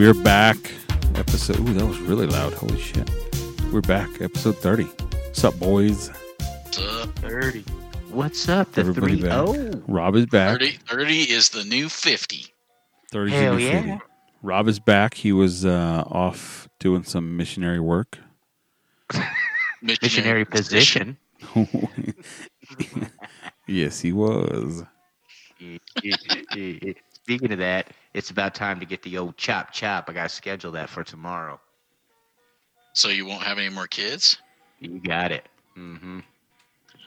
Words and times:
We're 0.00 0.14
back. 0.14 0.56
Episode. 1.14 1.60
Ooh, 1.60 1.74
that 1.74 1.84
was 1.84 2.00
really 2.00 2.26
loud. 2.26 2.54
Holy 2.54 2.80
shit. 2.80 3.10
We're 3.70 3.82
back. 3.82 4.08
Episode 4.22 4.56
30. 4.56 4.84
What's 4.84 5.44
up, 5.44 5.58
boys? 5.58 6.08
What's 6.38 6.78
up? 6.78 7.10
30. 7.18 7.60
What's 8.08 8.48
up? 8.48 8.72
The 8.72 8.80
Everybody 8.80 9.20
three 9.20 9.28
back. 9.28 9.46
oh. 9.46 9.82
Rob 9.86 10.16
is 10.16 10.24
back. 10.24 10.58
30, 10.58 10.78
30 10.88 11.14
is 11.30 11.50
the 11.50 11.64
new 11.64 11.90
50. 11.90 12.46
30 13.12 13.30
Hell 13.30 13.56
to 13.56 13.62
yeah. 13.62 13.82
50. 13.98 14.04
Rob 14.40 14.68
is 14.68 14.78
back. 14.78 15.12
He 15.12 15.32
was 15.32 15.66
uh, 15.66 16.04
off 16.06 16.66
doing 16.78 17.04
some 17.04 17.36
missionary 17.36 17.80
work. 17.80 18.18
Missionary 19.82 20.46
position. 20.46 21.18
yes, 23.68 24.00
he 24.00 24.14
was. 24.14 24.82
Speaking 27.30 27.52
of 27.52 27.60
that, 27.60 27.92
it's 28.12 28.30
about 28.30 28.56
time 28.56 28.80
to 28.80 28.84
get 28.86 29.02
the 29.02 29.16
old 29.16 29.36
chop 29.36 29.70
chop. 29.70 30.10
I 30.10 30.12
got 30.14 30.24
to 30.24 30.28
schedule 30.28 30.72
that 30.72 30.88
for 30.90 31.04
tomorrow. 31.04 31.60
So 32.92 33.06
you 33.06 33.24
won't 33.24 33.44
have 33.44 33.56
any 33.56 33.68
more 33.68 33.86
kids? 33.86 34.38
You 34.80 34.98
got 34.98 35.30
it. 35.30 35.46
Mm-hmm. 35.78 36.18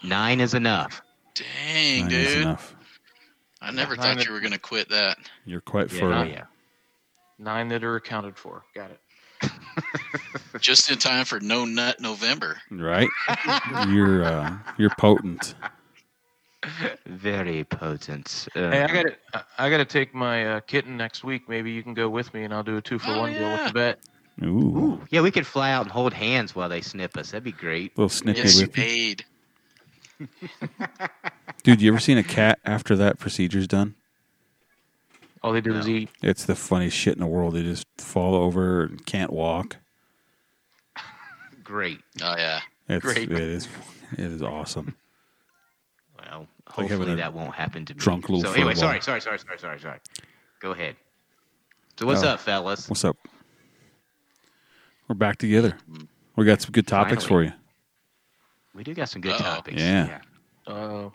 Nine 0.05 0.39
is 0.39 0.53
enough. 0.53 1.01
Dang, 1.35 2.03
Nine 2.03 2.11
is 2.13 2.27
dude. 2.35 2.41
enough. 2.43 2.73
I 3.61 3.71
never 3.71 3.97
Nine 3.97 4.05
thought 4.15 4.17
is- 4.19 4.25
you 4.25 4.31
were 4.31 4.39
going 4.39 4.53
to 4.53 4.59
quit 4.59 4.87
that. 4.91 5.17
You're 5.45 5.59
quite 5.59 5.91
Yeah, 5.91 5.99
fertile. 5.99 6.19
oh, 6.21 6.23
yeah. 6.23 6.43
Nine 7.37 7.67
that 7.67 7.83
are 7.83 7.97
accounted 7.97 8.37
for. 8.37 8.63
Got 8.73 8.91
it. 8.91 9.51
Just 10.61 10.89
in 10.89 10.99
time 10.99 11.25
for 11.25 11.41
No 11.41 11.65
Nut 11.65 11.99
November. 11.99 12.61
Right? 12.71 13.09
you're 13.89 14.23
uh, 14.23 14.55
you're 14.77 14.93
potent. 14.97 15.55
Very 17.05 17.63
potent. 17.65 18.47
Uh, 18.55 18.69
Hey, 18.71 18.83
I 18.83 18.87
got 18.87 19.03
to 19.03 19.45
I 19.57 19.69
got 19.69 19.77
to 19.77 19.85
take 19.85 20.13
my 20.13 20.55
uh, 20.55 20.59
kitten 20.61 20.95
next 20.97 21.23
week. 21.23 21.49
Maybe 21.49 21.71
you 21.71 21.83
can 21.83 21.93
go 21.93 22.09
with 22.09 22.33
me, 22.33 22.43
and 22.43 22.53
I'll 22.53 22.63
do 22.63 22.77
a 22.77 22.81
two 22.81 22.99
for 22.99 23.11
Oh, 23.11 23.19
one 23.19 23.33
deal 23.33 23.51
with 23.51 23.67
the 23.67 23.73
bet. 23.73 23.99
Ooh. 24.43 24.47
Ooh, 24.47 25.01
yeah, 25.11 25.21
we 25.21 25.29
could 25.31 25.45
fly 25.45 25.71
out 25.71 25.83
and 25.83 25.91
hold 25.91 26.13
hands 26.13 26.55
while 26.55 26.67
they 26.69 26.81
snip 26.81 27.17
us. 27.17 27.31
That'd 27.31 27.43
be 27.43 27.51
great. 27.51 27.95
little 27.97 28.09
snippy 28.09 28.39
Yes, 28.39 28.59
with 28.61 28.75
you. 28.77 28.83
paid. 28.83 29.25
Dude, 31.63 31.81
you 31.81 31.91
ever 31.91 31.99
seen 31.99 32.17
a 32.17 32.23
cat 32.23 32.59
after 32.65 32.95
that 32.95 33.19
procedure's 33.19 33.67
done? 33.67 33.95
All 35.43 35.51
they 35.53 35.61
do 35.61 35.75
is 35.75 35.87
eat. 35.89 36.09
It's 36.21 36.45
the 36.45 36.55
funniest 36.55 36.95
shit 36.97 37.13
in 37.15 37.19
the 37.19 37.27
world. 37.27 37.53
They 37.55 37.63
just 37.63 37.85
fall 37.97 38.33
over 38.35 38.83
and 38.83 39.05
can't 39.05 39.31
walk. 39.31 39.75
Great. 41.63 41.99
Oh, 42.21 42.35
yeah. 42.37 42.61
It's, 42.87 43.03
Great. 43.05 43.31
It 43.31 43.39
is. 43.39 43.67
It 44.13 44.19
is 44.19 44.41
awesome. 44.41 44.95
Well, 46.67 46.85
like 46.87 46.91
hopefully 46.91 47.15
that 47.15 47.33
won't 47.33 47.53
happen 47.53 47.85
to 47.85 47.93
me. 47.93 47.99
drunk 47.99 48.29
little 48.29 48.43
so 48.43 48.53
anyway, 48.53 48.73
sorry, 48.73 49.01
sorry, 49.01 49.21
sorry, 49.21 49.37
sorry, 49.39 49.59
sorry, 49.59 49.79
sorry. 49.79 49.99
Go 50.59 50.71
ahead. 50.71 50.95
So 51.99 52.05
what's 52.05 52.23
Oh. 52.23 52.29
up, 52.29 52.39
fellas? 52.39 52.89
What's 52.89 53.03
up? 53.05 53.17
We're 55.07 55.15
back 55.15 55.37
together. 55.37 55.77
We 56.35 56.45
got 56.45 56.61
some 56.61 56.71
good 56.71 56.87
topics 56.87 57.25
Finally. 57.25 57.47
for 57.49 57.53
you. 57.53 57.59
We 58.73 58.83
do 58.83 58.93
got 58.93 59.09
some 59.09 59.21
good 59.21 59.33
Uh-oh. 59.33 59.43
topics. 59.43 59.81
Yeah. 59.81 60.21
Uh, 60.65 61.09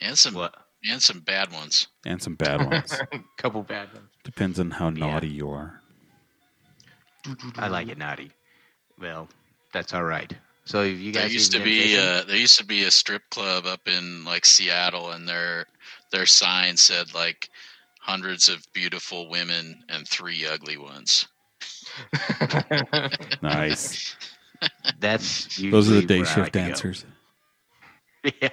And 0.00 0.18
some 0.18 0.34
What? 0.34 0.54
and 0.84 1.02
some 1.02 1.20
bad 1.20 1.52
ones. 1.52 1.88
And 2.06 2.22
some 2.22 2.36
bad 2.36 2.64
ones. 2.70 2.98
couple 3.36 3.62
bad 3.62 3.92
ones. 3.92 4.08
Depends 4.24 4.58
on 4.58 4.70
how 4.70 4.88
naughty 4.88 5.28
you 5.28 5.50
are. 5.50 5.82
I 7.56 7.68
like 7.68 7.88
it 7.88 7.98
naughty. 7.98 8.30
Well, 8.98 9.28
that's 9.74 9.92
all 9.92 10.04
right. 10.04 10.32
So 10.70 10.86
have 10.88 11.00
you 11.00 11.12
There 11.12 11.26
used 11.26 11.50
to 11.50 11.58
be 11.58 11.64
been 11.64 11.82
fishing? 11.82 11.98
uh, 11.98 12.24
there 12.28 12.36
used 12.36 12.58
to 12.58 12.64
be 12.64 12.84
a 12.84 12.92
strip 12.92 13.28
club 13.30 13.66
up 13.66 13.88
in 13.88 14.24
like 14.24 14.46
Seattle, 14.46 15.10
and 15.10 15.28
their 15.28 15.66
their 16.12 16.26
sign 16.26 16.76
said 16.76 17.12
like 17.12 17.50
hundreds 17.98 18.48
of 18.48 18.64
beautiful 18.72 19.28
women 19.28 19.82
and 19.88 20.06
three 20.06 20.46
ugly 20.46 20.76
ones. 20.76 21.26
Nice. 23.42 24.16
That's 25.00 25.48
Those 25.58 25.90
are 25.90 25.94
the 25.94 26.02
day 26.02 26.22
shift 26.22 26.36
like 26.38 26.52
to 26.52 26.60
go. 26.60 26.62
dancers. 26.62 27.04
Yeah. 28.40 28.50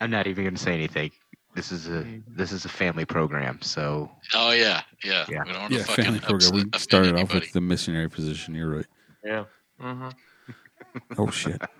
I'm 0.00 0.10
not 0.10 0.26
even 0.28 0.44
going 0.44 0.54
to 0.54 0.62
say 0.62 0.74
anything. 0.74 1.10
This 1.54 1.70
is 1.70 1.88
a 1.88 2.04
this 2.26 2.50
is 2.52 2.64
a 2.64 2.68
family 2.68 3.04
program, 3.04 3.60
so 3.62 4.10
Oh 4.34 4.50
yeah, 4.50 4.82
yeah. 5.04 5.24
Yeah. 5.28 5.44
We 5.44 5.52
don't 5.52 5.60
want 5.62 5.72
Yeah, 5.72 5.78
to 5.80 5.84
fucking 5.84 6.04
family 6.04 6.20
program. 6.20 6.52
We 6.52 6.60
offend 6.62 6.80
started 6.80 7.16
off 7.16 7.32
with 7.32 7.52
the 7.52 7.60
missionary 7.60 8.10
position. 8.10 8.54
You're 8.54 8.76
right. 8.76 8.86
yeah. 9.24 9.44
hmm 9.78 10.08
Oh 11.18 11.30
shit. 11.30 11.60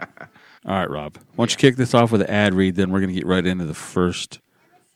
All 0.67 0.75
right, 0.75 0.91
Rob. 0.91 1.17
Why 1.35 1.45
don't 1.45 1.51
you 1.51 1.57
kick 1.57 1.77
this 1.77 1.93
off 1.95 2.11
with 2.13 2.23
an 2.23 2.31
ad 2.31 2.55
read? 2.55 2.77
Then 2.77 2.91
we're 2.91 3.01
going 3.01 3.13
to 3.13 3.15
get 3.15 3.27
right 3.27 3.45
into 3.45 3.65
the 3.65 3.75
first 3.75 4.41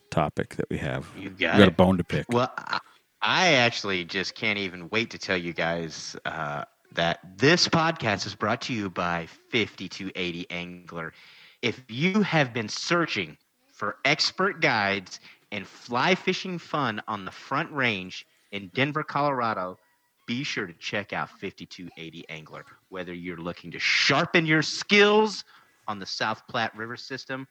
topic 0.09 0.55
that 0.55 0.69
we 0.69 0.77
have. 0.77 1.07
you 1.17 1.29
We 1.29 1.35
got 1.35 1.57
got 1.57 1.67
a 1.67 1.71
bone 1.71 1.97
to 1.97 2.03
pick. 2.03 2.25
Well, 2.29 2.51
I, 2.57 2.79
I 3.21 3.53
actually 3.53 4.05
just 4.05 4.33
can't 4.35 4.57
even 4.57 4.89
wait 4.89 5.11
to 5.11 5.17
tell 5.17 5.37
you 5.37 5.53
guys 5.53 6.15
uh, 6.25 6.63
that 6.93 7.19
this 7.37 7.67
podcast 7.67 8.25
is 8.25 8.35
brought 8.35 8.61
to 8.61 8.73
you 8.73 8.89
by 8.89 9.27
5280 9.51 10.49
Angler. 10.49 11.13
If 11.61 11.83
you 11.89 12.21
have 12.21 12.53
been 12.53 12.69
searching 12.69 13.37
for 13.79 13.95
expert 14.03 14.59
guides 14.59 15.21
and 15.53 15.65
fly 15.65 16.13
fishing 16.13 16.59
fun 16.59 17.01
on 17.07 17.23
the 17.23 17.31
front 17.31 17.71
range 17.71 18.27
in 18.51 18.69
Denver, 18.75 19.03
Colorado, 19.03 19.79
be 20.27 20.43
sure 20.43 20.67
to 20.67 20.73
check 20.73 21.13
out 21.13 21.29
5280 21.29 22.27
Angler. 22.27 22.65
Whether 22.89 23.13
you're 23.13 23.37
looking 23.37 23.71
to 23.71 23.79
sharpen 23.79 24.45
your 24.45 24.61
skills 24.63 25.45
on 25.87 25.97
the 25.97 26.05
South 26.05 26.45
Platte 26.49 26.75
River 26.75 26.97
system, 26.97 27.47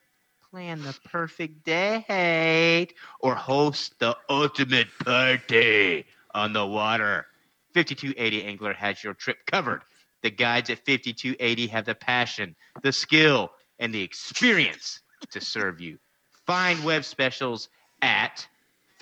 plan 0.50 0.82
the 0.82 0.94
perfect 1.06 1.64
date, 1.64 2.92
or 3.20 3.34
host 3.34 3.98
the 3.98 4.14
ultimate 4.28 4.88
party 5.02 6.04
on 6.34 6.52
the 6.52 6.66
water, 6.66 7.26
5280 7.72 8.44
Angler 8.44 8.74
has 8.74 9.02
your 9.02 9.14
trip 9.14 9.38
covered. 9.46 9.82
The 10.22 10.30
guides 10.30 10.68
at 10.68 10.84
5280 10.84 11.66
have 11.68 11.86
the 11.86 11.94
passion, 11.94 12.54
the 12.82 12.92
skill, 12.92 13.50
and 13.78 13.94
the 13.94 14.02
experience 14.02 15.00
to 15.30 15.40
serve 15.40 15.80
you. 15.80 15.98
Find 16.48 16.82
web 16.82 17.04
specials 17.04 17.68
at 18.00 18.48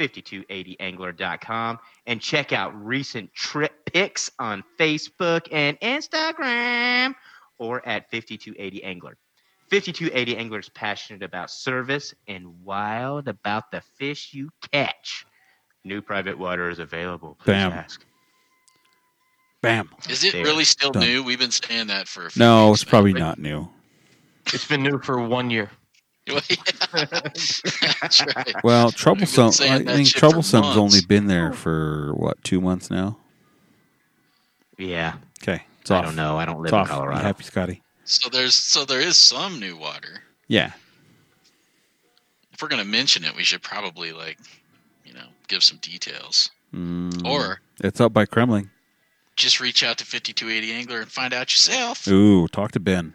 5280angler.com 0.01 1.79
and 2.09 2.21
check 2.21 2.53
out 2.53 2.75
recent 2.85 3.33
trip 3.35 3.73
pics 3.87 4.33
on 4.41 4.65
Facebook 4.81 5.47
and 5.53 5.79
Instagram 5.79 7.15
or 7.59 7.87
at 7.89 8.11
5280 8.11 8.83
Angler. 8.83 9.17
5280 9.71 10.37
Angler 10.37 10.59
is 10.59 10.69
passionate 10.71 11.23
about 11.23 11.49
service 11.53 12.13
and 12.27 12.65
wild 12.65 13.29
about 13.29 13.71
the 13.71 13.81
fish 13.97 14.31
you 14.35 14.51
catch. 14.73 15.25
New 15.85 16.03
private 16.03 16.37
water 16.37 16.69
is 16.69 16.81
available. 16.81 17.37
Please 17.39 17.53
Bam. 17.53 17.73
ask. 17.73 18.05
Bam. 19.63 19.89
Is 20.09 20.25
it 20.25 20.33
There. 20.33 20.43
really 20.45 20.65
still 20.65 20.91
Done. 20.91 21.05
new? 21.05 21.23
We've 21.23 21.39
been 21.39 21.53
saying 21.53 21.87
that 21.87 22.09
for 22.09 22.27
a 22.27 22.31
few 22.33 22.41
No, 22.41 22.71
weeks 22.71 22.83
it's 22.83 22.91
probably 22.91 23.13
now. 23.13 23.21
not 23.21 23.39
new. 23.39 23.69
It's 24.53 24.67
been 24.67 24.83
new 24.83 24.99
for 24.99 25.21
one 25.21 25.49
year. 25.49 25.71
Well, 26.29 26.41
yeah. 26.51 26.57
Right. 28.37 28.55
Well, 28.65 28.91
troublesome. 28.91 29.47
I 29.61 29.79
that 29.79 29.85
think 29.87 30.09
troublesome's 30.09 30.77
only 30.77 31.01
been 31.07 31.27
there 31.27 31.53
for 31.53 32.13
what 32.15 32.43
two 32.43 32.61
months 32.61 32.91
now. 32.91 33.19
Yeah, 34.79 35.15
Okay, 35.43 35.63
it's 35.81 35.91
I 35.91 36.03
don't 36.03 36.17
know. 36.17 36.37
I 36.37 36.45
don't 36.45 36.59
live 36.59 36.67
It's 36.67 36.73
in 36.73 36.79
off. 36.81 36.89
Colorado. 36.89 37.23
happy, 37.23 37.45
Scotty? 37.45 37.83
So 38.05 38.29
there's 38.29 38.55
so 38.55 38.85
there 38.85 39.01
is 39.01 39.17
some 39.17 39.59
new 39.61 39.77
water. 39.77 40.23
Yeah. 40.49 40.73
If 42.53 42.61
we're 42.63 42.69
gonna 42.69 42.85
mention 42.85 43.25
it, 43.25 43.35
we 43.37 43.43
should 43.45 43.63
probably 43.63 44.13
like, 44.13 44.39
you 45.05 45.13
know, 45.15 45.27
give 45.49 45.63
some 45.63 45.79
details, 45.79 46.51
Mm, 46.75 47.25
or 47.27 47.61
it's 47.81 48.01
up 48.01 48.13
by 48.13 48.27
Kremmling. 48.27 48.69
just 49.37 49.61
reach 49.61 49.83
out 49.85 49.97
to 49.99 50.05
5280 50.05 50.73
Angler 50.73 51.01
and 51.01 51.11
find 51.11 51.33
out 51.33 51.53
yourself. 51.53 52.07
Ooh, 52.09 52.49
talk 52.49 52.73
to 52.73 52.81
Ben. 52.81 53.15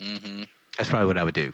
Mm-hmm. 0.00 0.42
That's 0.76 0.88
probably 0.90 1.06
what 1.06 1.18
I 1.18 1.24
would 1.24 1.34
do. 1.34 1.52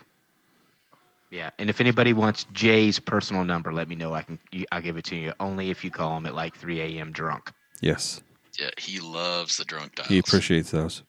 Yeah, 1.37 1.51
and 1.59 1.69
if 1.69 1.83
anybody 1.83 2.15
wants 2.15 2.47
Jay's 2.55 2.99
personal 2.99 3.45
number, 3.45 3.71
let 3.71 3.89
me 3.91 3.95
know. 3.95 4.15
I 4.15 4.23
can. 4.23 4.39
I'll 4.73 4.81
give 4.81 4.97
it 4.97 5.05
to 5.07 5.17
you. 5.17 5.35
Only 5.39 5.69
if 5.69 5.85
you 5.85 5.91
call 5.91 6.17
him 6.17 6.25
at 6.25 6.35
like 6.35 6.57
3 6.57 6.81
a.m. 6.81 7.13
drunk. 7.13 7.53
Yes, 7.83 8.23
Yeah, 8.59 8.71
he 8.79 9.01
loves 9.01 9.59
the 9.59 9.67
drunk 9.67 9.97
dials. 9.97 10.09
he 10.09 10.17
appreciates 10.19 10.71
those. 10.71 11.03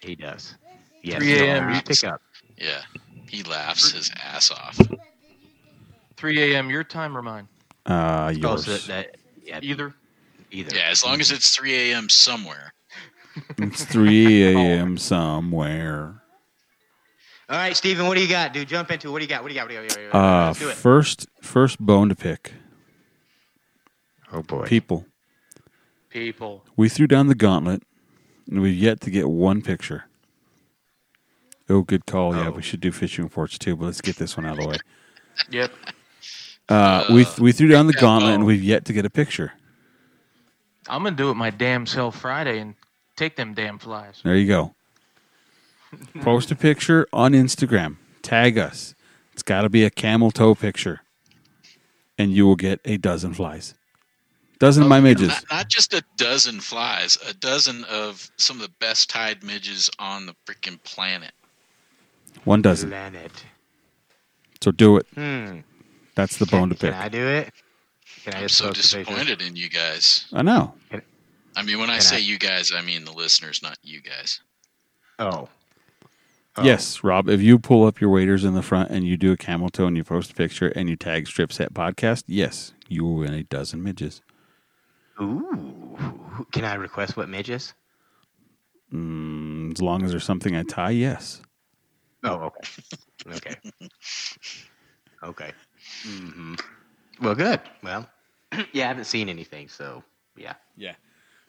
He 0.00 0.16
does. 0.16 0.56
Yes. 1.04 1.18
3 1.18 1.32
a.m. 1.38 1.62
so 1.62 1.68
always 1.68 1.82
pick 1.82 2.04
up. 2.04 2.20
Yeah, 2.58 2.80
he 3.30 3.44
laughs 3.44 3.92
his 3.92 4.10
ass 4.20 4.50
off. 4.50 4.76
3 6.16 6.52
a.m. 6.54 6.68
your 6.68 6.82
time 6.82 7.16
or 7.16 7.22
mine? 7.22 7.46
Uh, 7.84 8.32
yours. 8.36 8.64
so 8.64 8.72
that, 8.72 8.86
that 8.88 9.16
yeah, 9.44 9.60
Either. 9.62 9.94
either. 10.50 10.74
Yeah, 10.74 10.88
as 10.90 11.04
long 11.04 11.20
as 11.20 11.30
it's 11.30 11.54
3 11.54 11.92
a.m. 11.92 12.08
somewhere. 12.08 12.72
It's 13.58 13.84
3 13.84 14.56
a.m. 14.56 14.98
somewhere. 14.98 16.20
All 17.48 17.56
right, 17.56 17.76
Steven, 17.76 18.06
what 18.08 18.16
do 18.16 18.22
you 18.22 18.28
got, 18.28 18.52
dude? 18.52 18.66
Jump 18.68 18.90
into 18.90 19.08
it. 19.08 19.12
What 19.12 19.18
do 19.18 19.24
you 19.24 19.28
got? 19.28 19.42
What 19.42 19.48
do 19.48 19.54
you 19.54 19.60
got? 19.60 19.64
What 19.66 19.68
do 19.68 19.74
you 19.74 19.80
got? 19.88 19.88
What 19.88 19.96
do 19.98 20.02
you 20.02 20.10
got? 20.10 20.42
Uh, 20.44 20.46
Let's 20.48 20.58
do 20.58 20.68
it. 20.68 20.74
first, 20.74 21.26
first 21.40 21.78
bone 21.80 22.08
to 22.08 22.16
pick. 22.16 22.52
Oh 24.32 24.42
boy. 24.42 24.66
People, 24.66 25.06
People. 26.10 26.64
we 26.76 26.88
threw 26.88 27.06
down 27.06 27.28
the 27.28 27.36
gauntlet, 27.36 27.84
and 28.50 28.60
we've 28.60 28.76
yet 28.76 29.00
to 29.02 29.10
get 29.10 29.28
one 29.28 29.62
picture. 29.62 30.04
Oh, 31.68 31.82
good 31.82 32.06
call. 32.06 32.34
Yeah, 32.34 32.48
Oh. 32.48 32.50
we 32.52 32.62
should 32.62 32.80
do 32.80 32.90
fishing 32.92 33.22
reports 33.24 33.58
too, 33.58 33.76
but 33.76 33.86
let's 33.86 34.00
get 34.00 34.16
this 34.16 34.36
one 34.36 34.46
out 34.46 34.58
of 34.58 34.64
the 34.64 34.68
way. 34.68 34.76
Yep. 35.50 35.70
Uh, 36.68 37.04
we 37.12 37.24
Uh, 37.26 37.30
we 37.40 37.52
threw 37.52 37.68
down 37.68 37.86
the 37.86 37.92
gauntlet, 37.92 38.30
oh. 38.32 38.34
and 38.36 38.46
we've 38.46 38.62
yet 38.62 38.84
to 38.86 38.92
get 38.94 39.04
a 39.04 39.10
picture. 39.10 39.52
I'm 40.88 41.02
gonna 41.02 41.14
do 41.14 41.30
it 41.30 41.34
my 41.34 41.50
damn 41.50 41.84
self 41.86 42.18
Friday 42.18 42.58
and 42.60 42.74
take 43.16 43.36
them 43.36 43.52
damn 43.52 43.78
flies. 43.78 44.20
There 44.24 44.34
you 44.36 44.46
go. 44.46 44.74
Post 46.22 46.50
a 46.50 46.56
picture 46.56 47.06
on 47.12 47.32
Instagram. 47.32 47.96
Tag 48.22 48.58
us. 48.58 48.94
It's 49.32 49.42
got 49.42 49.62
to 49.62 49.68
be 49.68 49.84
a 49.84 49.90
camel 49.90 50.30
toe 50.30 50.54
picture, 50.54 51.02
and 52.18 52.32
you 52.32 52.46
will 52.46 52.56
get 52.56 52.80
a 52.84 52.96
dozen 52.96 53.34
flies. 53.34 53.74
Dozen 54.58 54.84
of 54.84 54.88
my 54.88 55.00
midges. 55.00 55.28
Not, 55.28 55.44
not 55.50 55.68
just 55.68 55.92
a 55.92 56.02
dozen 56.16 56.60
flies, 56.60 57.18
a 57.28 57.34
dozen 57.34 57.84
of 57.84 58.30
some 58.36 58.56
of 58.56 58.62
the 58.62 58.72
best 58.80 59.10
tied 59.10 59.42
midges 59.44 59.90
on 59.98 60.24
the 60.26 60.34
freaking 60.46 60.82
planet. 60.82 61.32
One 62.44 62.62
dozen. 62.62 62.88
Planet. 62.90 63.44
So 64.62 64.70
do 64.70 64.96
it. 64.96 65.06
Hmm. 65.14 65.58
That's 66.14 66.38
the 66.38 66.46
bone 66.46 66.70
to 66.70 66.74
pick. 66.74 66.92
Can. 66.92 67.02
I 67.02 67.08
do 67.10 67.26
it? 67.26 67.52
Can 68.24 68.34
I 68.34 68.42
I'm 68.42 68.48
so 68.48 68.68
post 68.68 68.78
a 68.94 68.96
picture? 68.96 69.12
disappointed 69.12 69.42
in 69.42 69.54
you 69.56 69.68
guys. 69.68 70.26
I 70.32 70.40
know. 70.42 70.72
I 71.54 71.62
mean, 71.62 71.78
when 71.78 71.90
I 71.90 71.98
say 71.98 72.16
I- 72.16 72.20
you 72.20 72.38
guys, 72.38 72.72
I 72.74 72.80
mean 72.80 73.04
the 73.04 73.12
listeners, 73.12 73.62
not 73.62 73.76
you 73.82 74.00
guys. 74.00 74.40
Oh. 75.18 75.48
Oh. 76.58 76.64
Yes, 76.64 77.04
Rob. 77.04 77.28
If 77.28 77.42
you 77.42 77.58
pull 77.58 77.84
up 77.84 78.00
your 78.00 78.08
waders 78.08 78.44
in 78.44 78.54
the 78.54 78.62
front 78.62 78.90
and 78.90 79.06
you 79.06 79.16
do 79.16 79.32
a 79.32 79.36
camel 79.36 79.68
toe 79.68 79.86
and 79.86 79.96
you 79.96 80.04
post 80.04 80.30
a 80.30 80.34
picture 80.34 80.68
and 80.68 80.88
you 80.88 80.96
tag 80.96 81.26
Strip 81.26 81.52
Set 81.52 81.74
Podcast, 81.74 82.24
yes, 82.26 82.72
you 82.88 83.04
will 83.04 83.16
win 83.16 83.34
a 83.34 83.42
dozen 83.42 83.82
midges. 83.82 84.22
Ooh. 85.20 85.96
Can 86.52 86.64
I 86.64 86.74
request 86.74 87.16
what 87.16 87.28
midges? 87.28 87.74
Mm, 88.92 89.72
as 89.72 89.82
long 89.82 90.04
as 90.04 90.10
there's 90.12 90.24
something 90.24 90.56
I 90.56 90.62
tie, 90.62 90.90
yes. 90.90 91.42
Oh, 92.24 92.50
okay. 92.50 92.60
Okay. 93.34 93.56
okay. 95.22 95.52
hmm 96.04 96.54
Well, 97.20 97.34
good. 97.34 97.60
Well, 97.82 98.08
yeah, 98.72 98.84
I 98.84 98.88
haven't 98.88 99.04
seen 99.04 99.28
anything, 99.28 99.68
so 99.68 100.02
yeah. 100.36 100.54
Yeah. 100.76 100.94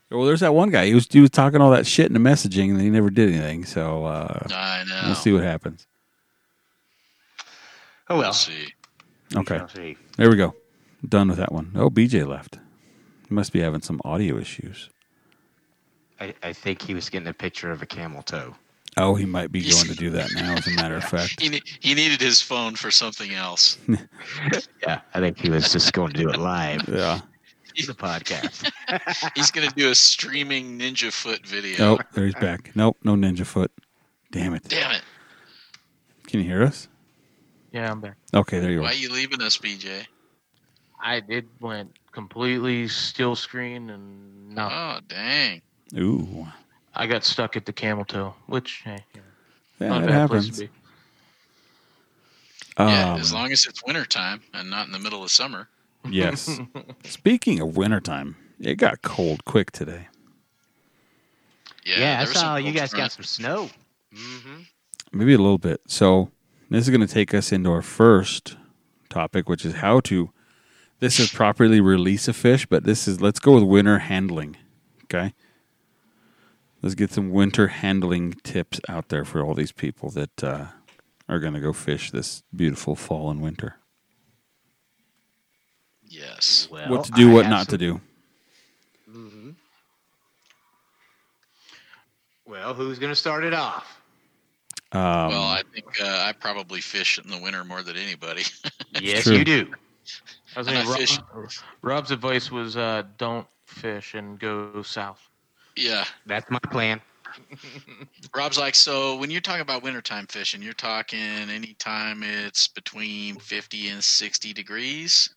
Well, 0.09 0.25
there's 0.25 0.39
that 0.39 0.54
one 0.54 0.69
guy. 0.69 0.86
He 0.86 0.94
was 0.94 1.07
he 1.09 1.19
was 1.19 1.30
talking 1.30 1.59
all 1.62 1.71
that 1.71 1.86
shit 1.86 2.06
in 2.07 2.13
the 2.13 2.19
messaging, 2.30 2.69
and 2.69 2.80
he 2.81 2.89
never 2.89 3.09
did 3.09 3.30
anything. 3.30 3.65
So 3.65 4.06
uh, 4.06 4.48
I 4.51 4.83
know. 4.88 5.01
we'll 5.06 5.15
see 5.15 5.33
what 5.33 5.44
happens. 5.44 5.86
Oh 8.09 8.18
well. 8.18 8.27
We'll 8.27 8.33
see. 8.33 8.74
Okay, 9.36 9.62
see. 9.75 9.98
there 10.15 10.30
we 10.30 10.38
go. 10.38 10.56
Done 11.07 11.27
with 11.27 11.38
that 11.38 11.51
one. 11.51 11.71
Oh, 11.75 11.89
BJ 11.89 12.25
left. 12.25 12.57
He 13.27 13.36
must 13.36 13.51
be 13.51 13.59
having 13.59 13.81
some 13.81 14.00
audio 14.06 14.38
issues. 14.38 14.89
I, 16.19 16.33
I 16.42 16.54
think 16.54 16.81
he 16.81 16.94
was 16.94 17.09
getting 17.09 17.27
a 17.27 17.33
picture 17.33 17.69
of 17.71 17.81
a 17.81 17.86
camel 17.86 18.21
toe. 18.24 18.56
Oh, 18.95 19.13
he 19.13 19.25
might 19.25 19.51
be 19.51 19.62
going 19.62 19.86
to 19.86 19.94
do 19.95 20.09
that 20.12 20.30
now. 20.33 20.54
As 20.54 20.65
a 20.65 20.71
matter 20.71 20.95
of 20.95 21.04
fact, 21.04 21.39
He, 21.39 21.50
ne- 21.50 21.62
he 21.81 21.94
needed 21.94 22.19
his 22.19 22.42
phone 22.42 22.75
for 22.75 22.89
something 22.89 23.33
else. 23.33 23.77
Yeah, 24.81 25.01
I 25.13 25.19
think 25.19 25.38
he 25.38 25.50
was 25.50 25.71
just 25.74 25.92
going 25.92 26.13
to 26.13 26.18
do 26.18 26.30
it 26.30 26.38
live. 26.38 26.88
yeah. 26.92 27.19
the 27.86 27.94
podcast. 27.94 28.70
He's 29.36 29.52
going 29.52 29.68
to 29.70 29.76
do 29.76 29.90
a 29.92 29.96
streaming 29.96 30.80
Ninja 30.80 31.12
Foot 31.12 31.46
video. 31.46 31.78
Nope, 31.78 32.02
there 32.14 32.26
he's 32.26 32.34
back. 32.36 32.72
Nope, 32.76 32.98
no 33.04 33.14
ninja 33.16 33.46
foot. 33.46 33.72
Damn 34.32 34.54
it. 34.56 34.64
Damn 34.68 34.92
it. 34.92 35.02
Can 36.26 36.40
you 36.42 36.46
hear 36.48 36.64
us? 36.64 36.88
Yeah, 37.72 37.92
I'm 37.92 38.02
back. 38.02 38.16
Okay, 38.34 38.60
there 38.60 38.72
you 38.72 38.80
are. 38.80 38.84
Why 38.84 38.88
are. 38.90 38.92
are 38.92 38.96
you 38.96 39.12
leaving 39.12 39.42
us, 39.42 39.58
BJ? 39.58 40.06
I 41.00 41.20
did 41.20 41.48
went 41.62 41.92
completely 42.12 42.88
still 42.88 43.36
screen 43.36 43.90
and 43.92 44.50
no, 44.56 44.68
Oh, 44.72 45.00
dang. 45.08 45.62
Ooh, 45.96 46.48
I 46.96 47.06
got 47.06 47.24
stuck 47.24 47.56
at 47.56 47.66
the 47.66 47.74
camel 47.74 48.04
toe, 48.04 48.34
which 48.48 48.82
hey, 48.84 48.98
yeah, 49.14 49.22
yeah, 49.80 49.88
not 49.90 50.02
a 50.02 50.06
it 50.06 50.08
bad 50.08 50.30
place 50.30 50.44
happens. 50.46 50.58
to 50.58 50.64
be. 50.66 50.70
Yeah, 52.80 53.14
Um, 53.14 53.20
as 53.20 53.32
long 53.34 53.52
as 53.52 53.66
it's 53.66 53.84
wintertime 53.86 54.42
and 54.54 54.70
not 54.70 54.88
in 54.88 54.92
the 54.92 55.00
middle 55.00 55.24
of 55.24 55.32
summer. 55.32 55.70
Yes. 56.12 56.59
Speaking 57.04 57.59
of 57.59 57.77
wintertime, 57.77 58.36
it 58.59 58.75
got 58.75 59.01
cold 59.01 59.45
quick 59.45 59.71
today. 59.71 60.07
Yeah, 61.86 62.00
Yeah, 62.00 62.06
I 62.06 62.15
there 62.15 62.19
was 62.21 62.31
some 62.33 62.42
saw 62.42 62.56
you 62.57 62.71
guys 62.71 62.94
got 62.94 63.12
some 63.12 63.24
snow. 63.24 63.69
Mm-hmm. 64.13 64.62
maybe 65.12 65.33
a 65.33 65.38
little 65.38 65.57
bit. 65.57 65.81
So 65.88 66.31
this 66.69 66.83
is 66.83 66.89
going 66.89 67.06
to 67.06 67.13
take 67.13 67.33
us 67.33 67.51
into 67.51 67.71
our 67.71 67.81
first 67.81 68.57
topic, 69.09 69.48
which 69.50 69.65
is 69.65 69.75
how 69.75 70.00
to. 70.01 70.31
This 71.00 71.19
is 71.19 71.31
properly 71.31 71.80
release 71.80 72.27
a 72.27 72.33
fish, 72.33 72.65
but 72.65 72.83
this 72.83 73.07
is 73.07 73.21
let's 73.21 73.39
go 73.39 73.54
with 73.54 73.63
winter 73.63 74.00
handling. 74.00 74.57
Okay, 75.04 75.33
let's 76.81 76.95
get 76.95 77.12
some 77.12 77.30
winter 77.30 77.68
handling 77.68 78.33
tips 78.44 78.81
out 78.89 79.09
there 79.09 79.24
for 79.24 79.44
all 79.44 79.54
these 79.54 79.71
people 79.71 80.09
that 80.12 80.44
uh, 80.44 80.65
are 81.30 81.39
going 81.39 81.54
to 81.54 81.59
go 81.59 81.71
fish 81.74 82.09
this 82.12 82.42
beautiful 82.56 82.95
fall 82.95 83.30
and 83.30 83.42
winter. 83.42 83.75
Yes. 86.09 86.68
Well, 86.71 86.89
what 86.89 87.06
to 87.06 87.12
do, 87.12 87.31
I 87.31 87.33
what 87.33 87.48
not 87.50 87.65
some- 87.68 87.71
to 87.71 87.77
do. 87.77 88.01
Mhm. 89.09 89.56
Well, 92.45 92.74
who's 92.74 92.98
going 93.00 93.12
to 93.12 93.15
start 93.15 93.44
it 93.44 93.54
off? 93.54 94.01
Um, 94.94 95.01
well, 95.01 95.44
I 95.44 95.63
think 95.74 95.86
uh, 96.01 96.06
I 96.27 96.31
probably 96.31 96.80
fish 96.80 97.19
in 97.19 97.30
the 97.30 97.38
winter 97.38 97.63
more 97.65 97.83
than 97.83 97.98
anybody. 97.98 98.44
yes, 99.01 99.24
true. 99.24 99.38
you 99.38 99.44
do. 99.44 99.68
I 100.56 100.59
was 100.59 100.68
And 100.68 100.77
saying, 100.88 100.88
I 100.88 100.98
fish- 101.45 101.59
Rob's 101.81 102.12
advice 102.12 102.50
was 102.50 102.77
uh, 102.77 103.04
don't 103.18 103.45
fish 103.65 104.13
and 104.13 104.39
go 104.39 104.81
south. 104.81 105.19
yeah. 105.75 106.06
That's 106.25 106.50
my 106.50 106.59
plan. 106.71 107.01
Rob's 108.36 108.57
like, 108.57 108.74
so 108.75 109.18
when 109.18 109.30
you're 109.30 109.42
talking 109.42 109.62
about 109.62 109.83
wintertime 109.83 110.25
fishing, 110.27 110.62
you're 110.62 110.74
talking 110.74 111.19
anytime 111.19 112.24
it's 112.24 112.69
between 112.69 113.36
50 113.39 113.89
and 113.89 114.01
60 114.04 114.54
degrees. 114.54 115.30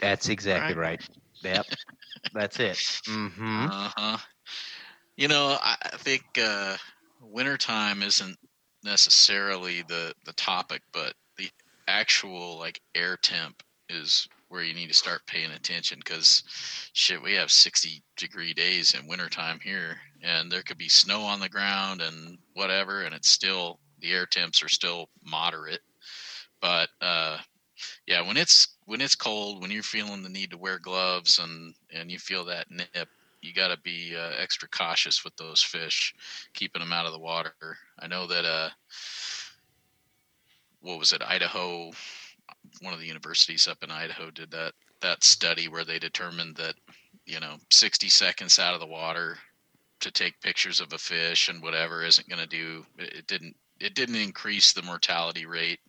That's 0.00 0.28
exactly 0.28 0.74
right. 0.74 1.00
Yep. 1.42 1.66
That's 2.34 2.60
it. 2.60 2.76
Mm-hmm. 2.76 3.66
Uh 3.70 3.90
huh. 3.96 4.18
You 5.16 5.28
know, 5.28 5.58
I, 5.62 5.76
I 5.82 5.96
think 5.96 6.22
uh, 6.40 6.76
wintertime 7.20 8.02
isn't 8.02 8.36
necessarily 8.84 9.82
the 9.82 10.14
the 10.24 10.32
topic, 10.34 10.82
but 10.92 11.14
the 11.38 11.48
actual 11.88 12.58
like 12.58 12.80
air 12.94 13.16
temp 13.16 13.62
is 13.88 14.28
where 14.48 14.62
you 14.62 14.74
need 14.74 14.88
to 14.88 14.94
start 14.94 15.26
paying 15.26 15.50
attention 15.50 15.98
because 15.98 16.44
shit, 16.92 17.22
we 17.22 17.34
have 17.34 17.50
60 17.50 18.02
degree 18.16 18.54
days 18.54 18.94
in 18.94 19.08
wintertime 19.08 19.58
here, 19.60 19.96
and 20.22 20.50
there 20.50 20.62
could 20.62 20.78
be 20.78 20.88
snow 20.88 21.22
on 21.22 21.40
the 21.40 21.48
ground 21.48 22.00
and 22.00 22.38
whatever, 22.54 23.02
and 23.02 23.14
it's 23.14 23.28
still 23.28 23.80
the 24.00 24.12
air 24.12 24.26
temps 24.26 24.62
are 24.62 24.68
still 24.68 25.08
moderate. 25.24 25.80
But 26.60 26.88
uh, 27.00 27.38
yeah, 28.06 28.26
when 28.26 28.36
it's 28.36 28.75
when 28.86 29.00
it's 29.00 29.14
cold, 29.16 29.60
when 29.60 29.70
you're 29.70 29.82
feeling 29.82 30.22
the 30.22 30.28
need 30.28 30.50
to 30.50 30.58
wear 30.58 30.78
gloves 30.78 31.38
and 31.38 31.74
and 31.92 32.10
you 32.10 32.18
feel 32.18 32.44
that 32.46 32.70
nip, 32.70 33.08
you 33.42 33.52
got 33.52 33.68
to 33.68 33.78
be 33.82 34.16
uh, 34.16 34.32
extra 34.40 34.68
cautious 34.68 35.24
with 35.24 35.36
those 35.36 35.62
fish, 35.62 36.14
keeping 36.54 36.80
them 36.80 36.92
out 36.92 37.06
of 37.06 37.12
the 37.12 37.18
water. 37.18 37.52
I 37.98 38.06
know 38.06 38.26
that 38.26 38.44
uh, 38.44 38.70
what 40.80 40.98
was 40.98 41.12
it, 41.12 41.22
Idaho? 41.22 41.90
One 42.80 42.94
of 42.94 43.00
the 43.00 43.06
universities 43.06 43.68
up 43.68 43.82
in 43.82 43.90
Idaho 43.90 44.30
did 44.30 44.50
that 44.52 44.72
that 45.00 45.24
study 45.24 45.68
where 45.68 45.84
they 45.84 45.98
determined 45.98 46.56
that 46.56 46.74
you 47.26 47.40
know 47.40 47.56
60 47.70 48.08
seconds 48.08 48.58
out 48.58 48.74
of 48.74 48.80
the 48.80 48.86
water 48.86 49.36
to 50.00 50.10
take 50.10 50.40
pictures 50.40 50.80
of 50.80 50.92
a 50.92 50.98
fish 50.98 51.48
and 51.48 51.62
whatever 51.62 52.04
isn't 52.04 52.28
going 52.28 52.40
to 52.40 52.46
do 52.48 52.84
it 52.98 53.12
it 53.12 53.26
didn't 53.26 53.54
it 53.78 53.94
didn't 53.94 54.16
increase 54.16 54.72
the 54.72 54.82
mortality 54.82 55.44
rate 55.44 55.80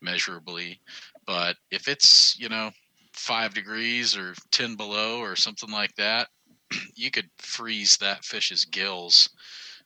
measurably 0.00 0.80
but 1.28 1.56
if 1.70 1.88
it's 1.88 2.36
you 2.40 2.48
know 2.48 2.72
five 3.12 3.54
degrees 3.54 4.16
or 4.16 4.34
10 4.52 4.76
below 4.76 5.20
or 5.20 5.36
something 5.36 5.70
like 5.70 5.94
that 5.96 6.28
you 6.96 7.10
could 7.12 7.30
freeze 7.38 7.98
that 7.98 8.24
fish's 8.24 8.64
gills 8.64 9.30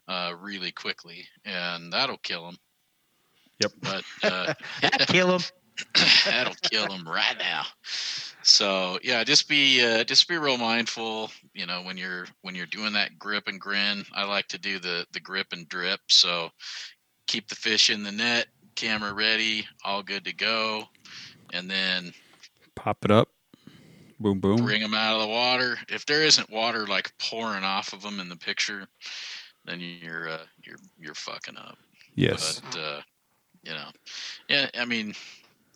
uh, 0.09 0.33
really 0.41 0.73
quickly 0.73 1.27
and 1.45 1.93
that'll 1.93 2.19
kill 2.19 2.47
them 2.47 2.57
Yep. 3.61 3.73
but 3.83 4.05
uh, 4.25 4.55
Kill 5.09 5.39
him. 5.39 5.43
that'll 6.27 6.55
kill 6.71 6.89
them 6.89 7.05
right 7.09 7.37
now 7.39 7.65
so 8.43 8.99
yeah 9.03 9.25
just 9.25 9.49
be 9.49 9.85
uh, 9.85 10.05
just 10.05 10.29
be 10.29 10.37
real 10.39 10.59
mindful 10.59 11.31
you 11.55 11.67
know 11.67 11.83
when 11.83 11.97
you're 11.97 12.27
when 12.43 12.55
you're 12.55 12.67
doing 12.67 12.93
that 12.95 13.19
grip 13.19 13.45
and 13.49 13.61
grin 13.61 14.05
i 14.15 14.25
like 14.25 14.47
to 14.49 14.59
do 14.59 14.79
the 14.79 15.07
the 15.13 15.21
grip 15.21 15.49
and 15.53 15.69
drip 15.69 16.01
so 16.09 16.51
keep 17.27 17.49
the 17.49 17.55
fish 17.57 17.91
in 17.91 18.03
the 18.03 18.13
net 18.13 18.47
camera 18.75 19.13
ready 19.13 19.67
all 19.85 20.03
good 20.03 20.25
to 20.25 20.35
go 20.35 20.85
and 21.53 21.71
then 21.71 22.13
Pop 22.75 23.05
it 23.05 23.11
up. 23.11 23.29
Boom, 24.19 24.39
boom. 24.41 24.65
bring 24.65 24.81
them 24.83 24.95
out 24.95 25.17
of 25.17 25.23
the 25.23 25.29
water 25.29 25.77
if 25.89 26.07
there 26.07 26.23
isn't 26.23 26.49
water 26.51 26.87
like 26.87 27.13
pouring 27.19 27.65
off 27.65 27.93
of 27.93 28.03
them 28.03 28.21
in 28.21 28.29
the 28.29 28.37
picture 28.37 28.87
then 29.65 29.81
you're 29.81 30.29
uh, 30.29 30.39
you're 30.63 30.79
you're 30.99 31.15
fucking 31.15 31.57
up 31.57 31.77
Yes. 32.15 32.61
but 32.61 32.79
uh, 32.79 33.01
you 33.65 33.73
know, 33.73 33.89
yeah. 34.49 34.69
I 34.79 34.85
mean, 34.85 35.15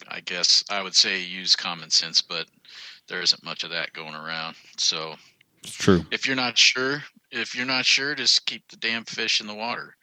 I 0.08 0.20
guess 0.20 0.64
I 0.68 0.82
would 0.82 0.94
say 0.94 1.22
use 1.22 1.54
common 1.56 1.88
sense, 1.90 2.20
but 2.20 2.46
there 3.08 3.22
isn't 3.22 3.44
much 3.44 3.62
of 3.64 3.70
that 3.70 3.92
going 3.92 4.14
around. 4.14 4.56
So 4.76 5.14
It's 5.62 5.72
true. 5.72 6.04
if 6.10 6.26
you're 6.26 6.36
not 6.36 6.58
sure, 6.58 7.02
if 7.30 7.54
you're 7.54 7.64
not 7.64 7.84
sure, 7.84 8.14
just 8.16 8.44
keep 8.46 8.66
the 8.68 8.76
damn 8.76 9.04
fish 9.04 9.40
in 9.40 9.46
the 9.46 9.54
water. 9.54 9.96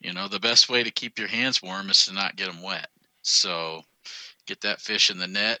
You 0.00 0.12
know, 0.12 0.26
the 0.28 0.40
best 0.40 0.68
way 0.68 0.82
to 0.82 0.90
keep 0.90 1.18
your 1.18 1.28
hands 1.28 1.62
warm 1.62 1.88
is 1.88 2.04
to 2.06 2.12
not 2.12 2.36
get 2.36 2.46
them 2.52 2.60
wet. 2.62 2.88
So 3.22 3.82
get 4.46 4.60
that 4.62 4.80
fish 4.80 5.10
in 5.10 5.18
the 5.18 5.26
net, 5.26 5.60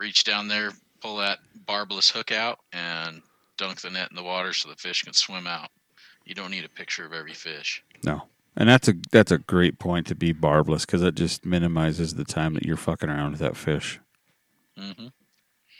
reach 0.00 0.24
down 0.24 0.48
there, 0.48 0.72
pull 1.00 1.16
that 1.16 1.38
barbless 1.66 2.10
hook 2.10 2.32
out, 2.32 2.58
and 2.72 3.22
dunk 3.56 3.80
the 3.80 3.90
net 3.90 4.10
in 4.10 4.16
the 4.16 4.22
water 4.22 4.52
so 4.52 4.68
the 4.68 4.76
fish 4.76 5.02
can 5.02 5.12
swim 5.12 5.46
out. 5.46 5.70
You 6.24 6.34
don't 6.34 6.50
need 6.50 6.64
a 6.64 6.68
picture 6.68 7.04
of 7.04 7.12
every 7.12 7.34
fish. 7.34 7.82
No. 8.04 8.22
And 8.56 8.68
that's 8.68 8.88
a 8.88 8.94
that's 9.10 9.32
a 9.32 9.38
great 9.38 9.78
point 9.78 10.06
to 10.08 10.14
be 10.14 10.32
barbless 10.32 10.84
because 10.84 11.02
it 11.02 11.14
just 11.14 11.46
minimizes 11.46 12.14
the 12.14 12.24
time 12.24 12.54
that 12.54 12.64
you're 12.64 12.76
fucking 12.76 13.08
around 13.08 13.32
with 13.32 13.40
that 13.40 13.56
fish. 13.56 13.98
hmm 14.76 15.08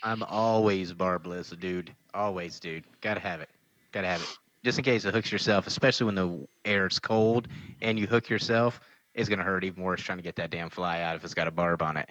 I'm 0.03 0.23
always 0.23 0.91
barbless, 0.91 1.51
dude. 1.51 1.95
Always, 2.13 2.59
dude. 2.59 2.83
Gotta 2.99 3.21
have 3.21 3.39
it. 3.39 3.49
Gotta 3.93 4.07
have 4.07 4.21
it. 4.21 4.37
Just 4.65 4.77
in 4.77 4.83
case 4.83 5.05
it 5.05 5.13
hooks 5.13 5.31
yourself, 5.31 5.65
especially 5.67 6.05
when 6.05 6.15
the 6.15 6.47
air's 6.65 6.99
cold 6.99 7.47
and 7.81 7.97
you 7.97 8.07
hook 8.07 8.29
yourself, 8.29 8.81
it's 9.13 9.29
gonna 9.29 9.43
hurt 9.43 9.63
even 9.63 9.83
worse 9.83 10.01
trying 10.01 10.17
to 10.17 10.23
get 10.23 10.35
that 10.37 10.49
damn 10.49 10.69
fly 10.69 11.01
out 11.01 11.15
if 11.15 11.23
it's 11.23 11.33
got 11.33 11.47
a 11.47 11.51
barb 11.51 11.81
on 11.81 11.97
it. 11.97 12.09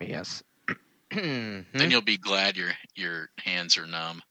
Yes. 0.00 0.42
Then 1.10 1.66
you'll 1.74 2.02
be 2.02 2.16
glad 2.16 2.56
your 2.56 2.70
your 2.94 3.30
hands 3.38 3.76
are 3.76 3.86
numb. 3.86 4.22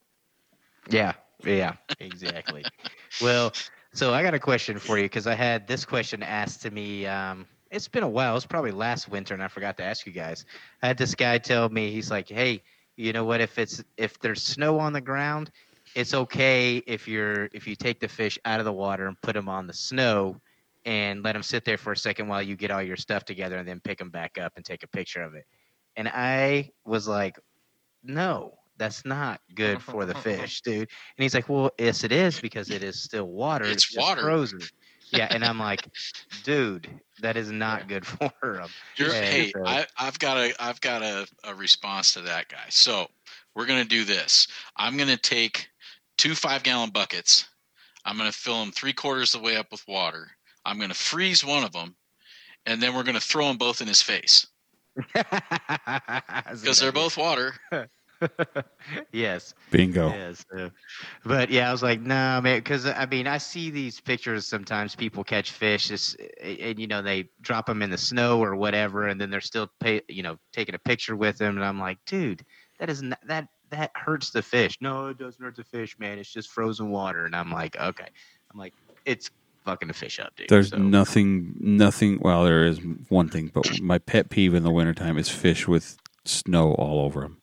Yeah, 0.89 1.13
yeah, 1.43 1.73
exactly. 1.99 2.63
well, 3.21 3.51
so 3.93 4.13
I 4.13 4.23
got 4.23 4.33
a 4.33 4.39
question 4.39 4.79
for 4.79 4.97
you 4.97 5.03
because 5.03 5.27
I 5.27 5.35
had 5.35 5.67
this 5.67 5.85
question 5.85 6.23
asked 6.23 6.61
to 6.63 6.71
me. 6.71 7.05
Um, 7.05 7.45
it's 7.69 7.87
been 7.87 8.03
a 8.03 8.09
while. 8.09 8.35
It's 8.35 8.45
probably 8.45 8.71
last 8.71 9.09
winter, 9.09 9.33
and 9.33 9.43
I 9.43 9.47
forgot 9.47 9.77
to 9.77 9.83
ask 9.83 10.05
you 10.05 10.13
guys. 10.13 10.45
I 10.81 10.87
had 10.87 10.97
this 10.97 11.13
guy 11.15 11.37
tell 11.37 11.69
me 11.69 11.91
he's 11.91 12.09
like, 12.09 12.29
"Hey, 12.29 12.63
you 12.95 13.13
know 13.13 13.25
what? 13.25 13.41
If 13.41 13.57
it's 13.59 13.83
if 13.97 14.17
there's 14.19 14.41
snow 14.41 14.79
on 14.79 14.93
the 14.93 15.01
ground, 15.01 15.51
it's 15.95 16.13
okay 16.13 16.77
if 16.87 17.07
you're 17.07 17.49
if 17.53 17.67
you 17.67 17.75
take 17.75 17.99
the 17.99 18.07
fish 18.07 18.39
out 18.45 18.59
of 18.59 18.65
the 18.65 18.73
water 18.73 19.07
and 19.07 19.19
put 19.21 19.33
them 19.33 19.49
on 19.49 19.67
the 19.67 19.73
snow." 19.73 20.39
And 20.85 21.23
let 21.23 21.33
them 21.33 21.43
sit 21.43 21.65
there 21.65 21.77
for 21.77 21.91
a 21.91 21.97
second 21.97 22.27
while 22.29 22.41
you 22.41 22.55
get 22.55 22.71
all 22.71 22.81
your 22.81 22.95
stuff 22.95 23.25
together, 23.25 23.57
and 23.57 23.67
then 23.67 23.79
pick 23.81 23.97
them 23.97 24.09
back 24.09 24.37
up 24.37 24.53
and 24.55 24.63
take 24.63 24.83
a 24.83 24.87
picture 24.87 25.21
of 25.21 25.35
it. 25.35 25.45
And 25.97 26.07
I 26.07 26.71
was 26.85 27.07
like, 27.07 27.37
"No, 28.01 28.57
that's 28.77 29.03
not 29.05 29.41
good 29.55 29.81
for 29.83 30.05
the 30.05 30.15
fish, 30.15 30.61
dude." 30.61 30.77
And 30.77 30.87
he's 31.17 31.33
like, 31.33 31.49
"Well, 31.49 31.71
yes, 31.77 32.03
it 32.05 32.11
is 32.13 32.39
because 32.39 32.69
it 32.69 32.81
is 32.83 33.01
still 33.01 33.25
water. 33.25 33.65
It's 33.65 33.83
just 33.85 33.97
water." 33.97 34.21
frozen." 34.21 34.61
Yeah, 35.11 35.27
and 35.31 35.43
I'm 35.43 35.59
like, 35.59 35.81
"Dude, 36.43 36.87
that 37.21 37.35
is 37.35 37.51
not 37.51 37.87
good 37.89 38.05
for 38.05 38.31
them." 38.41 38.69
Hey, 38.95 39.51
so- 39.53 39.65
I, 39.65 39.85
I've 39.97 40.17
got 40.19 40.37
a 40.37 40.53
I've 40.59 40.79
got 40.81 41.01
a, 41.01 41.27
a 41.43 41.53
response 41.55 42.13
to 42.13 42.21
that 42.21 42.47
guy. 42.47 42.65
So 42.69 43.07
we're 43.53 43.65
gonna 43.65 43.83
do 43.85 44.05
this. 44.05 44.47
I'm 44.77 44.95
gonna 44.97 45.17
take 45.17 45.67
two 46.17 46.35
five 46.35 46.63
gallon 46.63 46.91
buckets. 46.91 47.49
I'm 48.05 48.17
gonna 48.17 48.31
fill 48.31 48.61
them 48.61 48.71
three 48.71 48.93
quarters 48.93 49.35
of 49.35 49.41
the 49.41 49.45
way 49.45 49.57
up 49.57 49.71
with 49.71 49.85
water. 49.87 50.29
I'm 50.69 50.79
gonna 50.79 50.93
freeze 50.93 51.43
one 51.43 51.63
of 51.63 51.71
them, 51.71 51.95
and 52.65 52.81
then 52.81 52.93
we're 52.93 53.03
gonna 53.03 53.19
throw 53.19 53.47
them 53.47 53.57
both 53.57 53.81
in 53.81 53.87
his 53.87 54.03
face 54.03 54.45
because 54.95 56.79
they're 56.79 56.91
both 56.91 57.17
water. 57.17 57.55
yes. 59.11 59.55
Bingo. 59.71 60.09
Yes. 60.09 60.45
uh, 60.55 60.69
but 61.25 61.49
yeah, 61.49 61.69
I 61.69 61.71
was 61.71 61.81
like, 61.81 62.01
no, 62.01 62.39
man, 62.41 62.59
because 62.59 62.85
I 62.85 63.07
mean, 63.07 63.25
I 63.25 63.39
see 63.39 63.71
these 63.71 63.99
pictures 63.99 64.45
sometimes. 64.45 64.95
People 64.95 65.23
catch 65.23 65.51
fish, 65.51 65.89
it's, 65.89 66.15
and 66.39 66.77
you 66.79 66.85
know, 66.85 67.01
they 67.01 67.29
drop 67.41 67.65
them 67.65 67.81
in 67.81 67.89
the 67.89 67.97
snow 67.97 68.39
or 68.43 68.55
whatever, 68.55 69.07
and 69.07 69.19
then 69.19 69.31
they're 69.31 69.41
still, 69.41 69.71
pay, 69.79 70.01
you 70.07 70.21
know, 70.21 70.37
taking 70.53 70.75
a 70.75 70.79
picture 70.79 71.15
with 71.15 71.39
them. 71.39 71.55
And 71.55 71.65
I'm 71.65 71.79
like, 71.79 71.97
dude, 72.05 72.45
that 72.77 72.91
is 72.91 73.01
not, 73.01 73.19
that 73.25 73.47
that 73.71 73.91
hurts 73.95 74.29
the 74.29 74.43
fish. 74.43 74.77
No, 74.81 75.07
it 75.07 75.17
doesn't 75.17 75.43
hurt 75.43 75.55
the 75.55 75.63
fish, 75.63 75.97
man. 75.97 76.19
It's 76.19 76.31
just 76.31 76.49
frozen 76.49 76.91
water. 76.91 77.25
And 77.25 77.35
I'm 77.35 77.51
like, 77.51 77.75
okay. 77.75 78.07
I'm 78.51 78.59
like, 78.59 78.73
it's 79.05 79.31
fucking 79.69 79.87
the 79.87 79.93
fish 79.93 80.19
up, 80.19 80.35
dude. 80.35 80.49
There's 80.49 80.69
So- 80.69 80.77
nothing, 80.77 81.53
nothing. 81.59 82.19
Well, 82.21 82.43
there 82.43 82.65
is 82.65 82.79
one 83.09 83.29
thing, 83.29 83.51
but 83.53 83.79
my 83.81 83.97
pet 83.99 84.29
peeve 84.29 84.53
in 84.55 84.63
the 84.63 84.71
wintertime 84.71 85.17
is 85.17 85.29
fish 85.29 85.67
with 85.67 85.97
snow 86.25 86.73
all 86.73 87.01
over 87.05 87.21
them. 87.21 87.37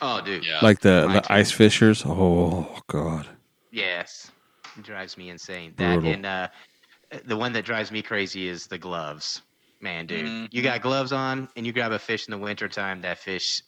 Oh, 0.00 0.20
dude. 0.20 0.44
Yeah. 0.44 0.58
Like 0.62 0.80
the, 0.80 1.04
mine 1.06 1.14
the 1.16 1.20
too. 1.22 1.32
ice 1.34 1.50
fishers. 1.52 2.02
Oh, 2.06 2.78
God. 2.88 3.26
Yes, 3.70 4.30
it 4.78 4.84
drives 4.84 5.16
me 5.16 5.30
insane. 5.30 5.72
That 5.76 5.94
Brutal. 5.94 6.12
and 6.12 6.26
uh, 6.26 6.48
the 7.26 7.36
one 7.36 7.52
that 7.52 7.64
drives 7.64 7.90
me 7.92 8.02
crazy 8.02 8.48
is 8.48 8.66
the 8.66 8.78
gloves. 8.78 9.42
Man, 9.80 10.06
dude, 10.06 10.24
Mhm. 10.26 10.48
you 10.50 10.62
got 10.62 10.80
gloves 10.80 11.12
on 11.12 11.48
and 11.56 11.66
you 11.66 11.72
grab 11.72 11.92
a 11.92 11.98
fish 11.98 12.26
in 12.26 12.32
the 12.32 12.38
wintertime, 12.38 13.02
that 13.02 13.18
fish 13.18 13.62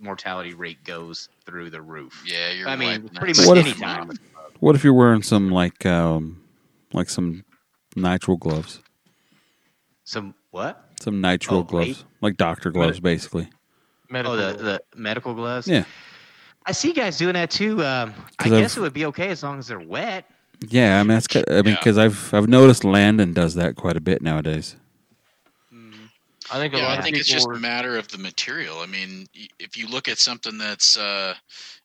mortality 0.00 0.54
rate 0.54 0.84
goes 0.84 1.28
through 1.44 1.70
the 1.70 1.80
roof. 1.82 2.22
yeah, 2.26 2.52
you're. 2.52 2.68
I 2.68 2.76
mean, 2.76 3.02
wiping 3.02 3.08
pretty 3.16 3.40
much 3.40 3.48
What 3.48 3.56
stuff 3.58 3.66
if- 3.66 3.82
any 3.82 3.94
time. 3.94 4.10
What 4.60 4.74
if 4.76 4.84
you're 4.84 4.94
wearing 4.94 5.22
some 5.22 5.50
like, 5.50 5.84
um, 5.84 6.40
like 6.96 7.08
some 7.10 7.44
nitrile 7.94 8.38
gloves? 8.38 8.80
Some 10.04 10.34
what? 10.50 10.82
Some 11.00 11.22
nitrile 11.22 11.52
Oh, 11.58 11.62
gloves, 11.62 11.88
wait. 11.88 12.04
like 12.22 12.36
doctor 12.36 12.70
gloves, 12.70 12.98
basically. 12.98 13.48
Medical. 14.08 14.32
Oh, 14.34 14.52
the, 14.52 14.62
the 14.62 14.82
medical 14.96 15.34
gloves. 15.34 15.68
Yeah. 15.68 15.84
I 16.64 16.72
see 16.72 16.92
guys 16.92 17.18
doing 17.18 17.34
that 17.34 17.50
too. 17.50 17.84
Um, 17.84 18.14
I 18.38 18.44
'Cause 18.44 18.52
guess 18.52 18.72
I've- 18.72 18.80
it 18.80 18.82
would 18.82 18.92
be 18.94 19.04
okay 19.06 19.28
as 19.28 19.42
long 19.42 19.58
as 19.58 19.68
they're 19.68 19.78
wet. 19.78 20.24
Yeah, 20.68 20.98
I 20.98 21.02
mean 21.02 21.08
that's. 21.08 21.26
ki- 21.26 21.44
I 21.48 21.56
mean, 21.56 21.66
Yeah. 21.66 21.74
because 21.76 21.98
I've 21.98 22.32
I've 22.32 22.48
noticed 22.48 22.82
Landon 22.82 23.34
does 23.34 23.54
that 23.54 23.76
quite 23.76 23.96
a 23.96 24.00
bit 24.00 24.22
nowadays. 24.22 24.74
I 26.48 26.58
think 26.58 26.74
a 26.74 26.76
Yeah, 26.78 26.84
lot 26.84 26.92
I 26.92 26.98
of 26.98 27.04
think 27.04 27.16
it's 27.16 27.28
just 27.28 27.46
were- 27.48 27.54
a 27.54 27.58
matter 27.60 27.98
of 27.98 28.06
the 28.08 28.18
material. 28.18 28.78
I 28.78 28.86
mean, 28.86 29.26
if 29.58 29.76
you 29.76 29.88
look 29.88 30.06
at 30.08 30.18
something 30.18 30.56
that's, 30.56 30.96
uh, 30.96 31.34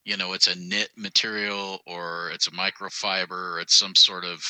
you 0.03 0.17
know, 0.17 0.33
it's 0.33 0.47
a 0.47 0.57
knit 0.59 0.89
material 0.97 1.79
or 1.85 2.31
it's 2.33 2.47
a 2.47 2.51
microfiber 2.51 3.53
or 3.55 3.59
it's 3.59 3.75
some 3.75 3.93
sort 3.95 4.25
of, 4.25 4.43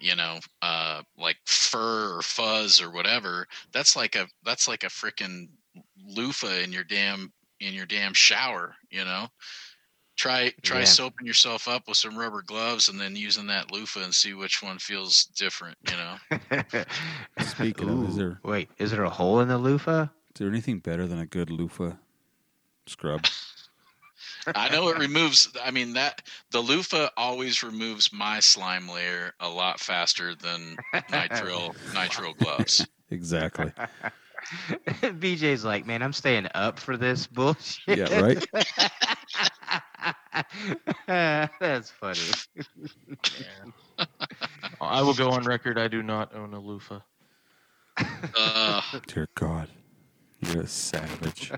you 0.00 0.16
know, 0.16 0.38
uh, 0.62 1.02
like 1.18 1.36
fur 1.44 2.16
or 2.16 2.22
fuzz 2.22 2.80
or 2.80 2.90
whatever, 2.90 3.46
that's 3.72 3.96
like 3.96 4.16
a 4.16 4.26
that's 4.44 4.66
like 4.66 4.82
a 4.84 4.88
freaking 4.88 5.48
loofah 6.06 6.62
in 6.62 6.72
your 6.72 6.84
damn 6.84 7.32
in 7.60 7.74
your 7.74 7.86
damn 7.86 8.14
shower. 8.14 8.74
You 8.90 9.04
know, 9.04 9.26
try 10.16 10.52
try 10.62 10.78
Yeah. 10.80 10.84
soaping 10.84 11.26
yourself 11.26 11.68
up 11.68 11.86
with 11.86 11.98
some 11.98 12.16
rubber 12.18 12.42
gloves 12.42 12.88
and 12.88 12.98
then 12.98 13.14
using 13.14 13.46
that 13.48 13.70
loofah 13.70 14.04
and 14.04 14.14
see 14.14 14.32
which 14.32 14.62
one 14.62 14.78
feels 14.78 15.26
different. 15.36 15.76
You 15.90 15.96
know. 15.98 16.84
Speaking 17.40 17.90
of, 17.90 18.08
is 18.08 18.16
there- 18.16 18.40
wait, 18.42 18.70
is 18.78 18.90
there 18.90 19.04
a 19.04 19.10
hole 19.10 19.40
in 19.40 19.48
the 19.48 19.58
loofah? 19.58 20.02
Is 20.04 20.38
there 20.38 20.48
anything 20.48 20.78
better 20.78 21.06
than 21.06 21.18
a 21.18 21.26
good 21.26 21.50
loofah 21.50 21.92
scrub? 22.86 23.26
I 24.54 24.68
know 24.68 24.88
it 24.88 24.98
removes. 24.98 25.48
I 25.62 25.70
mean 25.70 25.94
that 25.94 26.22
the 26.50 26.60
loofah 26.60 27.08
always 27.16 27.62
removes 27.62 28.12
my 28.12 28.40
slime 28.40 28.88
layer 28.88 29.32
a 29.40 29.48
lot 29.48 29.80
faster 29.80 30.34
than 30.34 30.76
nitrile 31.10 31.74
nitrile 31.92 32.36
gloves. 32.36 32.86
exactly. 33.10 33.72
BJ's 35.02 35.64
like, 35.64 35.86
man, 35.86 36.02
I'm 36.02 36.12
staying 36.12 36.48
up 36.54 36.78
for 36.78 36.96
this 36.96 37.26
bullshit. 37.26 37.98
Yeah, 37.98 38.20
right. 38.20 38.46
That's 41.06 41.90
funny. 41.90 42.18
I 44.80 45.02
will 45.02 45.14
go 45.14 45.30
on 45.30 45.44
record. 45.44 45.78
I 45.78 45.88
do 45.88 46.02
not 46.02 46.34
own 46.34 46.52
a 46.54 46.60
loofah. 46.60 47.00
Uh, 48.36 48.82
Dear 49.06 49.28
God, 49.34 49.68
you're 50.40 50.62
a 50.62 50.66
savage. 50.66 51.52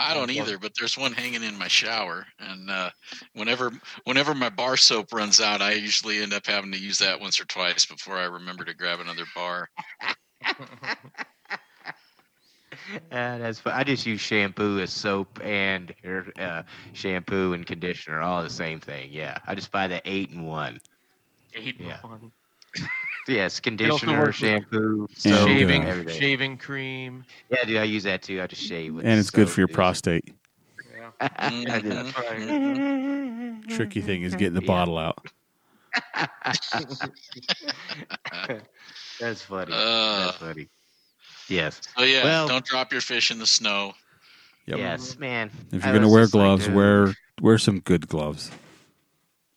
I 0.00 0.14
don't 0.14 0.30
either, 0.30 0.58
but 0.58 0.72
there's 0.78 0.96
one 0.98 1.12
hanging 1.12 1.42
in 1.42 1.58
my 1.58 1.68
shower, 1.68 2.26
and 2.38 2.70
uh, 2.70 2.90
whenever 3.34 3.70
whenever 4.04 4.34
my 4.34 4.48
bar 4.48 4.76
soap 4.76 5.12
runs 5.12 5.40
out, 5.40 5.60
I 5.60 5.72
usually 5.72 6.18
end 6.22 6.32
up 6.32 6.46
having 6.46 6.72
to 6.72 6.78
use 6.78 6.98
that 6.98 7.20
once 7.20 7.40
or 7.40 7.44
twice 7.44 7.86
before 7.86 8.16
I 8.16 8.24
remember 8.24 8.64
to 8.64 8.74
grab 8.74 9.00
another 9.00 9.26
bar. 9.34 9.68
Uh, 13.10 13.38
that's 13.38 13.58
fun. 13.58 13.72
I 13.74 13.82
just 13.84 14.06
use 14.06 14.20
shampoo 14.20 14.78
as 14.78 14.92
soap 14.92 15.40
and 15.42 15.92
hair 16.02 16.26
uh, 16.38 16.62
shampoo 16.92 17.52
and 17.52 17.66
conditioner, 17.66 18.20
all 18.20 18.42
the 18.42 18.50
same 18.50 18.80
thing. 18.80 19.10
Yeah, 19.12 19.38
I 19.46 19.54
just 19.54 19.72
buy 19.72 19.88
the 19.88 20.00
eight 20.04 20.30
and 20.30 20.46
one. 20.46 20.80
Eight 21.54 21.78
Yeah. 21.78 21.98
one. 22.02 22.32
Yes, 23.28 23.60
conditioner, 23.60 24.32
shampoo, 24.32 25.06
And, 25.08 25.16
soap, 25.18 25.46
shaving, 25.48 26.08
shaving 26.08 26.56
cream. 26.58 27.24
Yeah, 27.50 27.64
dude, 27.64 27.76
I 27.76 27.84
use 27.84 28.02
that 28.04 28.22
too. 28.22 28.40
I 28.42 28.46
just 28.46 28.62
shave 28.62 28.94
with. 28.94 29.04
And 29.06 29.20
it's 29.20 29.30
good 29.30 29.48
for 29.48 29.60
your 29.60 29.68
dude. 29.68 29.74
prostate. 29.76 30.34
I 31.20 31.80
do. 31.80 31.88
That's 31.90 32.18
right. 32.18 33.62
Tricky 33.76 34.00
thing 34.00 34.22
is 34.22 34.34
getting 34.34 34.54
the 34.54 34.62
Yeah. 34.62 34.66
bottle 34.66 34.98
out. 34.98 35.26
That's 39.20 39.42
funny. 39.42 39.72
Uh, 39.74 40.24
That's 40.26 40.36
funny. 40.38 40.68
Yes. 41.48 41.80
so 41.96 42.04
yeah, 42.04 42.24
Well- 42.24 42.48
don't 42.48 42.64
drop 42.64 42.92
your 42.92 43.00
fish 43.02 43.30
in 43.30 43.38
the 43.38 43.46
snow. 43.46 43.94
Yep. 44.66 44.78
Yes, 44.78 45.18
man. 45.18 45.50
If 45.72 45.84
you're 45.84 45.94
gonna 45.94 46.08
wear 46.08 46.22
just 46.24 46.34
like, 46.34 46.42
gloves, 46.44 46.68
wear 46.68 47.14
wear 47.40 47.58
some 47.58 47.80
good 47.80 48.06
gloves. 48.08 48.50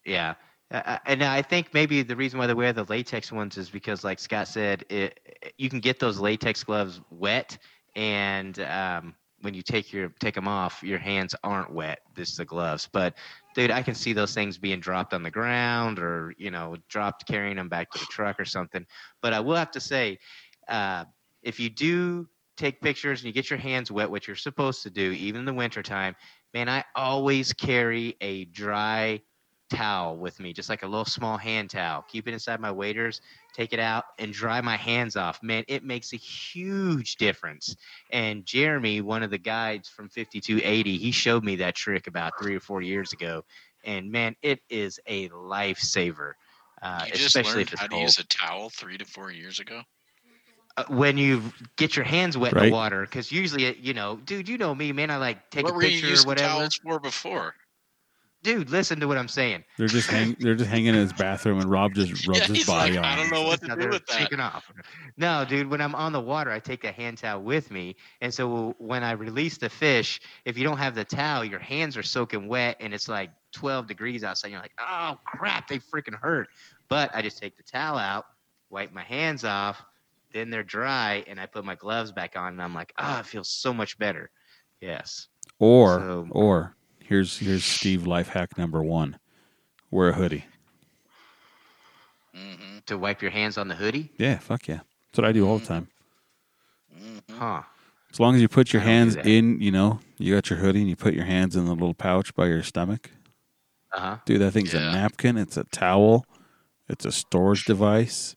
Yeah. 0.05 0.34
Uh, 0.74 0.98
and 1.06 1.24
I 1.24 1.44
think 1.44 1.72
maybe 1.72 2.01
the 2.01 2.15
reason 2.15 2.39
why 2.39 2.48
they 2.48 2.56
wear 2.56 2.74
the 2.74 2.84
latex 2.86 3.32
ones 3.32 3.58
is 3.58 3.70
because, 3.70 4.03
like 4.03 4.18
Scott 4.18 4.48
said, 4.48 4.84
it, 4.89 5.53
you 5.58 5.70
can 5.70 5.80
get 5.80 6.00
those 6.00 6.20
latex 6.20 6.63
gloves 6.63 7.00
wet, 7.12 7.60
and 7.96 8.60
um, 8.62 9.13
when 9.42 9.53
you 9.53 9.62
take 9.62 9.94
your 9.94 10.10
take 10.20 10.34
them 10.34 10.48
off, 10.48 10.82
your 10.82 10.98
hands 10.98 11.36
aren't 11.44 11.72
wet. 11.72 12.00
This 12.15 12.30
is 12.32 12.38
the 12.38 12.46
gloves, 12.46 12.89
but 12.92 13.13
dude, 13.53 13.70
I 13.70 13.84
can 13.84 13.94
see 13.94 14.13
those 14.13 14.34
things 14.34 14.58
being 14.58 14.80
dropped 14.80 15.13
on 15.13 15.22
the 15.22 15.30
ground, 15.30 16.00
or 16.00 16.34
you 16.39 16.50
know, 16.50 16.75
dropped 16.89 17.27
carrying 17.27 17.58
them 17.58 17.70
back 17.70 17.92
to 17.92 18.00
the 18.00 18.08
truck 18.10 18.39
or 18.39 18.46
something. 18.46 18.84
But 19.22 19.34
I 19.34 19.39
will 19.42 19.56
have 19.56 19.72
to 19.72 19.80
say, 19.80 20.18
uh, 20.68 21.06
if 21.44 21.60
you 21.60 21.70
do 21.70 22.27
take 22.58 22.82
pictures 22.82 23.20
and 23.20 23.27
you 23.27 23.32
get 23.32 23.51
your 23.51 23.60
hands 23.60 23.92
wet, 23.92 24.10
what 24.10 24.25
you're 24.25 24.36
supposed 24.36 24.82
to 24.84 24.89
do, 24.89 25.12
even 25.12 25.39
in 25.39 25.46
the 25.46 25.53
wintertime, 25.53 26.15
man, 26.51 26.68
I 26.68 26.84
always 26.96 27.53
carry 27.53 28.15
a 28.22 28.46
dry 28.46 29.22
towel 29.74 30.18
with 30.18 30.39
me, 30.39 30.53
just 30.53 30.70
like 30.70 30.84
a 30.84 30.88
little 30.88 31.06
small 31.06 31.38
hand 31.38 31.70
towel. 31.72 32.03
Keep 32.08 32.27
it 32.27 32.34
inside 32.34 32.60
my 32.60 32.72
waders, 32.72 33.22
take 33.53 33.74
it 33.74 33.80
out, 33.80 34.06
and 34.20 34.34
dry 34.34 34.62
my 34.62 34.77
hands 34.77 35.15
off. 35.18 35.42
Man, 35.44 35.63
it 35.68 35.84
makes 35.84 36.13
a 36.13 36.18
huge 36.18 37.18
difference. 37.18 37.75
And 38.12 38.46
Jeremy, 38.46 39.01
one 39.01 39.24
of 39.24 39.32
the 39.32 39.38
guides 39.39 39.89
from 39.89 40.10
5280, 40.10 40.98
he 40.98 41.12
showed 41.12 41.44
me 41.44 41.58
that 41.58 41.75
trick 41.75 42.08
about 42.08 42.38
three 42.38 42.56
or 42.56 42.62
four 42.62 42.82
years 42.82 43.13
ago. 43.13 43.44
And 43.84 44.12
man, 44.12 44.36
it 44.42 44.60
is 44.70 45.00
a 45.08 45.30
lifesaver. 45.30 46.34
Uh, 46.82 47.06
you 47.06 47.12
just 47.12 47.39
especially 47.39 47.62
learned 47.62 47.70
if 47.70 47.74
it's 47.74 47.84
how 47.84 47.88
to 47.88 47.96
use 47.96 48.18
a 48.18 48.25
towel 48.25 48.70
three 48.70 48.98
to 48.98 49.06
four 49.06 49.32
years 49.32 49.60
ago. 49.60 49.84
uh, 50.77 50.84
when 50.89 51.18
you 51.18 51.53
get 51.77 51.96
your 51.96 52.06
hands 52.06 52.38
wet 52.38 52.51
in 52.51 52.58
the 52.58 52.65
water, 52.65 53.01
because 53.03 53.32
usually, 53.32 53.65
it- 53.65 53.77
you 53.77 53.94
know, 53.94 54.18
dude, 54.18 54.50
you 54.50 54.58
know 54.58 54.74
me, 54.75 54.92
man. 54.94 55.12
I 55.12 55.18
like 55.18 55.50
take 55.51 55.68
what 55.68 55.72
a 55.72 55.74
were 55.74 55.84
you 55.84 55.98
picture 55.98 56.18
or 56.18 56.24
using 56.24 56.25
whatever. 56.25 56.70
towels 56.70 56.75
for 56.84 57.00
before? 57.00 57.56
Dude, 58.43 58.69
listen 58.69 59.00
to 59.00 59.07
what 59.07 59.17
I'm 59.17 59.29
saying. 59.29 59.63
They're 59.77 59.88
just 59.88 60.09
hang, 60.09 60.35
they're 60.39 60.53
just 60.55 60.69
hanging 60.69 60.88
in 60.88 60.95
his 60.95 61.13
bathroom, 61.13 61.59
and 61.59 61.69
Rob 61.71 61.93
just 61.93 62.27
rubs 62.27 62.41
Yeah, 62.41 62.47
his 62.47 62.65
body 62.65 62.91
like, 62.93 63.00
on. 63.00 63.05
I 63.05 63.15
don't 63.15 63.31
know 63.31 63.43
what 63.43 63.62
to 63.62 63.67
Now 63.67 63.75
do 63.75 63.81
they're 63.81 63.89
with 63.91 64.05
that. 64.07 64.39
off. 64.39 64.69
No, 65.15 65.45
dude, 65.47 65.69
when 65.69 65.79
I'm 65.79 65.95
on 65.95 66.12
the 66.12 66.19
water, 66.19 66.51
I 66.51 66.59
take 66.59 66.83
a 66.83 66.91
hand 66.91 67.17
towel 67.19 67.41
with 67.41 67.71
me. 67.71 67.95
And 68.19 68.33
so 68.33 68.75
when 68.79 69.01
I 69.03 69.12
release 69.13 69.57
the 69.57 69.69
fish, 69.69 70.19
if 70.43 70.57
you 70.57 70.65
don't 70.65 70.77
have 70.77 70.93
the 70.93 71.05
towel, 71.05 71.45
your 71.45 71.59
hands 71.59 71.95
are 71.95 72.03
soaking 72.03 72.47
wet 72.50 72.75
and 72.81 72.93
it's 72.93 73.07
like 73.07 73.29
12 73.53 73.88
degrees 73.88 74.23
outside. 74.25 74.50
You're 74.51 74.59
like, 74.59 74.73
oh, 74.79 75.17
crap, 75.25 75.67
they 75.69 75.79
freaking 75.79 76.15
hurt. 76.19 76.50
But 76.89 77.12
I 77.15 77.21
just 77.21 77.38
take 77.41 77.55
the 77.55 77.63
towel 77.63 77.97
out, 77.97 78.25
wipe 78.69 78.91
my 78.91 79.03
hands 79.03 79.45
off, 79.45 79.81
then 80.33 80.50
they're 80.50 80.63
dry, 80.63 81.23
and 81.27 81.39
I 81.39 81.45
put 81.45 81.63
my 81.63 81.75
gloves 81.75 82.12
back 82.12 82.35
on, 82.35 82.53
and 82.53 82.62
I'm 82.62 82.73
like, 82.73 82.91
ah, 82.97 83.21
it 83.21 83.25
feels 83.25 83.47
so 83.47 83.73
much 83.73 83.97
better. 84.00 84.31
Yes. 84.81 85.27
Or 85.59 86.00
So- 86.00 86.27
or 86.31 86.75
here's 87.13 87.38
here's 87.38 87.63
Steve 87.63 88.08
life 88.08 88.29
hack 88.29 88.58
number 88.58 88.82
one: 88.82 89.20
wear 89.91 90.10
a 90.10 90.13
hoodie. 90.13 90.46
hmm 92.34 92.79
To 92.88 92.98
wipe 92.98 93.22
your 93.22 93.29
hands 93.29 93.58
on 93.60 93.67
the 93.67 93.75
hoodie? 93.75 94.10
Yeah, 94.17 94.39
fuck 94.39 94.67
yeah. 94.67 94.79
That's 95.12 95.20
what 95.20 95.25
I 95.25 95.32
do 95.32 95.48
all 95.48 95.60
the 95.60 95.65
time. 95.65 95.88
hmm 96.91 97.20
Huh. 97.32 97.62
As 98.12 98.20
long 98.20 98.36
as 98.36 98.41
you 98.41 98.48
put 98.48 98.74
your 98.74 98.82
I 98.82 98.86
hands 98.86 99.15
in, 99.15 99.62
you 99.62 99.72
know, 99.72 100.00
you 100.17 100.34
got 100.34 100.50
your 100.50 100.60
hoodie 100.60 100.82
and 100.82 100.89
you 100.89 100.96
put 100.96 101.13
your 101.13 101.25
hands 101.25 101.55
in 101.55 101.65
the 101.65 101.74
little 101.74 101.93
pouch 101.93 102.34
by 102.34 102.48
your 102.48 102.63
stomach. 102.63 103.12
Uh 103.91 104.00
huh. 104.00 104.17
Dude, 104.25 104.41
that 104.41 104.51
thing's 104.51 104.74
a 104.74 104.79
napkin. 104.79 105.38
It's 105.38 105.58
a 105.58 105.65
towel. 105.65 106.25
It's 106.89 107.05
a 107.05 107.12
storage 107.12 107.65
device. 107.65 108.36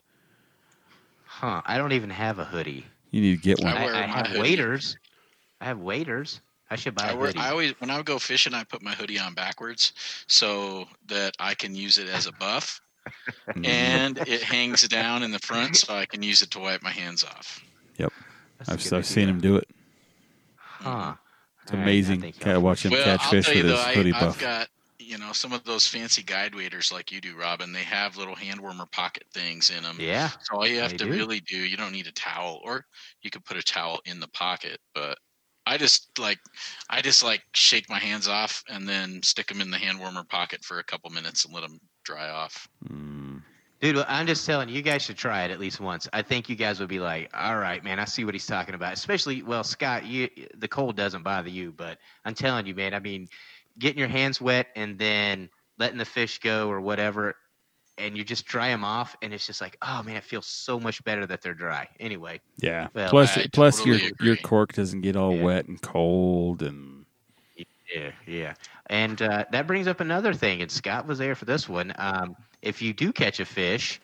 Huh. 1.24 1.62
I 1.64 1.78
don't 1.78 1.92
even 1.92 2.10
have 2.10 2.38
a 2.38 2.44
hoodie. 2.44 2.84
You 3.10 3.22
need 3.22 3.36
to 3.36 3.42
get 3.42 3.62
one. 3.62 3.72
I 3.72 3.86
I, 3.86 4.02
I 4.02 4.06
have 4.06 4.26
hoodie. 4.26 4.40
waders. 4.40 4.96
I 5.62 5.64
have 5.64 5.78
waders. 5.78 6.40
I 6.70 6.76
should 6.76 6.94
buy 6.94 7.08
I, 7.08 7.12
a 7.12 7.16
wear, 7.16 7.26
hoodie. 7.28 7.38
I 7.40 7.50
always 7.50 7.72
when 7.80 7.90
I 7.90 8.02
go 8.02 8.18
fishing, 8.18 8.54
I 8.54 8.64
put 8.64 8.82
my 8.82 8.92
hoodie 8.92 9.18
on 9.18 9.34
backwards 9.34 9.92
so 10.26 10.86
that 11.06 11.34
I 11.38 11.54
can 11.54 11.74
use 11.74 11.98
it 11.98 12.08
as 12.08 12.26
a 12.26 12.32
buff, 12.32 12.80
and 13.64 14.18
it 14.26 14.42
hangs 14.42 14.86
down 14.88 15.22
in 15.22 15.30
the 15.30 15.38
front 15.40 15.76
so 15.76 15.94
I 15.94 16.06
can 16.06 16.22
use 16.22 16.42
it 16.42 16.50
to 16.52 16.58
wipe 16.58 16.82
my 16.82 16.90
hands 16.90 17.24
off. 17.24 17.62
That's 18.58 18.90
a 18.90 18.94
I've, 18.94 19.00
I've 19.00 19.06
seen 19.06 19.28
him 19.28 19.40
do 19.40 19.56
it. 19.56 19.68
Huh. 20.56 20.90
Mm-hmm. 20.90 21.10
It's 21.62 21.72
All 21.72 21.78
right, 21.78 21.82
I 21.84 21.90
amazing. 21.90 22.20
think 22.20 22.38
Gotta 22.38 22.52
I'll- 22.52 22.62
watch 22.62 22.84
him 22.84 22.92
Well, 22.92 23.04
catch 23.04 23.20
I'll 23.24 23.30
fish 23.30 23.48
with 23.48 23.56
you 23.56 23.62
his 23.64 23.72
though, 23.72 23.78
I, 23.78 23.94
hoodie 23.94 24.12
I've 24.12 24.38
got 24.38 24.68
you 24.98 25.18
know 25.18 25.32
some 25.32 25.52
of 25.52 25.62
those 25.64 25.86
fancy 25.86 26.22
guide 26.22 26.54
waders 26.54 26.90
like 26.92 27.12
you 27.12 27.20
do, 27.20 27.36
Robin. 27.36 27.72
They 27.72 27.82
have 27.82 28.16
little 28.16 28.34
hand 28.34 28.60
warmer 28.60 28.86
pocket 28.86 29.24
things 29.32 29.70
in 29.70 29.82
them. 29.82 29.96
Yeah. 30.00 30.30
So 30.42 30.56
all 30.56 30.66
you 30.66 30.80
have 30.80 30.96
to 30.96 31.04
do. 31.04 31.10
really 31.10 31.40
do, 31.40 31.56
you 31.56 31.76
don't 31.76 31.92
need 31.92 32.06
a 32.06 32.12
towel, 32.12 32.60
or 32.64 32.86
you 33.22 33.30
could 33.30 33.44
put 33.44 33.56
a 33.56 33.62
towel 33.62 34.00
in 34.04 34.20
the 34.20 34.28
pocket. 34.28 34.78
But 34.94 35.18
I 35.66 35.76
just 35.76 36.18
like, 36.18 36.38
I 36.88 37.02
just 37.02 37.24
like 37.24 37.42
shake 37.52 37.90
my 37.90 37.98
hands 37.98 38.28
off 38.28 38.62
and 38.68 38.88
then 38.88 39.22
stick 39.22 39.48
them 39.48 39.60
in 39.60 39.70
the 39.70 39.78
hand 39.78 39.98
warmer 39.98 40.24
pocket 40.24 40.64
for 40.64 40.78
a 40.78 40.84
couple 40.84 41.10
minutes 41.10 41.44
and 41.44 41.52
let 41.52 41.62
them 41.62 41.80
dry 42.04 42.28
off. 42.28 42.68
Mm. 42.88 43.42
Dude, 43.80 43.98
I'm 44.08 44.26
just 44.26 44.46
telling 44.46 44.70
you, 44.70 44.76
you 44.76 44.82
guys 44.82 45.02
should 45.02 45.18
try 45.18 45.44
it 45.44 45.50
at 45.50 45.60
least 45.60 45.80
once. 45.80 46.08
I 46.12 46.22
think 46.22 46.48
you 46.48 46.56
guys 46.56 46.80
would 46.80 46.88
be 46.88 46.98
like, 46.98 47.30
all 47.34 47.58
right, 47.58 47.84
man, 47.84 48.00
I 48.00 48.06
see 48.06 48.24
what 48.24 48.32
he's 48.32 48.46
talking 48.46 48.74
about. 48.74 48.94
Especially, 48.94 49.42
well, 49.42 49.62
Scott, 49.64 50.06
you 50.06 50.30
the 50.56 50.68
cold 50.68 50.96
doesn't 50.96 51.22
bother 51.22 51.50
you, 51.50 51.72
but 51.76 51.98
I'm 52.24 52.34
telling 52.34 52.66
you, 52.66 52.74
man, 52.74 52.94
I 52.94 53.00
mean, 53.00 53.28
getting 53.78 53.98
your 53.98 54.08
hands 54.08 54.40
wet 54.40 54.68
and 54.76 54.98
then 54.98 55.50
letting 55.78 55.98
the 55.98 56.06
fish 56.06 56.38
go 56.38 56.70
or 56.70 56.80
whatever, 56.80 57.36
and 57.98 58.16
you 58.16 58.24
just 58.24 58.46
dry 58.46 58.68
them 58.68 58.84
off, 58.84 59.16
and 59.22 59.32
it's 59.32 59.46
just 59.46 59.60
like, 59.60 59.76
oh 59.82 60.02
man, 60.02 60.16
it 60.16 60.24
feels 60.24 60.46
so 60.46 60.78
much 60.78 61.02
better 61.04 61.26
that 61.26 61.42
they're 61.42 61.54
dry. 61.54 61.88
Anyway, 62.00 62.40
Yeah. 62.58 62.88
Well, 62.94 63.10
plus, 63.10 63.38
plus 63.52 63.78
totally 63.78 64.02
your 64.02 64.12
your 64.20 64.36
cork 64.36 64.72
doesn't 64.72 65.00
get 65.00 65.16
all 65.16 65.36
Yeah. 65.36 65.42
wet 65.44 65.66
and 65.66 65.80
cold 65.80 66.62
and 66.62 67.06
Yeah, 67.94 68.10
yeah. 68.26 68.54
And 68.90 69.22
uh, 69.22 69.44
that 69.52 69.66
brings 69.66 69.86
up 69.86 70.00
another 70.00 70.34
thing, 70.34 70.60
and 70.62 70.70
Scott 70.70 71.06
was 71.06 71.18
there 71.18 71.34
for 71.34 71.44
this 71.44 71.68
one. 71.68 71.92
Um, 71.96 72.36
if 72.62 72.82
you 72.82 72.92
do 72.92 73.12
catch 73.12 73.40
a 73.40 73.44
fish 73.44 74.00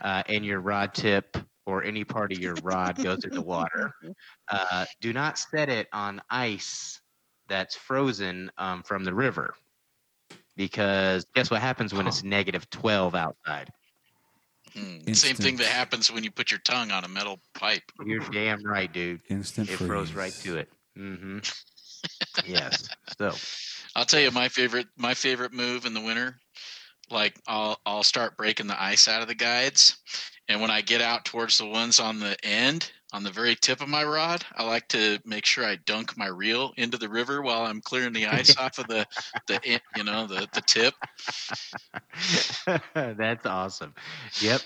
uh, 0.00 0.22
and 0.28 0.44
your 0.44 0.60
rod 0.60 0.94
tip 0.94 1.36
or 1.66 1.84
any 1.84 2.04
part 2.04 2.32
of 2.32 2.38
your 2.38 2.54
rod 2.62 2.96
goes 2.96 3.24
in 3.24 3.30
the 3.30 3.42
water, 3.42 3.92
uh, 4.50 4.86
do 5.00 5.12
not 5.12 5.38
set 5.38 5.68
it 5.68 5.88
on 5.92 6.20
ice 6.30 7.00
that's 7.48 7.76
frozen 7.76 8.50
um, 8.58 8.82
from 8.82 9.04
the 9.04 9.14
river. 9.14 9.54
Because 10.58 11.24
guess 11.36 11.52
what 11.52 11.60
happens 11.60 11.94
when 11.94 12.08
it's 12.08 12.24
negative 12.24 12.68
12 12.68 13.14
outside? 13.14 13.72
Hmm. 14.74 15.12
Same 15.12 15.36
thing 15.36 15.56
that 15.58 15.68
happens 15.68 16.10
when 16.10 16.24
you 16.24 16.32
put 16.32 16.50
your 16.50 16.58
tongue 16.58 16.90
on 16.90 17.04
a 17.04 17.08
metal 17.08 17.38
pipe. 17.54 17.84
You're 18.04 18.28
damn 18.32 18.64
right, 18.64 18.92
dude. 18.92 19.20
instant 19.28 19.70
It 19.70 19.76
freeze. 19.76 19.88
froze 19.88 20.12
right 20.12 20.32
to 20.42 20.56
it. 20.56 20.68
Mm-hmm. 20.98 21.38
yes. 22.52 22.88
So, 23.16 23.32
I'll 23.94 24.04
tell 24.04 24.20
you 24.20 24.32
my 24.32 24.48
favorite 24.48 24.88
my 24.96 25.14
favorite 25.14 25.52
move 25.52 25.86
in 25.86 25.94
the 25.94 26.00
winter. 26.00 26.34
Like 27.08 27.40
I'll 27.46 27.78
I'll 27.86 28.02
start 28.02 28.36
breaking 28.36 28.66
the 28.66 28.82
ice 28.82 29.06
out 29.06 29.22
of 29.22 29.28
the 29.28 29.36
guides, 29.36 29.96
and 30.48 30.60
when 30.60 30.72
I 30.72 30.80
get 30.80 31.00
out 31.00 31.24
towards 31.24 31.56
the 31.56 31.66
ones 31.66 32.00
on 32.00 32.18
the 32.18 32.36
end, 32.44 32.90
on 33.12 33.22
the 33.22 33.30
very 33.30 33.54
tip 33.54 33.80
of 33.80 33.88
my 33.88 34.04
rod, 34.04 34.44
I 34.54 34.64
like 34.64 34.88
to 34.88 35.18
make 35.24 35.46
sure 35.46 35.64
I 35.64 35.76
dunk 35.76 36.16
my 36.16 36.26
reel 36.26 36.72
into 36.76 36.98
the 36.98 37.08
river 37.08 37.40
while 37.40 37.64
I'm 37.64 37.80
clearing 37.80 38.12
the 38.12 38.26
ice 38.26 38.56
off 38.58 38.78
of 38.78 38.86
the 38.88 39.06
the 39.46 39.80
you 39.96 40.04
know 40.04 40.26
the 40.26 40.48
the 40.52 40.60
tip. 40.60 40.94
That's 43.16 43.46
awesome. 43.46 43.94
Yep. 44.40 44.60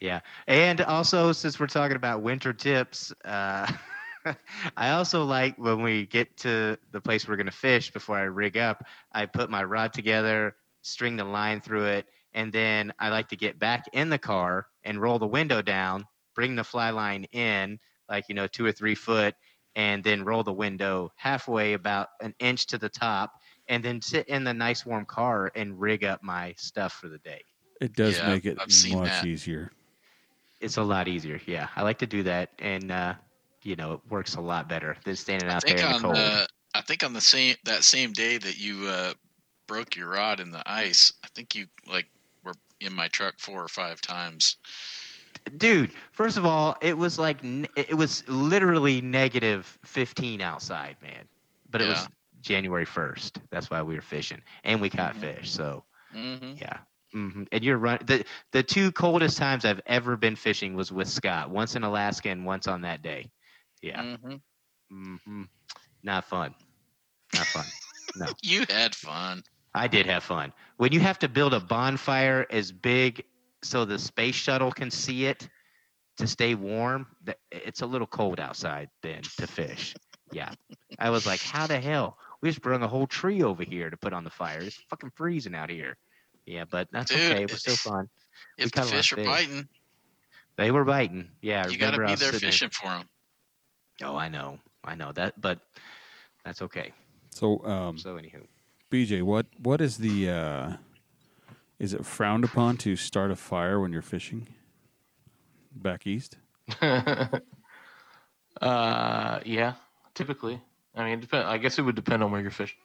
Yeah. 0.00 0.20
And 0.46 0.80
also, 0.82 1.32
since 1.32 1.58
we're 1.58 1.66
talking 1.66 1.96
about 1.96 2.22
winter 2.22 2.52
tips, 2.52 3.12
uh, 3.24 3.66
I 4.76 4.90
also 4.90 5.24
like 5.24 5.56
when 5.56 5.82
we 5.82 6.06
get 6.06 6.36
to 6.38 6.78
the 6.92 7.00
place 7.00 7.26
we're 7.26 7.36
going 7.36 7.46
to 7.46 7.52
fish 7.52 7.90
before 7.90 8.18
I 8.18 8.22
rig 8.24 8.58
up, 8.58 8.84
I 9.12 9.26
put 9.26 9.48
my 9.48 9.64
rod 9.64 9.92
together, 9.92 10.56
string 10.82 11.16
the 11.16 11.24
line 11.24 11.60
through 11.60 11.86
it, 11.86 12.06
and 12.34 12.52
then 12.52 12.92
I 12.98 13.08
like 13.08 13.28
to 13.28 13.36
get 13.36 13.58
back 13.58 13.84
in 13.92 14.10
the 14.10 14.18
car 14.18 14.66
and 14.82 15.00
roll 15.00 15.18
the 15.18 15.26
window 15.26 15.62
down, 15.62 16.04
bring 16.34 16.56
the 16.56 16.64
fly 16.64 16.90
line 16.90 17.24
in, 17.32 17.78
like, 18.08 18.24
you 18.28 18.34
know, 18.34 18.46
two 18.46 18.64
or 18.66 18.72
three 18.72 18.94
foot, 18.94 19.34
and 19.76 20.04
then 20.04 20.24
roll 20.24 20.42
the 20.44 20.52
window 20.52 21.10
halfway 21.16 21.72
about 21.72 22.08
an 22.20 22.34
inch 22.38 22.66
to 22.66 22.78
the 22.78 22.88
top 22.88 23.32
and 23.68 23.84
then 23.84 24.00
sit 24.00 24.28
in 24.28 24.44
the 24.44 24.54
nice 24.54 24.84
warm 24.86 25.06
car 25.06 25.50
and 25.54 25.80
rig 25.80 26.04
up 26.04 26.22
my 26.22 26.54
stuff 26.58 26.92
for 26.92 27.08
the 27.08 27.18
day. 27.18 27.42
It 27.80 27.94
does 27.94 28.20
Yeah, 28.20 28.22
make 28.22 28.44
it 28.46 28.66
much 28.66 29.22
that. 29.22 29.22
easier. 29.22 29.70
It's 30.60 30.76
a 30.78 30.82
lot 30.82 31.08
easier. 31.08 31.40
Yeah, 31.46 31.70
I 31.76 31.82
like 31.82 31.98
to 32.00 32.06
do 32.06 32.22
that, 32.24 32.52
and 32.58 32.90
uh, 32.90 33.16
you 33.62 33.76
know, 33.76 33.94
it 33.94 34.00
works 34.08 34.36
a 34.36 34.40
lot 34.40 34.68
better 34.68 34.96
than 35.04 35.16
standing 35.16 35.48
out 35.50 35.66
there 35.66 35.80
think 35.80 35.80
in 35.80 35.88
the 35.88 35.94
cold. 35.94 36.40
the 36.40 36.48
I 36.74 36.80
think 36.80 37.02
on 37.04 37.12
the 37.12 37.20
same 37.20 37.56
that 37.64 37.84
same 37.84 38.12
day 38.12 38.38
that 38.38 38.58
you 38.58 38.86
uh, 38.88 39.14
broke 39.68 39.96
your 39.96 40.08
rod 40.10 40.40
in 40.40 40.50
the 40.50 40.62
ice, 40.70 41.12
I 41.24 41.28
think 41.34 41.54
you 41.54 41.68
like 41.86 42.08
were 42.42 42.54
in 42.80 42.92
my 42.92 43.08
truck 43.08 43.38
four 43.38 43.62
or 43.62 43.68
five 43.68 44.00
times. 44.00 44.56
Dude, 45.56 45.92
first 46.12 46.36
of 46.36 46.44
all, 46.46 46.76
it 46.80 46.96
was 46.96 47.18
like 47.18 47.38
it 47.42 47.96
was 47.96 48.26
literally 48.28 49.00
negative 49.00 49.78
15 49.84 50.40
outside, 50.40 50.96
man. 51.02 51.28
But 51.70 51.80
it 51.80 51.86
was 51.86 52.08
January 52.40 52.84
1st. 52.84 53.40
That's 53.50 53.70
why 53.70 53.82
we 53.82 53.94
were 53.94 54.00
fishing, 54.02 54.42
and 54.64 54.80
we 54.80 54.90
caught 54.90 55.14
Mhm. 55.14 55.16
fish. 55.16 55.50
So 55.50 55.84
hmm 56.12 56.54
yeah. 56.60 56.78
hmm 57.12 57.44
And 57.52 57.64
you're 57.64 57.78
run 57.78 57.98
the 58.04 58.24
the 58.52 58.62
two 58.62 58.92
coldest 58.92 59.36
times 59.38 59.64
I've 59.64 59.80
ever 59.86 60.16
been 60.16 60.36
fishing 60.36 60.74
was 60.74 60.92
with 60.92 61.08
Scott. 61.08 61.50
Once 61.50 61.74
in 61.76 61.82
Alaska 61.84 62.30
and 62.30 62.44
once 62.44 62.66
on 62.68 62.82
that 62.82 63.02
day. 63.02 63.30
Yeah. 63.82 64.04
hmm 64.90 65.42
Not 66.02 66.24
fun. 66.24 66.54
Not 67.32 67.48
fun. 67.48 67.72
no 68.14 68.34
You 68.42 68.64
had 68.68 68.94
fun. 68.94 69.42
I 69.74 69.88
did 69.88 70.06
have 70.06 70.22
fun. 70.24 70.52
When 70.76 70.92
you 70.92 71.00
have 71.00 71.18
to 71.20 71.28
build 71.28 71.54
a 71.54 71.60
bonfire 71.60 72.46
as 72.50 72.72
big 72.72 73.24
so 73.64 73.84
the 73.84 73.98
space 73.98 74.34
shuttle 74.34 74.70
can 74.70 74.90
see 74.90 75.26
it 75.26 75.48
to 76.18 76.26
stay 76.26 76.54
warm, 76.54 77.06
it's 77.50 77.82
a 77.82 77.86
little 77.86 78.06
cold 78.06 78.38
outside 78.38 78.88
then 79.02 79.22
to 79.38 79.46
fish. 79.46 79.94
Yeah. 80.32 80.52
I 80.98 81.10
was 81.10 81.26
like, 81.26 81.40
how 81.40 81.66
the 81.66 81.80
hell? 81.80 82.18
We 82.40 82.50
just 82.50 82.62
brought 82.62 82.82
a 82.82 82.88
whole 82.88 83.06
tree 83.06 83.42
over 83.42 83.64
here 83.64 83.90
to 83.90 83.96
put 83.96 84.12
on 84.12 84.22
the 84.22 84.30
fire. 84.30 84.60
It's 84.60 84.76
fucking 84.90 85.12
freezing 85.14 85.54
out 85.54 85.70
here. 85.70 85.96
Yeah, 86.46 86.64
but 86.70 86.88
that's 86.92 87.10
Dude, 87.10 87.32
okay. 87.32 87.42
It 87.42 87.50
was 87.50 87.60
still 87.60 87.76
fun. 87.76 88.08
If 88.58 88.70
the 88.72 88.80
a 88.80 88.82
lot 88.82 88.86
of 88.86 88.96
fish 88.96 89.12
are 89.12 89.16
fish. 89.16 89.26
biting, 89.26 89.68
They 90.56 90.70
were 90.70 90.84
biting. 90.84 91.30
Yeah, 91.40 91.64
I 91.66 91.70
you 91.70 91.78
got 91.78 91.92
to 91.92 91.98
be 91.98 92.06
there 92.06 92.32
sitting 92.32 92.40
fishing 92.40 92.70
for 92.70 92.88
them. 92.88 93.08
Oh, 94.02 94.16
I 94.16 94.28
know, 94.28 94.58
I 94.84 94.94
know 94.94 95.12
that, 95.12 95.40
but 95.40 95.60
that's 96.44 96.62
okay. 96.62 96.92
So, 97.30 97.64
um, 97.64 97.96
So, 97.96 98.16
anywho, 98.16 98.46
BJ, 98.90 99.22
what 99.22 99.46
what 99.58 99.80
is 99.80 99.96
the 99.96 100.28
uh, 100.28 100.72
is 101.84 101.92
it 101.92 102.06
frowned 102.06 102.44
upon 102.44 102.78
to 102.78 102.96
start 102.96 103.30
a 103.30 103.36
fire 103.36 103.78
when 103.78 103.92
you're 103.92 104.00
fishing 104.00 104.48
back 105.76 106.06
east? 106.06 106.38
uh, 106.80 107.40
yeah, 109.44 109.74
typically. 110.14 110.62
I 110.96 111.04
mean, 111.04 111.20
depend, 111.20 111.46
I 111.46 111.58
guess 111.58 111.78
it 111.78 111.82
would 111.82 111.94
depend 111.94 112.22
on 112.22 112.30
where 112.30 112.40
you're 112.40 112.50
fishing. 112.50 112.78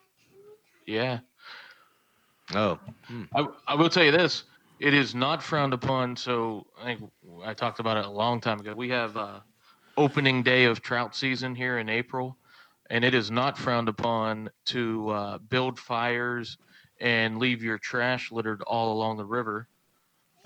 Yeah, 0.86 1.20
oh, 2.54 2.78
I, 3.34 3.46
I 3.66 3.74
will 3.74 3.88
tell 3.88 4.04
you 4.04 4.12
this: 4.12 4.44
it 4.80 4.92
is 4.92 5.14
not 5.14 5.42
frowned 5.42 5.72
upon. 5.72 6.14
So 6.16 6.66
I 6.78 6.84
think 6.84 7.10
I 7.42 7.54
talked 7.54 7.80
about 7.80 7.96
it 7.96 8.04
a 8.04 8.10
long 8.10 8.38
time 8.38 8.60
ago. 8.60 8.74
We 8.74 8.90
have 8.90 9.16
uh, 9.16 9.40
opening 9.96 10.42
day 10.42 10.64
of 10.64 10.82
trout 10.82 11.16
season 11.16 11.54
here 11.54 11.78
in 11.78 11.88
April, 11.88 12.36
and 12.90 13.02
it 13.02 13.14
is 13.14 13.30
not 13.30 13.56
frowned 13.56 13.88
upon 13.88 14.50
to 14.66 15.08
uh, 15.08 15.38
build 15.38 15.78
fires 15.78 16.58
and 17.00 17.38
leave 17.38 17.62
your 17.62 17.78
trash 17.78 18.30
littered 18.30 18.62
all 18.62 18.92
along 18.92 19.16
the 19.16 19.24
river. 19.24 19.66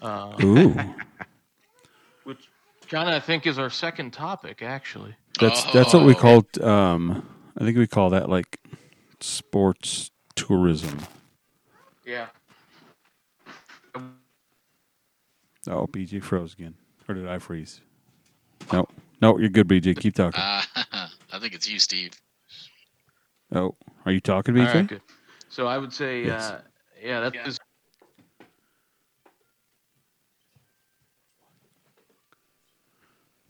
Uh, 0.00 0.36
Ooh, 0.42 0.74
which 2.24 2.48
kind 2.88 3.08
of 3.08 3.14
I 3.14 3.20
think 3.20 3.46
is 3.46 3.58
our 3.58 3.70
second 3.70 4.12
topic, 4.12 4.62
actually. 4.62 5.14
that's 5.40 5.64
that's 5.72 5.92
what 5.94 6.04
we 6.04 6.14
Oh. 6.14 6.18
called. 6.18 6.58
Um, 6.60 7.28
I 7.58 7.64
think 7.64 7.78
we 7.78 7.86
call 7.86 8.10
that 8.10 8.28
like 8.28 8.60
sports 9.20 10.10
tourism. 10.34 10.98
Yeah. 12.04 12.26
Oh, 15.66 15.86
BJ 15.86 16.22
froze 16.22 16.52
again, 16.52 16.74
or 17.08 17.14
did 17.14 17.26
I 17.26 17.38
freeze? 17.38 17.80
No, 18.72 18.86
no, 19.22 19.38
you're 19.38 19.48
good, 19.48 19.66
BJ. 19.66 19.98
Keep 19.98 20.14
talking. 20.14 20.40
Uh, 20.40 20.62
I 21.32 21.38
think 21.38 21.54
it's 21.54 21.68
you, 21.68 21.78
Steve. 21.78 22.12
Oh, 23.54 23.74
are 24.04 24.12
you 24.12 24.20
talking, 24.20 24.58
All 24.58 24.66
BJ? 24.66 25.00
Right, 25.58 25.60
good. 25.60 25.62
So 25.62 25.66
I 25.66 25.78
would 25.78 25.92
say, 25.92 26.24
Yes. 26.24 26.50
uh, 26.50 26.60
yeah, 27.02 27.20
that 27.20 27.46
is 27.46 27.58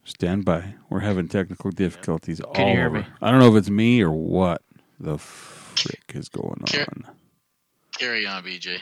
Stand 0.04 0.44
by. 0.44 0.74
We're 0.90 1.00
having 1.00 1.28
technical 1.28 1.70
difficulties 1.70 2.40
all 2.40 2.52
Can 2.52 2.68
you 2.68 2.74
hear 2.74 2.86
over. 2.86 2.98
me? 3.00 3.06
I 3.22 3.30
don't 3.30 3.40
know 3.40 3.48
if 3.48 3.56
it's 3.56 3.70
me 3.70 4.02
or 4.02 4.10
what 4.10 4.62
the 5.00 5.16
frick 5.18 6.12
is 6.14 6.28
going 6.28 6.62
Care- 6.66 6.86
on. 6.88 7.06
Carry 7.98 8.26
on, 8.26 8.42
BJ. 8.44 8.78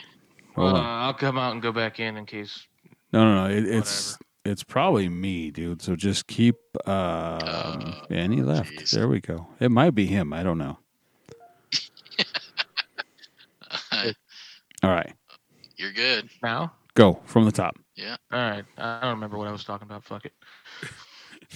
Hold 0.55 0.73
uh. 0.75 0.79
I'll 0.81 1.13
come 1.13 1.37
out 1.37 1.53
and 1.53 1.61
go 1.61 1.71
back 1.71 1.99
in 1.99 2.17
in 2.17 2.25
case. 2.25 2.67
No, 3.13 3.23
no, 3.23 3.47
no. 3.47 3.55
It, 3.55 3.65
it's 3.65 4.17
it's 4.43 4.63
probably 4.63 5.07
me, 5.07 5.49
dude. 5.51 5.81
So 5.81 5.95
just 5.95 6.27
keep. 6.27 6.55
Um, 6.85 6.93
Oh, 7.45 8.01
and 8.09 8.33
he 8.33 8.41
left. 8.41 8.71
jeez. 8.73 8.91
There 8.91 9.07
we 9.07 9.21
go. 9.21 9.47
It 9.59 9.71
might 9.71 9.91
be 9.91 10.05
him. 10.07 10.33
I 10.33 10.43
don't 10.43 10.57
know. 10.57 10.77
All 14.83 14.89
right, 14.91 15.13
You're 15.77 15.91
good. 15.93 16.29
Now? 16.41 16.73
go 16.95 17.19
from 17.25 17.45
the 17.45 17.51
top. 17.51 17.75
Yeah. 17.95 18.15
All 18.31 18.39
right. 18.39 18.65
I 18.77 18.99
don't 19.01 19.11
remember 19.11 19.37
what 19.37 19.47
I 19.47 19.51
was 19.51 19.63
talking 19.63 19.87
about. 19.87 20.03
Fuck 20.03 20.25
it. 20.25 20.33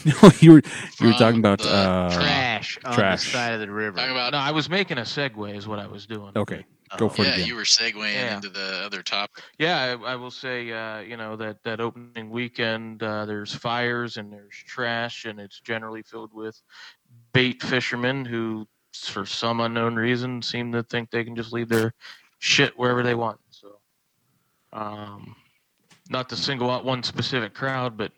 No, 0.06 0.30
you 0.42 0.52
were 0.52 0.62
you 1.00 1.08
were 1.08 1.12
From 1.12 1.14
talking 1.14 1.40
about. 1.40 1.60
the 1.60 1.70
Uh, 1.74 2.14
trash 2.14 2.78
on 2.86 2.94
trash. 2.94 3.24
the 3.26 3.32
side 3.32 3.54
of 3.54 3.60
the 3.62 3.72
river. 3.72 3.98
Talking 3.98 4.12
about 4.12 4.34
No, 4.34 4.38
I 4.38 4.52
was 4.52 4.70
making 4.70 5.00
a 5.00 5.02
segue, 5.02 5.56
is 5.58 5.68
what 5.68 5.80
I 5.80 5.88
was 5.88 6.06
doing. 6.06 6.34
okay, 6.36 6.66
go 6.98 7.06
Oh. 7.06 7.10
for 7.10 7.24
it 7.24 7.28
yeah, 7.30 7.34
again. 7.36 7.48
you 7.48 7.56
were 7.56 7.64
segueing 7.64 8.14
Yeah. 8.14 8.36
into 8.36 8.50
the 8.50 8.84
other 8.86 9.02
topic. 9.02 9.44
Yeah, 9.58 9.98
I, 10.06 10.12
I 10.12 10.16
will 10.16 10.30
say, 10.30 10.72
uh, 10.72 11.00
you 11.00 11.18
know, 11.18 11.36
that 11.38 11.64
that 11.64 11.80
opening 11.80 12.30
weekend, 12.30 13.02
uh, 13.02 13.26
there's 13.26 13.56
fires 13.56 14.18
and 14.18 14.32
there's 14.32 14.54
trash, 14.68 15.26
and 15.26 15.40
it's 15.40 15.62
generally 15.62 16.04
filled 16.04 16.34
with 16.34 16.62
bait 17.34 17.64
fishermen 17.64 18.24
who, 18.24 18.68
for 18.94 19.26
some 19.26 19.62
unknown 19.62 19.96
reason, 19.96 20.44
seem 20.44 20.72
to 20.74 20.84
think 20.84 21.10
they 21.10 21.24
can 21.24 21.36
just 21.36 21.54
leave 21.54 21.70
their 21.70 21.92
shit 22.40 22.78
wherever 22.78 23.04
they 23.04 23.16
want. 23.16 23.40
So, 23.50 23.80
um, 24.74 25.36
not 26.10 26.30
to 26.30 26.36
single 26.36 26.70
out 26.70 26.86
one 26.86 27.04
specific 27.04 27.54
crowd, 27.54 27.98
but 27.98 28.12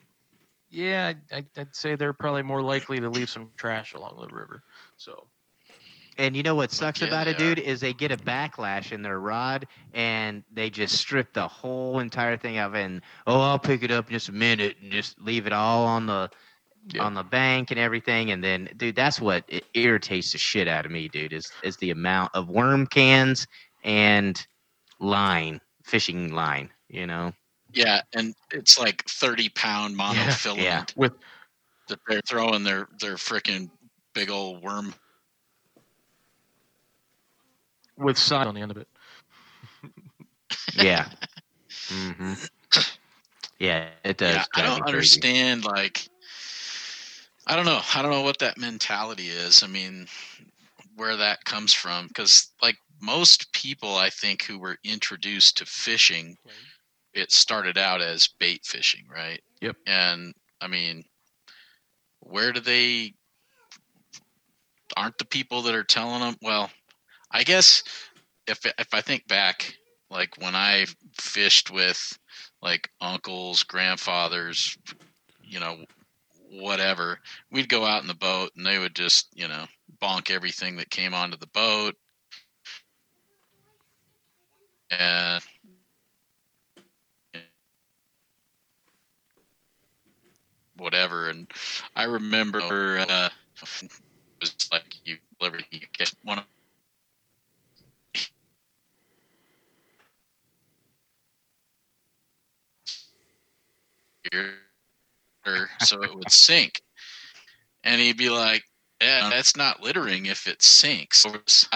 yeah, 0.70 1.08
I'd, 1.08 1.36
I'd- 1.36 1.48
I'd 1.62 1.76
say 1.76 1.96
they're 1.96 2.14
probably 2.14 2.44
more 2.44 2.62
likely 2.62 3.00
to 3.00 3.10
leave 3.10 3.30
some 3.30 3.50
trash 3.58 3.94
along 3.94 4.18
the 4.20 4.34
river. 4.36 4.62
So, 4.98 5.28
And 6.18 6.36
you 6.36 6.44
know 6.44 6.54
what 6.56 6.72
sucks 6.72 7.02
yeah, 7.02 7.08
about 7.08 7.28
it, 7.28 7.36
are. 7.36 7.40
dude, 7.40 7.60
is 7.60 7.80
they 7.80 7.94
get 7.94 8.12
a 8.12 8.18
backlash 8.18 8.92
in 8.92 9.02
their 9.02 9.20
rod 9.20 9.66
and 9.94 10.44
they 10.54 10.70
just 10.70 10.98
strip 10.98 11.34
the 11.34 11.48
whole 11.48 12.00
entire 12.00 12.38
thing 12.38 12.58
of 12.60 12.76
it 12.76 12.84
and 12.84 13.02
oh 13.26 13.40
I'll 13.40 13.58
pick 13.60 13.82
it 13.84 13.90
up 13.92 14.08
in 14.08 14.14
just 14.14 14.30
a 14.30 14.34
minute 14.34 14.78
and 14.82 14.92
just 14.92 15.20
leave 15.20 15.48
it 15.48 15.54
all 15.54 15.86
on 15.88 16.06
the 16.06 16.30
Yeah. 16.94 17.04
on 17.04 17.14
the 17.14 17.24
bank 17.24 17.72
and 17.72 17.80
everything 17.80 18.32
and 18.32 18.44
then 18.44 18.70
dude 18.78 18.96
that's 18.96 19.20
what 19.22 19.44
it 19.48 19.66
irritates 19.74 20.32
the 20.32 20.38
shit 20.38 20.68
out 20.68 20.86
of 20.86 20.92
me, 20.92 21.08
dude, 21.08 21.34
is 21.34 21.52
is 21.64 21.78
the 21.78 21.92
amount 21.92 22.32
of 22.36 22.48
worm 22.50 22.86
cans 22.88 23.48
and 23.84 24.46
line, 25.00 25.62
fishing 25.84 26.34
line, 26.34 26.70
you 26.88 27.08
know. 27.08 27.34
Yeah, 27.74 28.02
and 28.14 28.34
it's 28.52 28.80
like 28.80 29.04
thirty 29.06 29.50
pound 29.50 29.96
monofilament 30.00 30.64
yeah. 30.64 30.86
with 30.96 31.14
that 31.88 32.00
they're 32.08 32.22
throwing 32.28 32.64
their 32.64 32.88
their 33.00 33.16
freaking 33.16 33.70
big 34.14 34.30
old 34.30 34.62
worm. 34.64 34.94
with 38.00 38.18
side 38.18 38.48
on 38.48 38.56
the 38.56 38.62
end 38.62 38.72
of 38.72 38.78
it. 38.78 38.88
Yeah. 40.74 41.08
hmm 41.90 42.34
Yeah, 43.60 43.90
it 44.04 44.18
does. 44.18 44.36
Yeah, 44.36 44.46
I 44.56 44.64
don't 44.64 44.82
crazy. 44.82 44.88
understand. 44.88 45.66
Like, 45.66 46.08
I 47.46 47.56
don't 47.56 47.66
know. 47.66 47.82
I 47.94 48.02
don't 48.02 48.12
know 48.12 48.22
what 48.22 48.40
that 48.40 48.58
mentality 48.58 49.28
is. 49.28 49.64
I 49.64 49.68
mean, 49.68 50.08
where 50.96 51.18
that 51.18 51.44
comes 51.44 51.74
from? 51.74 52.08
Because 52.08 52.48
like 52.62 52.78
most 53.02 53.52
people, 53.54 53.96
I 53.96 54.10
think 54.10 54.44
who 54.44 54.60
were 54.60 54.78
introduced 54.84 55.58
to 55.58 55.66
fishing, 55.66 56.38
it 57.14 57.32
started 57.32 57.78
out 57.78 58.02
as 58.02 58.30
bait 58.40 58.62
fishing, 58.66 59.06
right? 59.12 59.42
Yep. 59.62 59.76
And 59.86 60.34
I 60.62 60.68
mean, 60.68 61.04
where 62.20 62.52
do 62.52 62.60
they? 62.60 63.14
Aren't 64.98 65.18
the 65.18 65.26
people 65.26 65.62
that 65.64 65.76
are 65.76 65.84
telling 65.84 66.22
them? 66.22 66.36
Well, 66.42 66.70
I 67.32 67.44
guess 67.44 67.84
if 68.48 68.66
if 68.66 68.94
I 68.94 69.02
think 69.02 69.28
back, 69.28 69.74
like 70.10 70.36
when 70.40 70.56
I 70.56 70.86
fished 71.14 71.72
with 71.72 72.18
like 72.62 72.90
uncles, 73.00 73.64
grandfathers, 73.64 74.78
you 75.44 75.60
know, 75.60 75.78
whatever, 76.50 77.20
we'd 77.52 77.70
go 77.70 77.86
out 77.86 78.02
in 78.02 78.08
the 78.08 78.14
boat 78.16 78.52
and 78.56 78.66
they 78.66 78.80
would 78.80 78.96
just, 78.96 79.28
you 79.34 79.48
know, 79.48 79.66
bonk 80.02 80.32
everything 80.32 80.78
that 80.78 80.90
came 80.90 81.14
onto 81.14 81.38
the 81.38 81.48
boat. 81.48 81.96
And 84.92 85.44
whatever. 90.78 91.30
And 91.30 91.52
I 91.96 92.04
remember 92.04 92.60
uh, 93.00 93.30
it 93.62 93.92
was 94.42 94.56
like 94.72 94.96
you 95.06 95.18
everything 95.42 95.82
you 95.82 95.88
get 95.98 96.14
one 96.24 96.44
so 105.82 106.02
it 106.04 106.16
would 106.16 106.32
sink. 106.32 106.82
And 107.84 108.02
he'd 108.02 108.18
be 108.18 108.30
like, 108.30 108.64
Yeah, 109.02 109.30
that's 109.30 109.56
not 109.56 109.82
littering 109.82 110.26
if 110.26 110.48
it 110.48 110.62
sinks. 110.62 111.26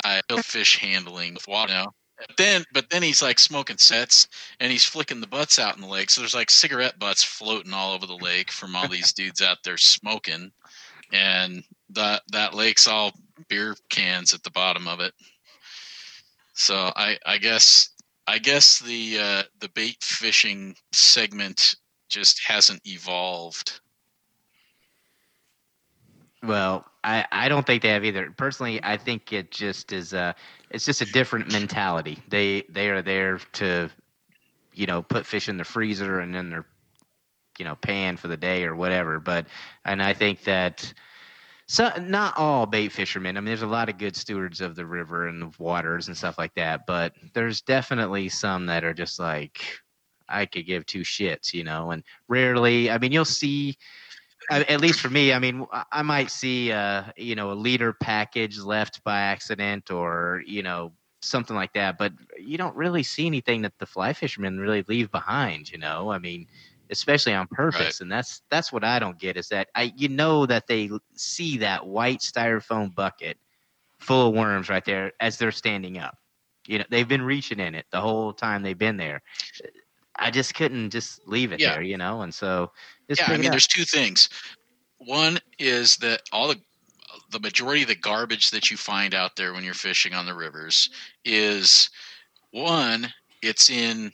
I 0.04 0.21
fish 0.41 0.80
handling 0.80 1.34
with 1.34 1.47
water 1.47 1.73
now. 1.73 1.93
But 2.28 2.38
then 2.38 2.64
but 2.74 2.90
then 2.90 3.04
he's 3.04 3.22
like 3.22 3.40
smoking 3.40 3.78
sets 3.78 4.28
and 4.60 4.72
he's 4.72 4.86
flicking 4.86 5.22
the 5.22 5.28
butts 5.28 5.60
out 5.60 5.76
in 5.76 5.82
the 5.82 5.88
lake. 5.88 6.10
So 6.10 6.22
there's 6.22 6.36
like 6.36 6.50
cigarette 6.50 7.00
butts 7.00 7.24
floating 7.24 7.74
all 7.74 7.94
over 7.94 8.06
the 8.06 8.18
lake 8.18 8.52
from 8.52 8.76
all 8.76 8.88
these 8.88 9.14
dudes 9.14 9.42
out 9.42 9.58
there 9.64 9.78
smoking. 9.78 10.52
And 11.12 11.64
that 11.90 12.24
that 12.32 12.54
lake's 12.54 12.88
all 12.88 13.12
beer 13.50 13.76
cans 13.90 14.34
at 14.34 14.44
the 14.44 14.52
bottom 14.52 14.88
of 14.88 15.00
it. 15.00 15.14
So 16.54 16.92
I 16.96 17.18
I 17.26 17.38
guess 17.38 17.90
I 18.28 18.40
guess 18.40 18.80
the 18.80 19.20
uh, 19.20 19.44
the 19.60 19.70
bait 19.70 19.98
fishing 20.02 20.76
segment 20.92 21.76
just 22.10 22.42
hasn't 22.48 22.82
evolved. 22.86 23.82
Well, 26.44 26.86
I, 27.04 27.26
I 27.32 27.50
don't 27.50 27.66
think 27.66 27.82
they 27.82 27.90
have 27.90 28.04
either. 28.04 28.32
Personally, 28.36 28.80
I 28.84 28.98
think 28.98 29.32
it 29.32 29.52
just 29.52 29.94
is 29.94 30.14
uh 30.14 30.34
it's 30.74 30.86
just 30.86 31.02
a 31.02 31.06
different 31.06 31.52
mentality. 31.52 32.20
They 32.28 32.64
they 32.70 32.90
are 32.90 33.02
there 33.02 33.38
to, 33.54 33.90
you 34.74 34.88
know, 34.88 35.04
put 35.04 35.26
fish 35.26 35.48
in 35.48 35.58
the 35.58 35.64
freezer 35.64 36.20
and 36.20 36.34
then 36.34 36.50
they're, 36.50 36.66
you 37.60 37.66
know, 37.66 37.76
pan 37.76 38.18
for 38.18 38.28
the 38.28 38.38
day 38.38 38.66
or 38.66 38.76
whatever. 38.76 39.20
But 39.20 39.46
and 39.86 40.02
I 40.02 40.14
think 40.14 40.44
that 40.44 40.92
so 41.68 41.92
not 42.02 42.38
all 42.38 42.66
bait 42.66 42.92
fishermen. 42.92 43.38
I 43.38 43.40
mean, 43.40 43.46
there's 43.46 43.62
a 43.62 43.68
lot 43.68 43.88
of 43.88 44.00
good 44.00 44.16
stewards 44.16 44.62
of 44.62 44.76
the 44.76 44.86
river 44.86 45.28
and 45.28 45.42
the 45.42 45.52
waters 45.60 46.08
and 46.08 46.18
stuff 46.18 46.38
like 46.38 46.56
that. 46.56 46.86
But 46.88 47.14
there's 47.34 47.62
definitely 47.62 48.30
some 48.30 48.66
that 48.66 48.84
are 48.84 48.94
just 48.94 49.20
like, 49.20 49.64
I 50.28 50.46
could 50.46 50.66
give 50.66 50.86
two 50.86 51.02
shits, 51.02 51.54
you 51.54 51.64
know. 51.64 51.92
And 51.92 52.04
rarely, 52.28 52.90
I 52.90 52.98
mean, 52.98 53.12
you'll 53.12 53.26
see 53.26 53.78
at 54.62 54.82
least 54.82 55.00
for 55.00 55.10
me, 55.10 55.34
I 55.34 55.39
mean, 55.39 55.66
I- 55.92 56.02
might 56.02 56.32
see, 56.32 56.72
uh, 56.72 57.04
you 57.18 57.36
know, 57.36 57.52
a 57.52 57.54
leader 57.54 57.94
package 57.94 58.60
left 58.60 59.04
by 59.04 59.20
accident 59.22 59.92
or, 59.92 60.44
you 60.46 60.63
know, 60.63 60.94
something 61.22 61.56
like 61.56 61.74
that. 61.74 61.98
But 61.98 62.13
you 62.39 62.58
don't 62.58 62.76
really 62.76 63.04
see 63.04 63.26
anything 63.26 63.62
that 63.63 63.78
the 63.80 63.86
fly 63.86 64.13
fishermen 64.13 64.60
really 64.60 64.84
leave 64.88 65.12
behind, 65.12 65.72
you 65.72 65.78
know? 65.78 66.12
I 66.12 66.20
mean, 66.20 66.48
especially 66.89 67.34
on 67.34 67.48
purpose. 67.48 68.02
And 68.02 68.12
that's 68.12 68.42
that's 68.50 68.72
what 68.72 68.84
I 68.84 69.00
don't 69.00 69.20
get 69.20 69.38
is 69.38 69.50
that 69.50 69.70
I 69.76 69.94
you 69.96 70.10
know 70.10 70.46
that 70.46 70.68
they 70.68 70.89
see 71.16 71.58
that 71.58 71.86
white 71.86 72.20
styrofoam 72.20 72.94
bucket 72.94 73.38
full 74.00 74.30
of 74.30 74.36
worms 74.36 74.70
right 74.70 74.86
there 74.86 75.13
as 75.20 75.38
they're 75.38 75.52
standing 75.52 75.98
up. 75.98 76.18
You 76.68 76.80
know, 76.80 76.86
they've 76.89 77.08
been 77.08 77.22
reaching 77.22 77.60
in 77.60 77.76
it 77.76 77.86
the 77.92 78.00
whole 78.02 78.34
time 78.34 78.63
they've 78.63 78.78
been 78.78 78.98
there. 78.98 79.22
I 80.19 80.32
just 80.32 80.56
couldn't 80.56 80.91
just 80.91 81.28
leave 81.28 81.52
it 81.54 81.62
Yeah. 81.62 81.63
there, 81.63 81.82
you 81.82 81.97
know, 81.97 82.21
and 82.21 82.34
so 82.34 82.71
yeah, 83.17 83.30
I 83.30 83.38
mean, 83.38 83.52
there's 83.52 83.67
two 83.67 83.84
things. 83.86 84.30
One 84.99 85.39
is 85.60 85.97
that 85.97 86.23
all 86.32 86.47
the 86.49 86.62
the 87.32 87.39
majority 87.39 87.84
of 87.84 87.89
the 87.89 87.95
garbage 87.95 88.52
that 88.52 88.71
you 88.71 88.78
find 88.78 89.13
out 89.13 89.36
there 89.38 89.54
when 89.54 89.63
you're 89.63 89.73
fishing 89.76 90.13
on 90.13 90.26
the 90.26 90.36
rivers 90.36 90.89
is 91.26 91.89
one, 92.52 93.13
it's 93.41 93.69
in 93.69 94.13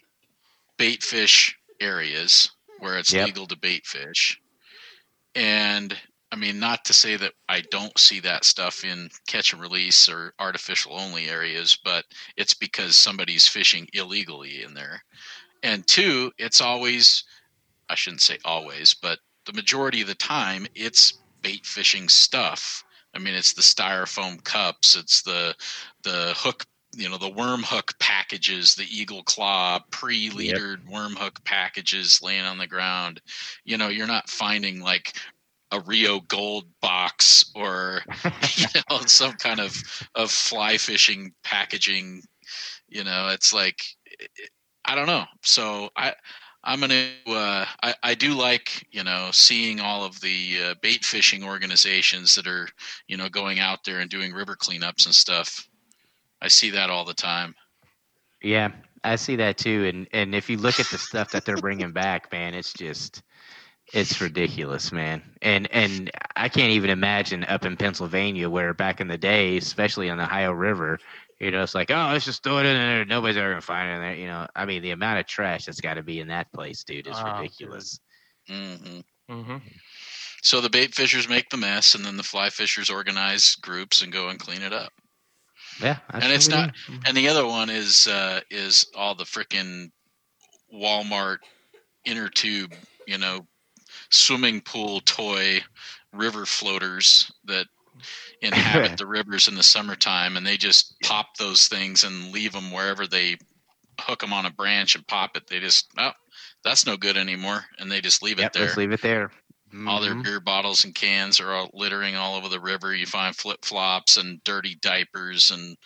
bait 0.77 1.03
fish 1.03 1.57
areas 1.81 2.51
where 2.77 2.97
it's 2.99 3.15
Yep. 3.15 3.29
legal 3.29 3.47
to 3.47 3.57
bait 3.57 3.85
fish. 3.87 4.39
And 5.35 5.99
I 6.31 6.35
mean, 6.35 6.59
not 6.59 6.85
to 6.85 6.93
say 6.93 7.15
that 7.17 7.33
I 7.47 7.61
don't 7.61 7.97
see 7.97 8.19
that 8.21 8.45
stuff 8.45 8.83
in 8.83 9.09
catch 9.27 9.53
and 9.53 9.61
release 9.61 10.07
or 10.07 10.33
artificial 10.39 10.93
only 10.99 11.27
areas, 11.27 11.77
but 11.83 12.05
it's 12.37 12.53
because 12.53 12.95
somebody's 12.97 13.47
fishing 13.47 13.87
illegally 13.93 14.61
in 14.63 14.73
there. 14.75 15.03
And 15.63 15.85
two, 15.87 16.31
it's 16.37 16.61
always, 16.61 17.23
I 17.89 17.95
shouldn't 17.95 18.21
say 18.21 18.37
always, 18.45 18.93
but 18.93 19.19
the 19.45 19.53
majority 19.53 20.01
of 20.01 20.07
the 20.07 20.15
time, 20.15 20.67
it's 20.75 21.13
bait 21.41 21.65
fishing 21.65 22.09
stuff. 22.09 22.83
I 23.15 23.19
mean, 23.19 23.33
it's 23.33 23.53
the 23.53 23.61
styrofoam 23.61 24.43
cups, 24.43 24.95
it's 24.95 25.23
the 25.23 25.55
the 26.03 26.33
hook, 26.37 26.65
you 26.95 27.09
know, 27.09 27.17
the 27.17 27.29
worm 27.29 27.63
hook 27.63 27.93
packages, 27.99 28.75
the 28.75 28.85
eagle 28.85 29.23
claw 29.23 29.79
pre-leadered 29.91 30.87
worm 30.87 31.15
hook 31.15 31.43
packages 31.43 32.21
laying 32.21 32.45
on 32.45 32.57
the 32.57 32.67
ground. 32.67 33.21
You 33.63 33.77
know, 33.77 33.89
you're 33.89 34.07
not 34.07 34.29
finding 34.29 34.81
like 34.81 35.15
a 35.71 35.79
Rio 35.79 36.19
Gold 36.19 36.65
box 36.81 37.51
or 37.55 38.01
you 38.57 38.65
know 38.89 38.99
some 39.05 39.33
kind 39.33 39.59
of 39.59 39.75
of 40.15 40.31
fly 40.31 40.77
fishing 40.77 41.33
packaging. 41.43 42.23
You 42.87 43.03
know, 43.03 43.29
it's 43.29 43.53
like 43.53 43.81
I 44.89 44.95
don't 44.95 45.05
know. 45.05 45.25
So 45.43 45.89
I 45.95 46.15
I'm 46.63 46.79
gonna. 46.79 47.09
Uh, 47.27 47.65
I 47.83 47.93
I 48.01 48.15
do 48.15 48.33
like 48.33 48.87
you 48.91 49.03
know 49.03 49.29
seeing 49.31 49.79
all 49.79 50.03
of 50.03 50.19
the 50.19 50.57
uh, 50.63 50.75
bait 50.81 51.05
fishing 51.05 51.43
organizations 51.43 52.33
that 52.33 52.47
are 52.47 52.67
you 53.07 53.15
know 53.15 53.29
going 53.29 53.59
out 53.59 53.83
there 53.83 53.99
and 53.99 54.09
doing 54.09 54.33
river 54.33 54.55
cleanups 54.55 55.05
and 55.05 55.13
stuff. 55.13 55.69
I 56.41 56.47
see 56.47 56.71
that 56.71 56.89
all 56.89 57.05
the 57.05 57.13
time. 57.13 57.53
Yeah, 58.41 58.71
I 59.03 59.15
see 59.15 59.35
that 59.35 59.59
too. 59.59 59.85
And 59.85 60.07
and 60.11 60.33
if 60.33 60.49
you 60.49 60.57
look 60.57 60.79
at 60.79 60.87
the 60.87 60.97
stuff 60.97 61.29
that 61.33 61.45
they're 61.45 61.57
bringing 61.57 61.91
back, 61.91 62.31
man, 62.31 62.55
it's 62.55 62.73
just 62.73 63.21
it's 63.93 64.19
ridiculous, 64.19 64.91
man. 64.91 65.21
And 65.43 65.71
and 65.71 66.09
I 66.35 66.49
can't 66.49 66.71
even 66.71 66.89
imagine 66.89 67.43
up 67.43 67.63
in 67.63 67.77
Pennsylvania 67.77 68.49
where 68.49 68.73
back 68.73 69.01
in 69.01 69.07
the 69.07 69.19
day, 69.19 69.57
especially 69.57 70.09
on 70.09 70.17
the 70.17 70.23
Ohio 70.23 70.51
River, 70.51 70.97
you 71.39 71.51
know, 71.51 71.63
it's 71.63 71.75
like, 71.75 71.89
oh, 71.91 72.09
let's 72.11 72.25
just 72.25 72.43
throw 72.43 72.57
it 72.59 72.65
in 72.65 72.75
there. 72.75 73.05
Nobody's 73.05 73.37
ever 73.37 73.49
gonna 73.49 73.61
find 73.61 73.89
it 73.89 73.95
in 73.95 74.01
there. 74.01 74.15
You 74.15 74.27
know, 74.27 74.47
I 74.55 74.65
mean, 74.65 74.81
the 74.81 74.91
amount 74.91 75.19
of 75.19 75.25
trash 75.27 75.65
that's 75.65 75.81
got 75.81 75.95
to 75.95 76.03
be 76.03 76.19
in 76.19 76.27
that 76.27 76.51
place, 76.51 76.83
dude, 76.83 77.07
is 77.07 77.15
Oh, 77.17 77.23
dude. 77.25 77.37
ridiculous. 77.39 77.99
hmm 78.47 78.99
hmm 79.29 79.57
So 80.41 80.61
the 80.61 80.69
bait 80.69 80.93
fishers 80.95 81.27
make 81.29 81.49
the 81.49 81.57
mess, 81.57 81.95
and 81.95 82.03
then 82.05 82.17
the 82.17 82.23
fly 82.23 82.49
fishers 82.49 82.89
organize 82.89 83.55
groups 83.55 84.01
and 84.01 84.11
go 84.11 84.29
and 84.29 84.39
clean 84.39 84.61
it 84.61 84.73
up. 84.73 84.91
Yeah, 85.81 85.97
that's 86.11 86.25
And 86.25 86.33
it's 86.33 86.47
not- 86.49 86.73
do. 86.87 86.99
And 87.05 87.15
the 87.15 87.27
other 87.29 87.45
one 87.45 87.69
is 87.69 88.07
uh, 88.07 88.41
is 88.49 88.85
all 88.95 89.15
the 89.15 89.23
freaking 89.23 89.91
Walmart 90.73 91.37
inner 92.05 92.29
tube, 92.29 92.73
you 93.07 93.17
know, 93.17 93.47
swimming 94.09 94.61
pool 94.61 94.99
toy 95.01 95.61
river 96.13 96.45
floaters 96.45 97.31
that 97.45 97.67
inhabit 98.41 98.97
the 98.97 99.05
rivers 99.05 99.47
in 99.47 99.55
the 99.55 99.63
summertime, 99.63 100.37
and 100.37 100.45
they 100.45 100.57
just 100.57 100.99
pop 101.01 101.37
those 101.37 101.67
things 101.67 102.03
and 102.03 102.31
leave 102.31 102.53
them 102.53 102.71
wherever 102.71 103.07
they 103.07 103.37
hook 103.99 104.19
them 104.21 104.33
on 104.33 104.45
a 104.45 104.51
branch 104.51 104.95
and 104.95 105.05
pop 105.07 105.35
it. 105.37 105.47
They 105.47 105.59
just 105.59 105.89
oh, 105.97 106.11
that's 106.63 106.85
no 106.85 106.97
good 106.97 107.17
anymore, 107.17 107.65
and 107.79 107.91
they 107.91 108.01
just 108.01 108.21
leave 108.23 108.39
Yep, 108.39 108.47
it 108.47 108.53
there. 108.53 108.63
let's 108.63 108.77
leave 108.77 108.91
it 108.91 109.01
there. 109.01 109.31
All 109.87 110.01
their 110.01 110.15
Mhm. 110.15 110.23
beer 110.23 110.39
bottles 110.39 110.83
and 110.83 110.95
cans 110.95 111.39
are 111.39 111.53
all 111.53 111.69
littering 111.73 112.15
all 112.15 112.35
over 112.35 112.49
the 112.49 112.59
river. 112.59 112.95
You 112.95 113.05
find 113.05 113.35
flip 113.35 113.63
flops 113.63 114.17
and 114.17 114.43
dirty 114.43 114.75
diapers 114.75 115.51
and 115.51 115.77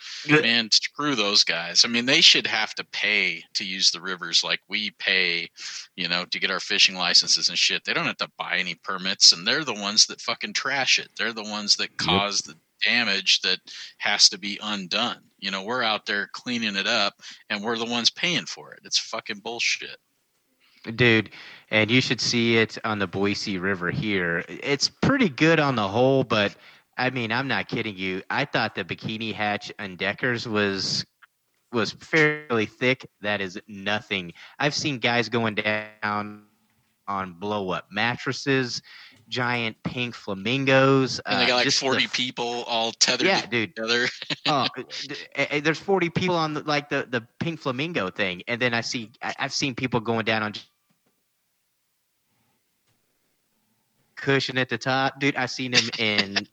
man, 0.42 0.70
screw 0.70 1.14
those 1.14 1.44
guys. 1.44 1.84
I 1.84 1.88
mean, 1.88 2.06
they 2.06 2.20
should 2.22 2.46
have 2.46 2.74
to 2.76 2.84
pay 2.84 3.44
to 3.54 3.64
use 3.64 3.90
the 3.90 4.00
rivers 4.00 4.42
like 4.42 4.60
we 4.68 4.90
pay, 4.92 5.50
you 5.96 6.08
know, 6.08 6.24
to 6.24 6.38
get 6.38 6.50
our 6.50 6.60
fishing 6.60 6.94
licenses 6.94 7.48
and 7.50 7.58
shit. 7.58 7.84
They 7.84 7.92
don't 7.92 8.06
have 8.06 8.16
to 8.18 8.30
buy 8.38 8.56
any 8.58 8.74
permits, 8.74 9.32
and 9.32 9.46
they're 9.46 9.64
the 9.64 9.74
ones 9.74 10.06
that 10.06 10.20
fucking 10.20 10.54
trash 10.54 10.98
it. 10.98 11.10
They're 11.16 11.34
the 11.34 11.42
ones 11.42 11.76
that 11.76 11.96
cause 11.98 12.38
the 12.40 12.58
damage 12.82 13.40
that 13.42 13.60
has 13.98 14.28
to 14.30 14.38
be 14.38 14.58
undone. 14.62 15.22
You 15.38 15.50
know, 15.50 15.62
we're 15.62 15.82
out 15.82 16.06
there 16.06 16.28
cleaning 16.32 16.76
it 16.76 16.86
up, 16.86 17.20
and 17.50 17.62
we're 17.62 17.76
the 17.78 17.84
ones 17.84 18.08
paying 18.10 18.46
for 18.46 18.72
it. 18.72 18.80
It's 18.84 18.98
fucking 18.98 19.40
bullshit. 19.40 19.98
dude 20.96 21.30
and 21.70 21.90
you 21.90 22.00
should 22.00 22.20
see 22.20 22.56
it 22.56 22.78
on 22.84 22.98
the 22.98 23.06
boise 23.06 23.58
river 23.58 23.90
here. 23.90 24.44
It's 24.48 24.88
pretty 24.88 25.28
good 25.28 25.60
on 25.60 25.76
the 25.76 25.88
whole 25.88 26.24
but 26.24 26.54
i 26.96 27.10
mean 27.10 27.32
i'm 27.32 27.48
not 27.48 27.68
kidding 27.68 27.96
you. 27.96 28.22
I 28.30 28.44
thought 28.44 28.74
the 28.74 28.84
bikini 28.84 29.34
hatch 29.34 29.72
and 29.78 29.98
deckers 29.98 30.46
was 30.46 31.04
was 31.72 31.90
fairly 31.92 32.66
thick. 32.66 33.08
That 33.20 33.40
is 33.40 33.60
nothing. 33.66 34.32
I've 34.60 34.74
seen 34.74 34.98
guys 34.98 35.28
going 35.28 35.56
down 35.56 36.44
on 37.06 37.32
blow 37.34 37.70
up 37.70 37.86
mattresses 37.90 38.80
giant 39.28 39.76
pink 39.84 40.14
flamingos 40.14 41.20
And 41.26 41.40
they 41.40 41.44
uh, 41.44 41.48
got 41.48 41.56
like 41.56 41.66
the 41.66 41.72
40 41.72 42.04
f- 42.04 42.12
people 42.12 42.64
all 42.66 42.92
tethered 42.92 43.26
yeah 43.26 43.44
dude. 43.46 43.74
together. 43.74 44.06
oh, 44.46 44.66
eh, 45.34 45.60
there's 45.60 45.78
40 45.78 46.10
people 46.10 46.36
on 46.36 46.54
the, 46.54 46.60
like 46.62 46.88
the, 46.88 47.06
the 47.08 47.26
pink 47.40 47.60
flamingo 47.60 48.10
thing, 48.10 48.42
and 48.48 48.60
then 48.60 48.74
I 48.74 48.80
see 48.80 49.10
I, 49.22 49.34
I've 49.38 49.52
seen 49.52 49.74
people 49.74 50.00
going 50.00 50.24
down 50.24 50.42
on 50.42 50.52
cushion 54.24 54.56
at 54.56 54.70
the 54.70 54.78
top, 54.78 55.20
dude. 55.20 55.36
I've 55.36 55.50
seen 55.50 55.72
them 55.72 55.88
in 55.98 56.48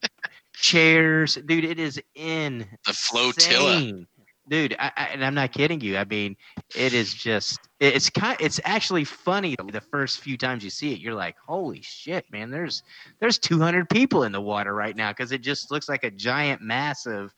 chairs, 0.52 1.38
dude. 1.46 1.64
It 1.64 1.78
is 1.78 2.00
in 2.14 2.66
The 2.86 2.92
flotilla. 2.92 4.06
Dude, 4.48 4.74
I, 4.78 4.90
I, 4.96 5.04
and 5.12 5.24
I'm 5.24 5.34
not 5.34 5.52
kidding 5.52 5.80
you. 5.80 5.96
I 5.96 6.04
mean, 6.04 6.36
it 6.74 6.92
is 6.92 7.14
just, 7.14 7.60
it's 7.78 8.10
kind, 8.10 8.36
it's 8.40 8.60
actually 8.64 9.04
funny. 9.04 9.54
The 9.70 9.80
first 9.80 10.20
few 10.20 10.36
times 10.36 10.64
you 10.64 10.70
see 10.70 10.92
it, 10.92 10.98
you're 10.98 11.14
like, 11.14 11.36
"Holy 11.46 11.80
shit, 11.80 12.26
man!" 12.32 12.50
There's, 12.50 12.82
there's 13.20 13.38
200 13.38 13.88
people 13.88 14.24
in 14.24 14.32
the 14.32 14.40
water 14.40 14.74
right 14.74 14.96
now 14.96 15.12
because 15.12 15.30
it 15.30 15.42
just 15.42 15.70
looks 15.70 15.88
like 15.88 16.04
a 16.04 16.10
giant, 16.10 16.60
mass 16.60 17.06
of." 17.06 17.32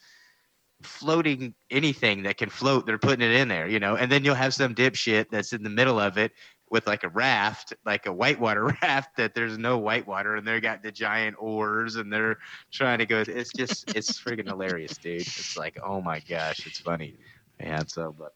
floating 0.82 1.54
anything 1.70 2.24
that 2.24 2.36
can 2.36 2.50
float. 2.50 2.84
They're 2.84 2.98
putting 2.98 3.26
it 3.26 3.34
in 3.34 3.48
there, 3.48 3.66
you 3.66 3.80
know. 3.80 3.96
And 3.96 4.12
then 4.12 4.22
you'll 4.22 4.34
have 4.34 4.52
some 4.52 4.74
dipshit 4.74 5.30
that's 5.30 5.54
in 5.54 5.62
the 5.62 5.70
middle 5.70 5.98
of 5.98 6.18
it 6.18 6.32
with 6.70 6.86
like 6.86 7.04
a 7.04 7.08
raft, 7.08 7.72
like 7.84 8.06
a 8.06 8.12
whitewater 8.12 8.64
raft 8.82 9.16
that 9.16 9.34
there's 9.34 9.58
no 9.58 9.78
whitewater, 9.78 10.36
and 10.36 10.46
they 10.46 10.60
got 10.60 10.82
the 10.82 10.90
giant 10.92 11.36
oars, 11.38 11.96
and 11.96 12.12
they're 12.12 12.38
trying 12.72 12.98
to 12.98 13.06
go. 13.06 13.22
It's 13.26 13.52
just, 13.52 13.88
it's 13.94 14.18
freaking 14.20 14.46
hilarious, 14.46 14.96
dude. 14.98 15.20
It's 15.20 15.56
like, 15.56 15.78
oh 15.84 16.00
my 16.00 16.20
gosh, 16.20 16.66
it's 16.66 16.78
funny. 16.80 17.14
Yeah, 17.60 17.82
so 17.86 18.14
but. 18.18 18.34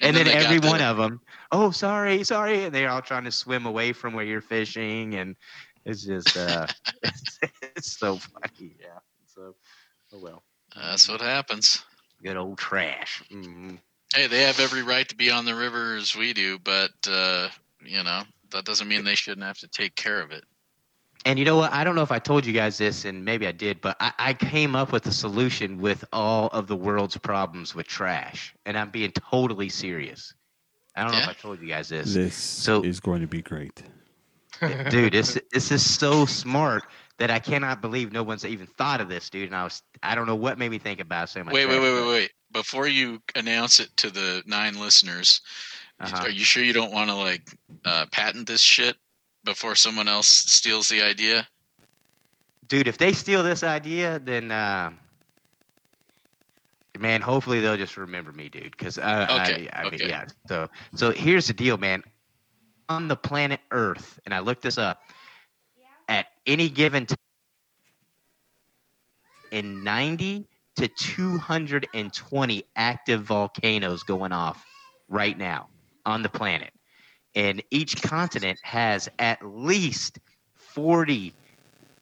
And, 0.00 0.16
then, 0.16 0.24
they 0.26 0.32
got 0.32 0.44
every 0.44 0.58
the- 0.58 0.68
one 0.68 0.80
of 0.80 0.96
them, 0.96 1.20
oh 1.52 1.70
sorry, 1.70 2.24
sorry, 2.24 2.64
and 2.64 2.74
they're 2.74 2.88
all 2.90 3.02
trying 3.02 3.24
to 3.24 3.30
swim 3.32 3.66
away 3.66 3.92
from 3.92 4.14
where 4.14 4.24
you're 4.24 4.40
fishing, 4.40 5.14
and 5.16 5.36
it's 5.84 6.04
just, 6.04 6.34
uh, 6.36 6.66
it's, 7.02 7.38
it's 7.62 7.98
so 7.98 8.16
funny, 8.16 8.74
yeah. 8.80 8.98
So, 9.26 9.54
oh 10.14 10.18
well, 10.18 10.42
That's 10.74 11.08
what 11.08 11.20
happens. 11.20 11.84
good 12.22 12.36
old 12.36 12.58
trash. 12.58 13.22
hmm 13.30 13.74
Hey, 14.14 14.26
they 14.26 14.42
have 14.42 14.60
every 14.60 14.82
right 14.82 15.08
to 15.08 15.16
be 15.16 15.30
on 15.30 15.44
the 15.44 15.54
river 15.54 15.96
as 15.96 16.14
we 16.14 16.32
do, 16.32 16.58
but 16.58 16.92
uh, 17.08 17.48
you 17.84 18.02
know 18.02 18.22
that 18.50 18.64
doesn't 18.64 18.88
mean 18.88 19.04
they 19.04 19.14
shouldn't 19.14 19.46
have 19.46 19.58
to 19.58 19.68
take 19.68 19.94
care 19.94 20.20
of 20.20 20.30
it. 20.30 20.44
And 21.24 21.38
you 21.38 21.44
know 21.44 21.56
what? 21.56 21.72
I 21.72 21.84
don't 21.84 21.94
know 21.94 22.02
if 22.02 22.10
I 22.10 22.18
told 22.18 22.44
you 22.44 22.52
guys 22.52 22.78
this, 22.78 23.04
and 23.04 23.24
maybe 23.24 23.46
I 23.46 23.52
did, 23.52 23.80
but 23.80 23.96
I, 24.00 24.12
I 24.18 24.34
came 24.34 24.74
up 24.74 24.92
with 24.92 25.06
a 25.06 25.12
solution 25.12 25.78
with 25.78 26.04
all 26.12 26.48
of 26.48 26.66
the 26.66 26.76
world's 26.76 27.16
problems 27.16 27.74
with 27.74 27.86
trash, 27.86 28.54
and 28.66 28.76
I'm 28.76 28.90
being 28.90 29.12
totally 29.12 29.68
serious. 29.68 30.34
I 30.96 31.04
don't 31.04 31.12
know 31.12 31.18
if 31.18 31.28
I 31.28 31.32
told 31.32 31.60
you 31.60 31.68
guys 31.68 31.88
this. 31.88 32.12
This 32.12 32.34
So- 32.34 32.82
is 32.82 33.00
going 33.00 33.20
to 33.22 33.26
be 33.26 33.40
great. 33.40 33.82
dude 34.90 35.12
this 35.12 35.38
this 35.50 35.72
is 35.72 35.82
so 35.82 36.24
smart 36.26 36.84
that 37.18 37.30
i 37.30 37.38
cannot 37.38 37.80
believe 37.80 38.12
no 38.12 38.22
one's 38.22 38.44
even 38.44 38.66
thought 38.66 39.00
of 39.00 39.08
this 39.08 39.28
dude 39.30 39.46
and 39.46 39.56
i 39.56 39.64
was 39.64 39.82
i 40.02 40.14
don't 40.14 40.26
know 40.26 40.36
what 40.36 40.58
made 40.58 40.70
me 40.70 40.78
think 40.78 41.00
about 41.00 41.28
so 41.28 41.42
much 41.42 41.52
Wait, 41.54 41.66
wait, 41.66 41.80
wait, 41.80 41.92
wait, 41.92 42.06
wait! 42.06 42.30
Before 42.52 42.86
you 42.86 43.22
announce 43.34 43.80
it 43.80 43.96
to 43.98 44.10
the 44.10 44.42
nine 44.46 44.78
listeners, 44.78 45.40
Uh-huh. 46.00 46.24
are 46.24 46.30
you 46.30 46.44
sure 46.44 46.62
you 46.62 46.72
don't 46.72 46.92
want 46.92 47.08
to 47.10 47.14
like 47.16 47.48
uh, 47.84 48.06
patent 48.12 48.46
this 48.46 48.60
shit 48.60 48.96
before 49.44 49.74
someone 49.74 50.08
else 50.08 50.28
steals 50.28 50.88
the 50.88 51.02
idea? 51.02 51.46
dude, 52.68 52.88
if 52.88 52.96
they 52.96 53.12
steal 53.12 53.42
this 53.42 53.62
idea, 53.62 54.18
then 54.18 54.50
uh, 54.50 54.90
man, 56.98 57.20
hopefully 57.20 57.60
they'll 57.60 57.76
just 57.76 57.96
remember 57.98 58.32
me, 58.32 58.48
dude. 58.48 58.70
Because 58.70 58.96
uh, 58.98 59.26
Okay, 59.30 59.68
I, 59.72 59.82
I 59.82 59.90
mean, 59.90 60.00
yeah. 60.00 60.24
So, 60.48 60.68
so 60.94 61.10
here's 61.10 61.46
the 61.46 61.52
deal, 61.52 61.76
man. 61.76 62.02
On 62.88 63.08
the 63.08 63.16
planet 63.16 63.60
Earth, 63.70 64.18
and 64.24 64.34
I 64.34 64.38
looked 64.40 64.62
this 64.62 64.78
up. 64.78 65.02
At 66.08 66.26
any 66.46 66.68
given 66.68 67.06
time, 67.06 67.16
in 69.50 69.84
90 69.84 70.46
to 70.82 70.88
220 70.88 72.64
active 72.74 73.22
volcanoes 73.22 74.02
going 74.02 74.32
off 74.32 74.66
right 75.08 75.38
now 75.38 75.68
on 76.04 76.22
the 76.22 76.28
planet. 76.28 76.72
And 77.36 77.62
each 77.70 78.02
continent 78.02 78.58
has 78.64 79.08
at 79.20 79.38
least 79.46 80.18
40 80.56 81.32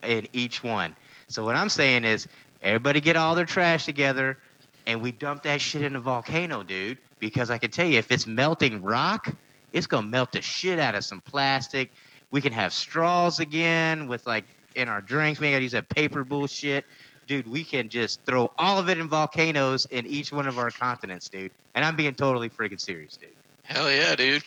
in 0.01 0.27
each 0.33 0.63
one. 0.63 0.95
So 1.27 1.45
what 1.45 1.55
I'm 1.55 1.69
saying 1.69 2.05
is 2.05 2.27
everybody 2.63 2.99
get 3.01 3.15
all 3.15 3.35
their 3.35 3.45
trash 3.45 3.85
together 3.85 4.39
and 4.87 4.99
we 4.99 5.11
dump 5.11 5.43
that 5.43 5.61
shit 5.61 5.83
in 5.83 5.95
a 5.95 5.99
volcano, 6.01 6.63
dude. 6.63 6.97
Because 7.19 7.51
I 7.51 7.59
can 7.59 7.69
tell 7.69 7.85
you, 7.85 7.99
if 7.99 8.11
it's 8.11 8.25
melting 8.25 8.81
rock, 8.81 9.31
it's 9.73 9.85
gonna 9.85 10.07
melt 10.07 10.31
the 10.31 10.41
shit 10.41 10.79
out 10.79 10.95
of 10.95 11.05
some 11.05 11.21
plastic. 11.21 11.91
We 12.31 12.41
can 12.41 12.51
have 12.51 12.73
straws 12.73 13.39
again 13.39 14.07
with 14.07 14.25
like 14.25 14.45
in 14.73 14.89
our 14.89 15.01
drinks. 15.01 15.39
We 15.39 15.47
ain't 15.47 15.53
gotta 15.53 15.63
use 15.63 15.73
that 15.73 15.87
paper 15.89 16.23
bullshit. 16.23 16.85
Dude, 17.31 17.47
we 17.47 17.63
can 17.63 17.87
just 17.87 18.19
throw 18.25 18.51
all 18.57 18.77
of 18.77 18.89
it 18.89 18.97
in 18.97 19.07
volcanoes 19.07 19.85
in 19.85 20.05
each 20.05 20.33
one 20.33 20.47
of 20.49 20.59
our 20.59 20.69
continents, 20.69 21.29
dude. 21.29 21.53
And 21.75 21.85
I'm 21.85 21.95
being 21.95 22.13
totally 22.13 22.49
freaking 22.49 22.77
serious, 22.77 23.15
dude. 23.15 23.29
Hell 23.63 23.89
yeah, 23.89 24.15
dude. 24.17 24.43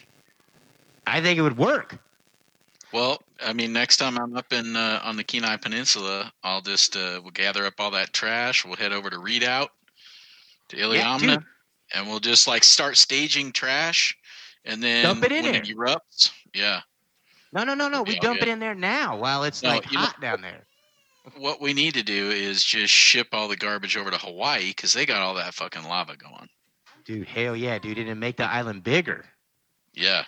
I 1.06 1.22
think 1.22 1.38
it 1.38 1.40
would 1.40 1.56
work. 1.56 1.96
Well, 2.92 3.22
I 3.42 3.54
mean, 3.54 3.72
next 3.72 3.96
time 3.96 4.18
I'm 4.18 4.36
up 4.36 4.52
in 4.52 4.76
uh, 4.76 5.00
on 5.02 5.16
the 5.16 5.24
Kenai 5.24 5.56
Peninsula, 5.56 6.30
I'll 6.42 6.60
just 6.60 6.94
uh, 6.94 7.20
we'll 7.22 7.30
gather 7.30 7.64
up 7.64 7.72
all 7.78 7.90
that 7.92 8.12
trash. 8.12 8.66
We'll 8.66 8.76
head 8.76 8.92
over 8.92 9.08
to 9.08 9.18
Redoubt 9.18 9.70
to 10.68 10.76
Iliamna, 10.76 11.36
dude. 11.38 11.44
and 11.94 12.06
we'll 12.06 12.20
just 12.20 12.46
like 12.46 12.64
start 12.64 12.98
staging 12.98 13.52
trash, 13.52 14.14
and 14.66 14.82
then 14.82 15.04
Dump 15.04 15.24
it 15.24 15.32
in 15.32 15.46
when 15.46 15.54
it 15.54 15.64
erupts, 15.64 16.32
yeah. 16.52 16.82
No, 17.50 17.64
no, 17.64 17.72
no, 17.72 17.88
no. 17.88 18.02
We 18.02 18.18
dump 18.18 18.40
yeah. 18.40 18.42
it 18.42 18.48
in 18.50 18.58
there 18.58 18.74
now 18.74 19.16
while 19.16 19.44
it's 19.44 19.62
No, 19.62 19.70
like 19.70 19.90
you 19.90 19.96
know- 19.96 20.04
hot 20.04 20.20
down 20.20 20.42
there. 20.42 20.66
What 21.36 21.60
we 21.60 21.72
need 21.72 21.94
to 21.94 22.02
do 22.02 22.30
is 22.30 22.62
just 22.62 22.92
ship 22.92 23.28
all 23.32 23.48
the 23.48 23.56
garbage 23.56 23.96
over 23.96 24.10
to 24.10 24.18
Hawaii 24.18 24.68
because 24.68 24.92
they 24.92 25.06
got 25.06 25.22
all 25.22 25.34
that 25.34 25.54
fucking 25.54 25.84
lava 25.84 26.16
going. 26.16 26.48
Dude, 27.04 27.26
hell 27.26 27.56
yeah, 27.56 27.78
dude. 27.78 27.98
It'd 27.98 28.16
make 28.18 28.36
the 28.36 28.44
island 28.44 28.82
bigger. 28.82 29.24
Yeah. 29.94 30.24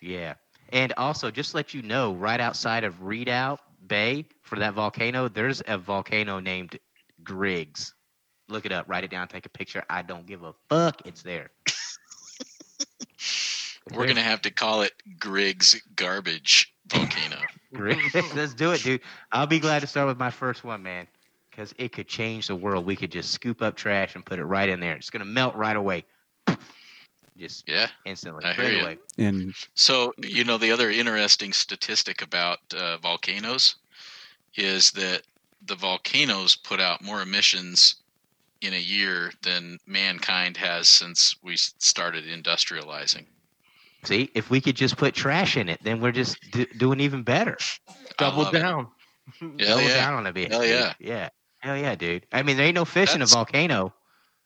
Yeah. 0.00 0.34
And 0.70 0.92
also, 0.96 1.30
just 1.30 1.52
to 1.52 1.56
let 1.56 1.74
you 1.74 1.82
know, 1.82 2.14
right 2.14 2.40
outside 2.40 2.84
of 2.84 3.02
Redoubt 3.02 3.60
Bay 3.86 4.26
for 4.42 4.58
that 4.58 4.74
volcano, 4.74 5.28
there's 5.28 5.62
a 5.66 5.78
volcano 5.78 6.40
named 6.40 6.78
Griggs. 7.22 7.94
Look 8.48 8.66
it 8.66 8.72
up, 8.72 8.88
write 8.88 9.04
it 9.04 9.10
down, 9.10 9.28
take 9.28 9.46
a 9.46 9.50
picture. 9.50 9.84
I 9.88 10.02
don't 10.02 10.26
give 10.26 10.42
a 10.42 10.54
fuck. 10.68 11.02
It's 11.04 11.22
there. 11.22 11.50
We're 13.92 14.06
gonna 14.06 14.20
have 14.20 14.42
to 14.42 14.50
call 14.50 14.82
it 14.82 14.92
Griggs 15.18 15.80
Garbage 15.94 16.72
Volcano. 16.88 17.36
Griggs. 17.76 18.14
Let's 18.34 18.54
do 18.54 18.72
it, 18.72 18.82
dude. 18.82 19.00
I'll 19.32 19.46
be 19.46 19.60
glad 19.60 19.80
to 19.80 19.86
start 19.86 20.08
with 20.08 20.18
my 20.18 20.30
first 20.30 20.64
one, 20.64 20.82
man, 20.82 21.06
because 21.50 21.74
it 21.78 21.92
could 21.92 22.08
change 22.08 22.48
the 22.48 22.56
world. 22.56 22.86
We 22.86 22.96
could 22.96 23.12
just 23.12 23.32
scoop 23.32 23.62
up 23.62 23.76
trash 23.76 24.14
and 24.14 24.24
put 24.24 24.38
it 24.38 24.44
right 24.44 24.68
in 24.68 24.80
there. 24.80 24.96
It's 24.96 25.10
gonna 25.10 25.24
melt 25.24 25.54
right 25.56 25.76
away, 25.76 26.04
just 27.36 27.64
Yeah. 27.66 27.88
instantly, 28.04 28.44
I 28.44 28.52
hear 28.54 28.64
right 28.64 28.72
ya. 28.72 28.80
away. 28.80 28.98
And 29.18 29.54
So, 29.74 30.14
you 30.18 30.44
know, 30.44 30.58
the 30.58 30.72
other 30.72 30.90
interesting 30.90 31.52
statistic 31.52 32.22
about 32.22 32.58
uh, 32.74 32.98
volcanoes 32.98 33.76
is 34.56 34.92
that 34.92 35.22
the 35.62 35.76
volcanoes 35.76 36.56
put 36.56 36.80
out 36.80 37.02
more 37.02 37.22
emissions 37.22 37.96
in 38.60 38.72
a 38.74 38.78
year 38.80 39.32
than 39.42 39.78
mankind 39.86 40.56
has 40.58 40.88
since 40.88 41.36
we 41.42 41.56
started 41.56 42.24
industrializing. 42.26 43.26
See, 44.06 44.30
if 44.34 44.50
we 44.50 44.60
could 44.60 44.76
just 44.76 44.96
put 44.96 45.14
trash 45.14 45.56
in 45.56 45.68
it, 45.68 45.80
then 45.82 46.00
we're 46.00 46.12
just 46.12 46.38
d- 46.52 46.68
doing 46.76 47.00
even 47.00 47.24
better. 47.24 47.58
Double 48.18 48.48
down. 48.50 48.86
Hell 49.40 49.50
Double 49.56 49.82
yeah. 49.82 49.94
down 49.94 50.14
on 50.14 50.26
a 50.26 50.32
bit. 50.32 50.52
Hell 50.52 50.60
dude. 50.60 50.70
yeah. 50.70 50.92
Yeah. 51.00 51.28
Hell 51.58 51.76
yeah, 51.76 51.96
dude. 51.96 52.24
I 52.32 52.44
mean, 52.44 52.56
there 52.56 52.66
ain't 52.66 52.76
no 52.76 52.84
fish 52.84 53.14
in 53.14 53.22
a 53.22 53.26
volcano. 53.26 53.92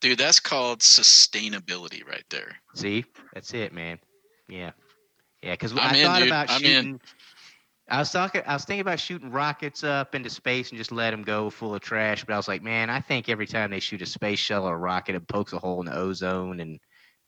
Dude, 0.01 0.17
that's 0.17 0.41
called 0.41 0.81
sustainability 0.81 2.07
right 2.07 2.25
there. 2.31 2.57
See, 2.75 3.05
that's 3.35 3.53
it, 3.53 3.75
man. 3.75 3.99
Yeah, 4.49 4.71
yeah. 5.43 5.53
Because 5.53 5.73
I'm 5.77 5.95
in, 5.95 6.07
thought 6.07 6.19
dude. 6.21 6.29
about 6.29 6.51
I'm 6.51 6.65
in. 6.65 6.71
shooting. 6.71 7.01
I 7.91 7.99
was 7.99 8.11
talking. 8.11 8.41
I 8.47 8.55
was 8.55 8.65
thinking 8.65 8.81
about 8.81 8.99
shooting 8.99 9.31
rockets 9.31 9.85
up 9.85 10.15
into 10.15 10.31
space 10.31 10.71
and 10.71 10.79
just 10.79 10.93
let 10.93 11.11
them 11.11 11.23
go 11.23 11.51
full 11.51 11.75
of 11.75 11.83
trash. 11.83 12.25
But 12.25 12.33
I 12.33 12.37
was 12.39 12.49
like, 12.49 12.63
man, 12.63 12.89
I 12.89 13.01
think 13.01 13.29
every 13.29 13.47
time 13.47 13.71
they 13.71 13.81
shoot 13.81 14.01
a 14.01 14.07
space 14.07 14.39
shuttle 14.39 14.69
or 14.69 14.79
rocket, 14.79 15.17
it 15.17 15.29
pokes 15.29 15.53
a 15.53 15.59
hole 15.59 15.81
in 15.81 15.87
the 15.87 15.95
ozone, 15.95 16.61
and 16.61 16.81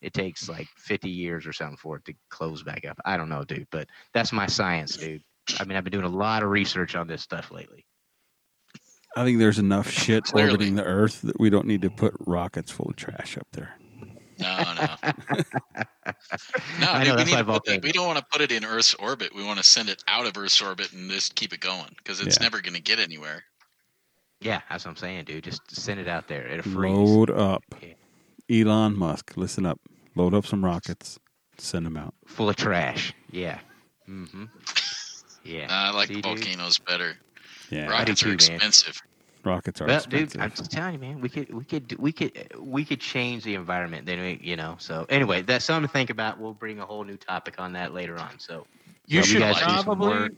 it 0.02 0.12
takes 0.12 0.48
like 0.48 0.68
50 0.76 1.08
years 1.08 1.46
or 1.46 1.52
something 1.52 1.76
for 1.76 1.96
it 1.96 2.04
to 2.06 2.14
close 2.28 2.62
back 2.62 2.84
up. 2.84 2.98
I 3.04 3.16
don't 3.16 3.28
know, 3.28 3.44
dude. 3.44 3.66
But 3.70 3.88
that's 4.12 4.32
my 4.32 4.46
science, 4.46 4.96
dude. 4.96 5.22
I 5.58 5.64
mean, 5.64 5.76
I've 5.76 5.84
been 5.84 5.92
doing 5.92 6.04
a 6.04 6.08
lot 6.08 6.42
of 6.42 6.50
research 6.50 6.94
on 6.94 7.06
this 7.06 7.22
stuff 7.22 7.50
lately. 7.50 7.84
I 9.16 9.24
think 9.24 9.38
there's 9.38 9.58
enough 9.58 9.90
shit 9.90 10.24
Clearly. 10.24 10.50
orbiting 10.52 10.74
the 10.74 10.84
Earth 10.84 11.22
that 11.22 11.38
we 11.38 11.50
don't 11.50 11.66
need 11.66 11.82
to 11.82 11.90
put 11.90 12.14
rockets 12.20 12.70
full 12.70 12.88
of 12.90 12.96
trash 12.96 13.36
up 13.36 13.46
there. 13.52 13.74
No, 14.38 14.74
no. 14.74 14.88
No, 16.80 16.98
dude, 16.98 17.08
know 17.08 17.16
we, 17.16 17.24
need 17.24 17.36
to 17.36 17.44
put 17.44 17.64
that, 17.66 17.82
we 17.82 17.92
don't 17.92 18.06
want 18.06 18.18
to 18.18 18.24
put 18.32 18.40
it 18.40 18.50
in 18.50 18.64
Earth's 18.64 18.94
orbit. 18.94 19.32
We 19.34 19.44
want 19.44 19.58
to 19.58 19.64
send 19.64 19.88
it 19.88 20.02
out 20.08 20.26
of 20.26 20.36
Earth's 20.36 20.60
orbit 20.60 20.92
and 20.92 21.08
just 21.10 21.34
keep 21.36 21.52
it 21.52 21.60
going 21.60 21.94
because 21.98 22.20
it's 22.20 22.38
Yeah. 22.38 22.44
never 22.44 22.60
going 22.60 22.74
to 22.74 22.82
get 22.82 22.98
anywhere. 22.98 23.44
Yeah, 24.40 24.60
that's 24.68 24.84
what 24.84 24.90
I'm 24.92 24.96
saying, 24.96 25.26
dude. 25.26 25.44
Just 25.44 25.60
send 25.70 26.00
it 26.00 26.08
out 26.08 26.26
there. 26.26 26.46
It'll 26.48 26.72
freeze. 26.72 26.92
Load 26.98 27.30
up. 27.30 27.62
Yeah. 28.48 28.62
Elon 28.62 28.98
Musk, 28.98 29.34
listen 29.36 29.64
up. 29.64 29.80
Load 30.14 30.34
up 30.34 30.46
some 30.46 30.64
rockets. 30.64 31.18
Send 31.58 31.84
them 31.86 31.96
out. 31.96 32.14
full 32.26 32.48
of 32.48 32.56
trash. 32.56 33.12
Yeah. 33.30 33.58
Mm-hmm. 34.08 34.44
Yeah. 35.44 35.66
I 35.70 35.90
like 35.90 36.08
See, 36.08 36.14
the 36.14 36.22
dude? 36.22 36.38
volcanoes 36.38 36.78
better. 36.78 37.14
Yeah, 37.70 37.82
Right. 37.88 38.00
Rockets 38.00 38.20
too, 38.20 38.26
are 38.26 38.30
man. 38.30 38.34
expensive. 38.36 39.00
rockets 39.44 39.80
are 39.80 39.86
Well, 39.86 39.96
expensive. 39.96 40.32
dude, 40.32 40.40
I'm 40.42 40.50
just 40.50 40.70
telling 40.70 40.94
you, 40.94 40.98
man. 41.00 41.20
We 41.20 41.28
could, 41.28 41.52
we 41.52 41.64
could, 41.64 41.98
we 41.98 42.12
could, 42.12 42.52
we 42.58 42.84
could 42.84 43.00
change 43.00 43.44
the 43.44 43.54
environment. 43.54 44.06
Then, 44.06 44.20
we, 44.20 44.40
you 44.42 44.56
know. 44.56 44.76
So 44.78 45.06
anyway, 45.08 45.42
that's 45.42 45.64
something 45.64 45.86
to 45.86 45.92
think 45.92 46.10
about. 46.10 46.38
We'll 46.40 46.54
bring 46.54 46.80
a 46.80 46.86
whole 46.86 47.04
new 47.04 47.16
topic 47.16 47.56
on 47.58 47.72
that 47.74 47.92
later 47.94 48.18
on. 48.18 48.38
So 48.38 48.66
You 49.06 49.18
Well, 49.18 49.26
should 49.26 49.40
guys 49.40 49.56
do 49.56 49.60
some 49.76 49.84
probably. 49.84 50.30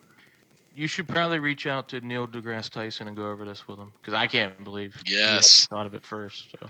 You 0.77 0.89
should 0.89 1.07
probably 1.07 1.39
reach 1.39 1.69
out 1.69 1.89
to 1.91 2.01
Neil 2.01 2.27
deGrasse 2.27 2.69
Tyson 2.71 3.07
and 3.07 3.17
go 3.17 3.31
over 3.31 3.45
this 3.45 3.69
with 3.69 3.79
him 3.79 3.93
because 4.01 4.13
I 4.15 4.27
can't 4.27 4.65
believe 4.65 5.01
you 5.07 5.17
Yes. 5.17 5.67
thought 5.69 5.87
of 5.87 5.95
it 5.95 6.05
first. 6.05 6.49
So. 6.61 6.69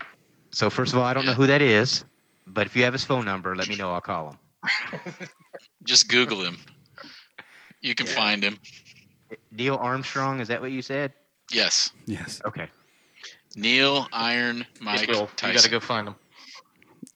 So 0.50 0.70
first 0.70 0.92
of 0.92 0.98
all, 0.98 1.04
I 1.06 1.14
don't 1.14 1.24
know 1.24 1.32
who 1.32 1.46
that 1.46 1.62
is, 1.62 2.04
but 2.46 2.66
if 2.66 2.76
you 2.76 2.84
have 2.84 2.92
his 2.92 3.04
phone 3.04 3.24
number, 3.24 3.54
let 3.56 3.68
me 3.68 3.76
know. 3.76 3.92
I'll 3.92 4.00
call 4.00 4.30
him. 4.30 4.38
Just 5.84 6.08
Google 6.08 6.42
him. 6.42 6.58
You 7.80 7.94
can 7.94 8.06
Yeah. 8.06 8.14
find 8.14 8.42
him. 8.42 8.58
Neil 9.50 9.76
Armstrong, 9.76 10.40
is 10.40 10.48
that 10.48 10.60
what 10.60 10.70
you 10.70 10.82
said? 10.82 11.12
Yes. 11.52 11.90
yes. 12.06 12.40
Okay. 12.46 12.68
Neil 13.56 14.08
Iron 14.12 14.66
Mike 14.80 15.06
Will, 15.08 15.28
you 15.42 15.52
got 15.52 15.58
to 15.62 15.70
go 15.70 15.80
find 15.80 16.08
him. 16.08 16.14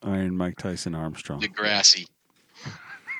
Iron 0.03 0.37
Mike 0.37 0.57
Tyson 0.57 0.95
Armstrong. 0.95 1.41
Degrassi. 1.41 2.07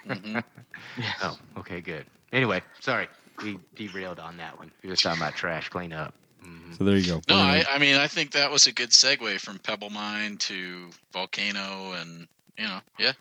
hmm 0.06 0.40
Oh, 1.22 1.38
okay, 1.58 1.82
good. 1.82 2.06
Anyway, 2.32 2.62
sorry, 2.80 3.08
we 3.44 3.60
derailed 3.76 4.20
on 4.20 4.38
that 4.38 4.58
one. 4.58 4.72
We 4.84 4.90
were 4.90 4.94
just 4.96 5.04
talking 5.04 5.22
about 5.22 5.36
trash 5.36 5.70
cleanup. 5.70 6.14
Mhm. 6.44 6.78
So 6.78 6.84
there 6.84 6.98
you 6.98 7.06
go. 7.06 7.22
No, 7.28 7.36
I. 7.36 7.66
I 7.70 7.78
mean, 7.80 7.96
I 7.96 8.08
think 8.08 8.32
that 8.32 8.52
was 8.52 8.68
a 8.68 8.72
good 8.72 8.90
segue 8.90 9.40
from 9.40 9.60
Pebble 9.60 9.90
Mine 9.90 10.38
to 10.38 10.90
Volcano 11.12 11.94
and, 11.94 12.28
you 12.58 12.66
know, 12.66 12.80
yeah. 12.98 13.14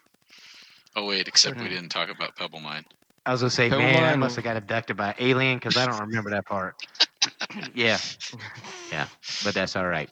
Oh, 0.97 1.07
wait, 1.07 1.29
except 1.29 1.61
we 1.61 1.69
didn't 1.69 1.91
talk 1.91 2.09
about 2.09 2.35
Pebble 2.37 2.61
Mine. 2.61 2.85
I 3.27 3.33
was 3.33 3.43
gonna 3.43 3.51
say, 3.51 3.69
Come 3.69 3.81
man, 3.81 4.03
I 4.05 4.17
must 4.17 4.37
have 4.37 4.45
got 4.45 4.57
abducted 4.57 4.97
by 4.97 5.11
an 5.11 5.15
alien 5.19 5.59
because 5.59 5.77
I 5.77 5.87
don't 5.87 6.01
remember 6.01 6.31
that 6.31 6.47
part. 6.47 6.77
yeah, 7.75 7.99
yeah, 8.91 9.07
but 9.45 9.55
that's 9.55 9.77
all 9.77 9.87
right. 9.87 10.09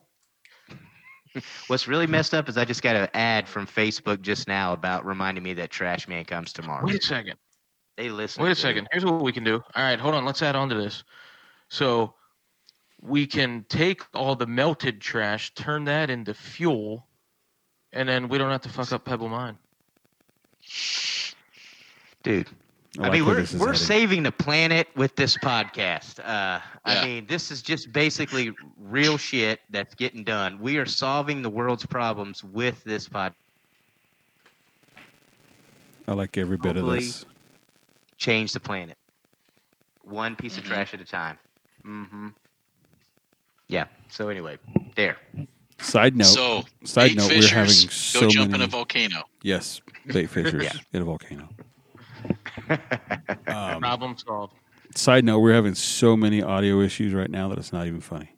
What's 1.67 1.89
really 1.89 2.07
messed 2.07 2.35
up 2.35 2.49
is 2.49 2.57
I 2.57 2.65
just 2.65 2.83
got 2.83 2.97
an 2.97 3.09
ad 3.15 3.49
from 3.49 3.67
Facebook 3.67 4.21
just 4.21 4.49
now 4.49 4.73
about 4.73 5.05
reminding 5.05 5.43
me 5.43 5.55
that 5.55 5.71
Trash 5.71 6.09
Man 6.09 6.25
comes 6.25 6.53
tomorrow. 6.53 6.85
Wait 6.85 7.03
a 7.03 7.07
second. 7.07 7.37
They 7.97 8.11
listen. 8.11 8.43
Wait 8.43 8.51
a 8.51 8.55
dude. 8.55 8.59
second. 8.59 8.89
Here's 8.93 9.05
what 9.05 9.23
we 9.23 9.33
can 9.33 9.45
do. 9.45 9.63
All 9.75 9.83
right, 9.83 9.99
hold 9.99 10.15
on. 10.15 10.25
Let's 10.25 10.43
add 10.43 10.57
on 10.57 10.69
to 10.69 10.75
this. 10.75 11.03
So 11.69 12.15
we 13.07 13.27
can 13.27 13.65
take 13.69 14.03
all 14.15 14.35
the 14.35 14.47
melted 14.47 15.01
trash, 15.01 15.55
turn 15.55 15.85
that 15.85 16.11
into 16.11 16.35
fuel, 16.35 17.07
and 17.93 18.09
then 18.09 18.29
we 18.29 18.37
don't 18.39 18.51
have 18.51 18.63
to 18.63 18.69
fuck 18.69 18.93
up 18.93 19.05
Pebble 19.05 19.29
Mine. 19.29 19.57
dude. 22.23 22.49
I, 22.99 23.03
like 23.03 23.13
mean, 23.13 23.27
where 23.27 23.37
we're 23.37 23.59
we're 23.59 23.75
saving 23.75 24.23
the 24.23 24.33
planet 24.33 24.89
with 24.97 25.15
this 25.17 25.37
podcast. 25.37 26.19
Uh, 26.19 26.61
I 26.87 27.05
mean, 27.05 27.27
this 27.27 27.51
is 27.51 27.61
just 27.61 27.93
basically 27.93 28.53
real 28.79 29.19
shit 29.19 29.61
that's 29.69 29.95
getting 29.95 30.25
done. 30.25 30.59
We 30.59 30.79
are 30.79 30.87
solving 30.87 31.43
the 31.43 31.51
world's 31.51 31.85
problems 31.85 32.43
with 32.43 32.83
this 32.85 33.07
pod. 33.07 33.35
I 36.09 36.15
like 36.15 36.39
every 36.39 36.57
bit 36.57 36.79
of 36.79 36.87
this. 36.87 37.27
Change 38.17 38.53
the 38.55 38.61
planet, 38.61 38.97
one 40.03 40.35
piece 40.35 40.55
Mhm. 40.55 40.59
of 40.59 40.65
trash 40.65 40.95
at 40.95 41.01
a 41.03 41.05
time. 41.05 41.39
Mm-hmm. 41.85 42.29
Yeah. 43.69 43.87
So 44.09 44.29
anyway, 44.29 44.59
there. 44.95 45.17
Side 45.79 46.17
note. 46.17 46.27
so, 46.27 46.63
side 46.85 47.09
bait 47.11 47.17
note. 47.19 47.29
We're 47.31 47.43
fishers, 47.43 47.51
having 47.51 47.67
go 47.87 47.91
so 47.91 48.29
jump 48.29 48.51
many. 48.53 48.63
in 48.63 48.69
a 48.69 48.71
volcano. 48.71 49.25
yes, 49.43 49.81
bait 50.07 50.27
fishers 50.31 50.63
Yeah. 50.65 50.73
in 50.93 51.03
a 51.03 51.05
volcano. 51.05 51.49
Um, 53.49 53.81
Problem 53.81 54.17
solved. 54.17 54.55
side 54.95 55.25
note: 55.25 55.39
We're 55.41 55.53
having 55.55 55.75
so 55.75 56.17
many 56.17 56.43
audio 56.43 56.81
issues 56.81 57.13
right 57.15 57.31
now 57.31 57.49
that 57.49 57.59
it's 57.59 57.73
not 57.73 57.87
even 57.87 58.01
funny. 58.01 58.35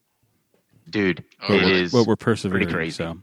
Dude, 0.91 1.25
Oh, 1.49 1.55
it 1.55 1.59
but, 1.61 1.65
we're, 1.67 1.73
is. 1.75 1.93
but 1.93 2.07
we're 2.07 2.17
persevering. 2.17 2.69
crazy. 2.69 2.97
So 2.97 3.19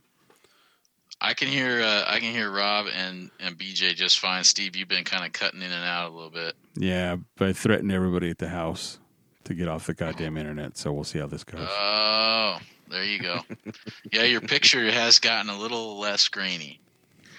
I 1.21 1.33
can 1.33 1.47
hear 1.47 1.81
uh, 1.81 2.05
I 2.07 2.19
can 2.19 2.31
hear 2.31 2.49
Rob 2.51 2.87
and 2.95 3.29
and 3.39 3.57
BJ 3.57 3.95
just 3.95 4.19
fine. 4.19 4.43
Steve, 4.43 4.75
you've 4.75 4.87
been 4.87 5.03
kind 5.03 5.25
of 5.25 5.31
cutting 5.33 5.61
in 5.61 5.71
and 5.71 5.83
out 5.85 6.09
a 6.11 6.13
little 6.13 6.29
bit. 6.31 6.55
yeah, 6.75 7.17
but 7.37 7.49
I 7.49 7.53
threatened 7.53 7.91
everybody 7.91 8.29
at 8.29 8.37
the 8.39 8.49
house 8.49 8.99
to 9.45 9.53
get 9.53 9.67
off 9.67 9.87
the 9.87 9.93
goddamn 9.93 10.37
internet. 10.37 10.77
So 10.77 10.91
we'll 10.91 11.03
see 11.03 11.19
how 11.19 11.27
this 11.27 11.43
goes. 11.43 11.67
Oh, 11.69 12.57
there 12.89 13.03
you 13.03 13.19
go. 13.19 13.39
yeah, 14.11 14.23
your 14.23 14.41
picture 14.41 14.91
has 14.91 15.19
gotten 15.19 15.49
a 15.49 15.57
little 15.57 15.99
less 15.99 16.27
grainy. 16.27 16.79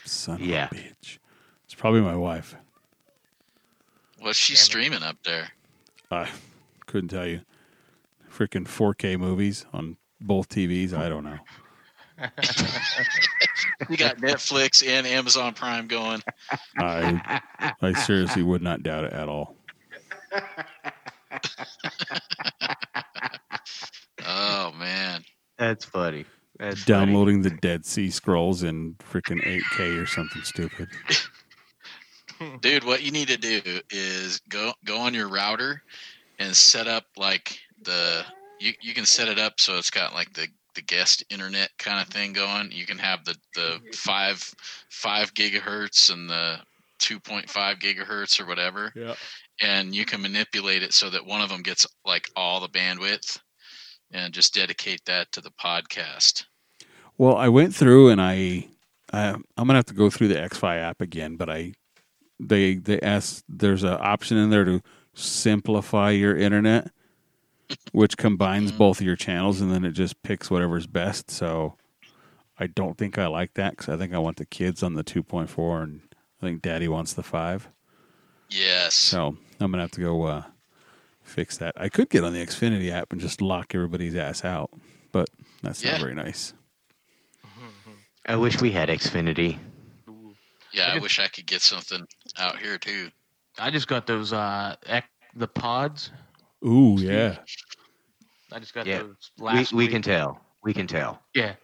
Son 0.05 0.39
yeah. 0.41 0.67
of 0.67 0.73
a 0.73 0.75
bitch. 0.75 1.19
It's 1.65 1.75
probably 1.75 2.01
my 2.01 2.17
wife. 2.17 2.57
What's 4.21 4.39
she 4.39 4.55
Damn 4.55 4.61
it. 4.61 4.65
streaming 4.65 5.03
up 5.03 5.17
there? 5.25 5.49
I 6.11 6.29
couldn't 6.87 7.09
tell 7.09 7.27
you. 7.27 7.43
Freaking 8.33 8.67
4K 8.67 9.19
movies 9.19 9.67
on 9.73 9.97
both 10.21 10.49
TVs. 10.49 10.93
I 10.93 11.09
don't 11.09 11.25
know. 11.25 11.39
You 13.91 13.97
got 13.97 14.17
Netflix 14.17 14.87
and 14.87 15.07
Amazon 15.07 15.53
Prime 15.53 15.87
going. 15.87 16.23
I 16.79 17.41
I 17.83 17.93
seriously 17.93 18.43
would 18.43 18.63
not 18.63 18.83
doubt 18.83 19.05
it 19.05 19.13
at 19.13 19.29
all. 19.29 19.55
Oh 24.27 24.73
man, 24.77 25.23
That's 25.59 25.85
funny. 25.85 26.25
That's 26.59 26.83
funny. 26.83 27.07
Downloading 27.07 27.43
the 27.43 27.51
Dead 27.51 27.85
Sea 27.87 28.11
Scrolls 28.11 28.63
in 28.63 28.95
freaking 28.95 29.43
8K 29.43 30.03
or 30.03 30.07
something 30.07 30.43
stupid. 30.43 30.89
dude, 32.61 32.85
what 32.85 33.03
you 33.03 33.13
need 33.13 33.29
to 33.29 33.37
do 33.37 33.61
is 33.91 34.41
go 34.49 34.73
go 34.85 34.99
on 34.99 35.15
your 35.15 35.29
router 35.29 35.83
and 36.39 36.57
set 36.57 36.89
up 36.89 37.05
like 37.17 37.59
the 37.83 38.25
you 38.59 38.73
you 38.81 38.95
can 38.95 39.07
set 39.07 39.29
it 39.29 39.39
up 39.39 39.61
so 39.61 39.79
it's 39.79 39.91
got 39.91 40.13
like 40.13 40.33
the 40.33 40.49
the 40.75 40.83
guest 40.83 41.25
internet 41.31 41.71
kind 41.79 42.01
of 42.01 42.09
thing 42.09 42.33
going. 42.33 42.71
You 42.73 42.87
can 42.87 42.99
have 42.99 43.25
the 43.25 43.37
the 43.55 43.81
five 43.95 44.39
five 44.89 45.35
gigahertz 45.35 46.13
and 46.13 46.29
the 46.29 46.59
two 46.99 47.21
point 47.21 47.49
five 47.49 47.79
gigahertz 47.79 48.41
or 48.41 48.47
whatever. 48.47 48.93
Yeah. 48.95 49.15
And 49.61 49.95
you 49.95 50.05
can 50.05 50.21
manipulate 50.23 50.83
it 50.83 50.93
so 50.93 51.11
that 51.11 51.25
one 51.27 51.41
of 51.41 51.49
them 51.49 51.63
gets 51.63 51.87
like 52.05 52.29
all 52.37 52.61
the 52.61 52.69
bandwidth 52.69 53.39
and 54.13 54.33
just 54.35 54.55
dedicate 54.55 55.01
that 55.07 55.31
to 55.33 55.41
the 55.41 55.51
podcast. 55.51 56.45
Well, 57.19 57.37
I 57.37 57.49
went 57.49 57.75
through 57.75 58.11
and 58.11 58.21
I, 58.21 58.69
I 59.13 59.29
I'm 59.31 59.45
gonna 59.57 59.75
have 59.75 59.87
to 59.87 59.95
go 59.95 60.11
through 60.11 60.29
the 60.29 60.35
XFi 60.37 60.79
app 60.81 61.01
again, 61.01 61.37
but 61.37 61.49
I 61.49 61.73
they 62.39 62.75
they 62.75 63.01
asked 63.01 63.45
there's 63.49 63.83
an 63.85 63.97
option 64.01 64.37
in 64.37 64.51
there 64.51 64.65
to 64.65 64.83
simplify 65.15 66.11
your 66.11 66.37
internet, 66.37 66.91
which 67.93 68.17
combines 68.19 68.73
Mhm. 68.73 68.79
both 68.79 69.01
of 69.01 69.07
your 69.07 69.17
channels, 69.17 69.61
and 69.63 69.73
then 69.73 69.85
it 69.85 69.93
just 69.93 70.23
picks 70.23 70.51
whatever's 70.51 70.87
best. 70.87 71.31
So 71.31 71.77
I 72.59 72.67
don't 72.67 72.97
think 72.99 73.19
I 73.19 73.27
like 73.27 73.55
that 73.55 73.71
because 73.73 73.89
I 73.89 73.97
think 73.97 74.13
I 74.13 74.19
want 74.19 74.37
the 74.37 74.47
kids 74.47 74.83
on 74.83 74.95
the 74.95 75.05
2.4, 75.05 75.83
and 75.83 76.01
I 76.13 76.47
think 76.47 76.61
Daddy 76.63 76.89
wants 76.89 77.13
the 77.15 77.23
five. 77.23 77.69
Yes. 78.51 78.95
So 78.95 79.37
I'm 79.61 79.71
gonna 79.71 79.83
have 79.83 79.91
to 79.93 80.01
go 80.01 80.23
uh, 80.25 80.43
fix 81.23 81.57
that. 81.59 81.75
I 81.77 81.89
could 81.89 82.09
get 82.11 82.25
on 82.25 82.33
the 82.33 82.45
Xfinity 82.45 82.91
app 82.91 83.13
and 83.13 83.21
just 83.21 83.41
lock 83.41 83.75
everybody's 83.75 84.15
ass 84.15 84.45
out, 84.45 84.71
but 85.13 85.29
that's 85.63 85.83
Yeah. 85.83 85.93
not 85.93 86.01
very 86.01 86.15
nice. 86.15 86.53
I 88.29 88.37
wish 88.37 88.61
we 88.61 88.73
had 88.73 88.89
Xfinity. 88.89 89.59
yeah, 90.73 90.87
I 90.87 90.91
Okay. 90.93 91.01
wish 91.01 91.19
I 91.21 91.29
could 91.29 91.47
get 91.47 91.63
something 91.63 92.05
out 92.39 92.59
here 92.59 92.77
too. 92.77 93.11
I 93.59 93.71
just 93.71 93.87
got 93.89 94.07
those 94.07 94.33
uh 94.33 94.77
ec- 94.87 95.09
the 95.35 95.49
pods. 95.49 96.11
Ooh, 96.65 96.97
yeah. 96.99 97.39
I 98.53 98.59
just 98.59 98.75
got 98.75 98.87
Yeah. 98.87 98.99
those 99.03 99.17
We, 99.39 99.45
last 99.45 99.73
we 99.73 99.85
week. 99.85 99.93
can 99.93 100.03
tell. 100.03 100.41
We 100.63 100.75
can 100.75 100.87
tell. 100.87 101.23
Yeah. 101.35 101.55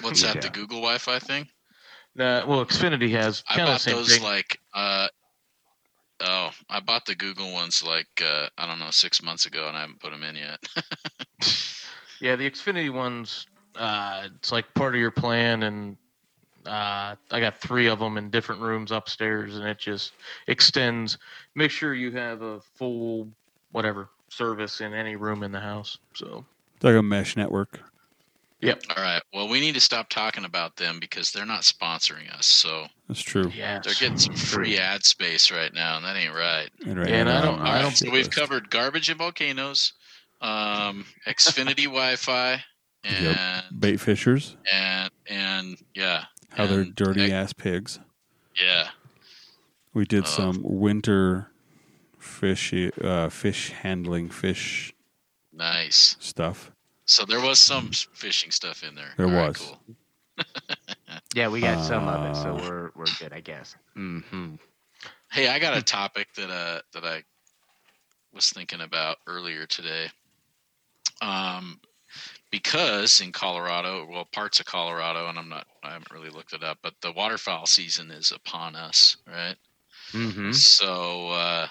What's 0.00 0.22
that? 0.22 0.40
The 0.42 0.48
Google 0.48 0.78
Wi-Fi 0.80 1.18
thing? 1.20 1.48
Uh, 2.18 2.42
well, 2.46 2.64
Xfinity 2.64 3.10
has 3.10 3.44
I 3.48 3.56
kind 3.56 3.62
of 3.62 3.66
the 3.68 3.72
bought 3.74 3.80
same 3.82 3.96
those 3.96 4.14
thing. 4.14 4.22
like 4.22 4.58
uh 4.74 5.08
oh, 6.20 6.50
I 6.68 6.80
bought 6.80 7.06
the 7.06 7.14
Google 7.14 7.52
ones 7.52 7.82
like 7.82 8.08
uh 8.24 8.48
I 8.58 8.66
don't 8.66 8.78
know 8.78 8.90
six 8.90 9.22
months 9.22 9.46
ago, 9.46 9.68
and 9.68 9.76
I 9.76 9.80
haven't 9.80 10.00
put 10.00 10.10
them 10.10 10.22
in 10.22 10.36
yet. 10.36 10.58
Yeah, 12.20 12.36
the 12.36 12.50
Xfinity 12.50 12.92
ones, 12.92 13.46
uh, 13.76 14.28
it's 14.36 14.50
like 14.52 14.72
part 14.74 14.94
of 14.94 15.00
your 15.00 15.10
plan, 15.10 15.64
and 15.64 15.96
uh, 16.64 17.14
I 17.30 17.40
got 17.40 17.58
three 17.58 17.88
of 17.88 17.98
them 17.98 18.16
in 18.16 18.30
different 18.30 18.60
rooms 18.60 18.90
upstairs, 18.90 19.56
and 19.56 19.66
it 19.66 19.78
just 19.78 20.12
extends. 20.46 21.18
Make 21.54 21.70
sure 21.70 21.94
you 21.94 22.10
have 22.12 22.42
a 22.42 22.60
full 22.60 23.28
whatever 23.72 24.08
service 24.28 24.80
in 24.80 24.94
any 24.94 25.16
room 25.16 25.42
in 25.42 25.52
the 25.52 25.60
house. 25.60 25.98
So 26.14 26.44
It's 26.76 26.84
like 26.84 26.96
a 26.96 27.02
mesh 27.02 27.36
network. 27.36 27.80
All 28.64 28.74
right. 28.96 29.20
Well, 29.34 29.48
we 29.48 29.60
need 29.60 29.74
to 29.74 29.80
stop 29.80 30.08
talking 30.08 30.44
about 30.44 30.76
them 30.76 30.98
because 31.00 31.30
they're 31.30 31.44
not 31.46 31.60
sponsoring 31.62 32.32
us. 32.32 32.46
So 32.46 32.86
That's 33.08 33.20
true. 33.20 33.50
yeah, 33.54 33.80
they're 33.84 33.94
getting 33.94 34.18
some 34.18 34.34
free 34.34 34.78
ad 34.78 35.04
space 35.04 35.50
right 35.50 35.72
now, 35.74 35.96
and 35.96 36.04
that 36.06 36.16
ain't 36.16 36.34
right. 36.34 36.70
And, 36.86 36.98
right 36.98 37.08
Yeah, 37.08 37.14
and 37.16 37.28
now 37.28 37.38
I 37.38 37.42
don't- 37.44 37.60
on 37.60 37.66
I 37.66 37.82
don't- 37.82 37.90
shit 37.90 38.08
so 38.08 38.10
we've 38.10 38.30
covered 38.30 38.70
garbage 38.70 39.08
and 39.10 39.18
volcanoes, 39.18 39.92
um, 40.40 41.06
Xfinity 41.26 41.84
Wi-Fi, 41.84 42.64
and 43.04 43.24
Yep. 43.24 43.64
bait 43.78 43.96
fishers, 44.00 44.56
and 44.72 45.10
and 45.28 45.76
yeah, 45.94 46.24
how 46.50 46.66
they're 46.66 46.84
dirty 46.84 47.24
ex- 47.24 47.32
ass 47.32 47.52
pigs. 47.52 47.98
Yeah, 48.58 48.88
We 49.92 50.04
did 50.06 50.24
Oh. 50.24 50.28
some 50.28 50.60
winter 50.62 51.50
fish 52.18 52.72
uh, 53.02 53.28
fish 53.28 53.70
handling 53.70 54.28
fish 54.30 54.92
nice. 55.52 56.16
stuff. 56.20 56.70
So 57.06 57.24
there 57.24 57.40
was 57.40 57.58
some 57.60 57.90
fishing 57.92 58.50
stuff 58.50 58.82
in 58.82 58.94
there. 58.96 59.16
There 59.16 59.28
All 59.28 59.34
right, 59.34 59.50
was. 59.50 59.56
cool. 59.58 59.82
Yeah, 61.34 61.48
we 61.48 61.60
got 61.62 61.78
some 61.80 62.08
of 62.08 62.24
it, 62.24 62.36
so 62.36 62.56
Uh, 62.56 62.60
we're 62.60 62.90
we're 62.94 63.10
good, 63.12 63.32
I 63.32 63.40
guess. 63.40 63.76
hmm 63.94 64.56
Hey, 65.30 65.48
I 65.48 65.58
got 65.58 65.76
a 65.76 65.82
topic 65.82 66.34
that 66.34 66.50
uh 66.50 66.82
that 66.92 67.04
I 67.04 67.24
was 68.32 68.50
thinking 68.50 68.80
about 68.80 69.18
earlier 69.26 69.66
today. 69.66 70.10
Um, 71.20 71.80
because 72.50 73.20
in 73.20 73.32
Colorado, 73.32 74.06
well, 74.06 74.26
parts 74.26 74.60
of 74.60 74.66
Colorado, 74.66 75.28
and 75.28 75.38
I'm 75.38 75.48
not, 75.48 75.66
I 75.82 75.92
haven't 75.92 76.10
really 76.12 76.30
looked 76.30 76.52
it 76.52 76.62
up, 76.64 76.78
but 76.82 76.94
the 77.00 77.12
waterfowl 77.12 77.66
season 77.66 78.10
is 78.10 78.32
upon 78.32 78.76
us, 78.76 79.16
right? 79.26 79.56
Mm-hmm. 80.12 80.52
So, 80.52 81.30
uh, 81.30 81.68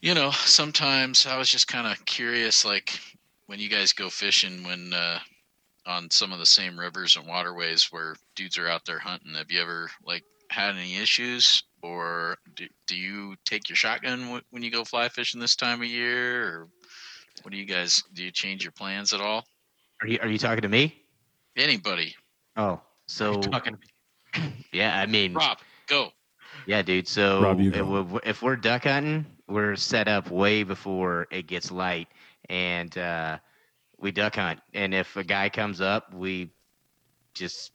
you 0.00 0.14
know, 0.14 0.30
sometimes 0.30 1.26
I 1.26 1.36
was 1.38 1.48
just 1.48 1.68
kind 1.68 1.86
of 1.86 2.04
curious, 2.06 2.64
like 2.64 3.00
when 3.52 3.60
you 3.60 3.68
guys 3.68 3.92
go 3.92 4.08
fishing, 4.08 4.64
when 4.64 4.94
uh, 4.94 5.18
on 5.84 6.10
some 6.10 6.32
of 6.32 6.38
the 6.38 6.46
same 6.46 6.80
rivers 6.80 7.16
and 7.16 7.28
waterways 7.28 7.88
where 7.90 8.16
dudes 8.34 8.56
are 8.56 8.66
out 8.66 8.86
there 8.86 8.98
hunting, 8.98 9.34
have 9.34 9.50
you 9.50 9.60
ever 9.60 9.90
like 10.06 10.24
had 10.50 10.74
any 10.74 10.96
issues, 10.96 11.62
or 11.82 12.38
do, 12.56 12.66
do 12.86 12.96
you 12.96 13.34
take 13.44 13.68
your 13.68 13.76
shotgun 13.76 14.22
w- 14.22 14.42
when 14.52 14.62
you 14.62 14.70
go 14.70 14.84
fly 14.84 15.06
fishing 15.10 15.38
this 15.38 15.54
time 15.54 15.82
of 15.82 15.86
year, 15.86 16.48
or 16.48 16.68
what 17.42 17.52
do 17.52 17.58
you 17.58 17.66
guys 17.66 18.02
do? 18.14 18.24
You 18.24 18.30
change 18.30 18.64
your 18.64 18.72
plans 18.72 19.12
at 19.12 19.20
all? 19.20 19.44
Are 20.00 20.08
you 20.08 20.18
are 20.22 20.28
you 20.28 20.38
talking 20.38 20.62
to 20.62 20.68
me? 20.68 20.94
Anybody? 21.54 22.14
Oh, 22.56 22.80
so 23.06 23.34
talking. 23.34 23.76
to 24.32 24.40
me. 24.40 24.54
yeah, 24.72 24.98
I 24.98 25.04
mean, 25.04 25.34
Rob, 25.34 25.58
go. 25.88 26.08
yeah, 26.64 26.80
dude. 26.80 27.06
So 27.06 27.42
Rob, 27.42 27.60
you 27.60 27.68
if, 27.68 27.76
go. 27.76 28.20
if 28.24 28.40
we're 28.40 28.56
duck 28.56 28.84
hunting, 28.84 29.26
we're 29.46 29.76
set 29.76 30.08
up 30.08 30.30
way 30.30 30.62
before 30.62 31.26
it 31.30 31.46
gets 31.46 31.70
light, 31.70 32.08
and 32.48 32.96
uh, 32.98 33.38
we 33.98 34.10
duck 34.12 34.36
hunt. 34.36 34.60
And 34.74 34.94
if 34.94 35.16
a 35.16 35.24
guy 35.24 35.48
comes 35.48 35.80
up, 35.80 36.12
we 36.12 36.50
just 37.34 37.72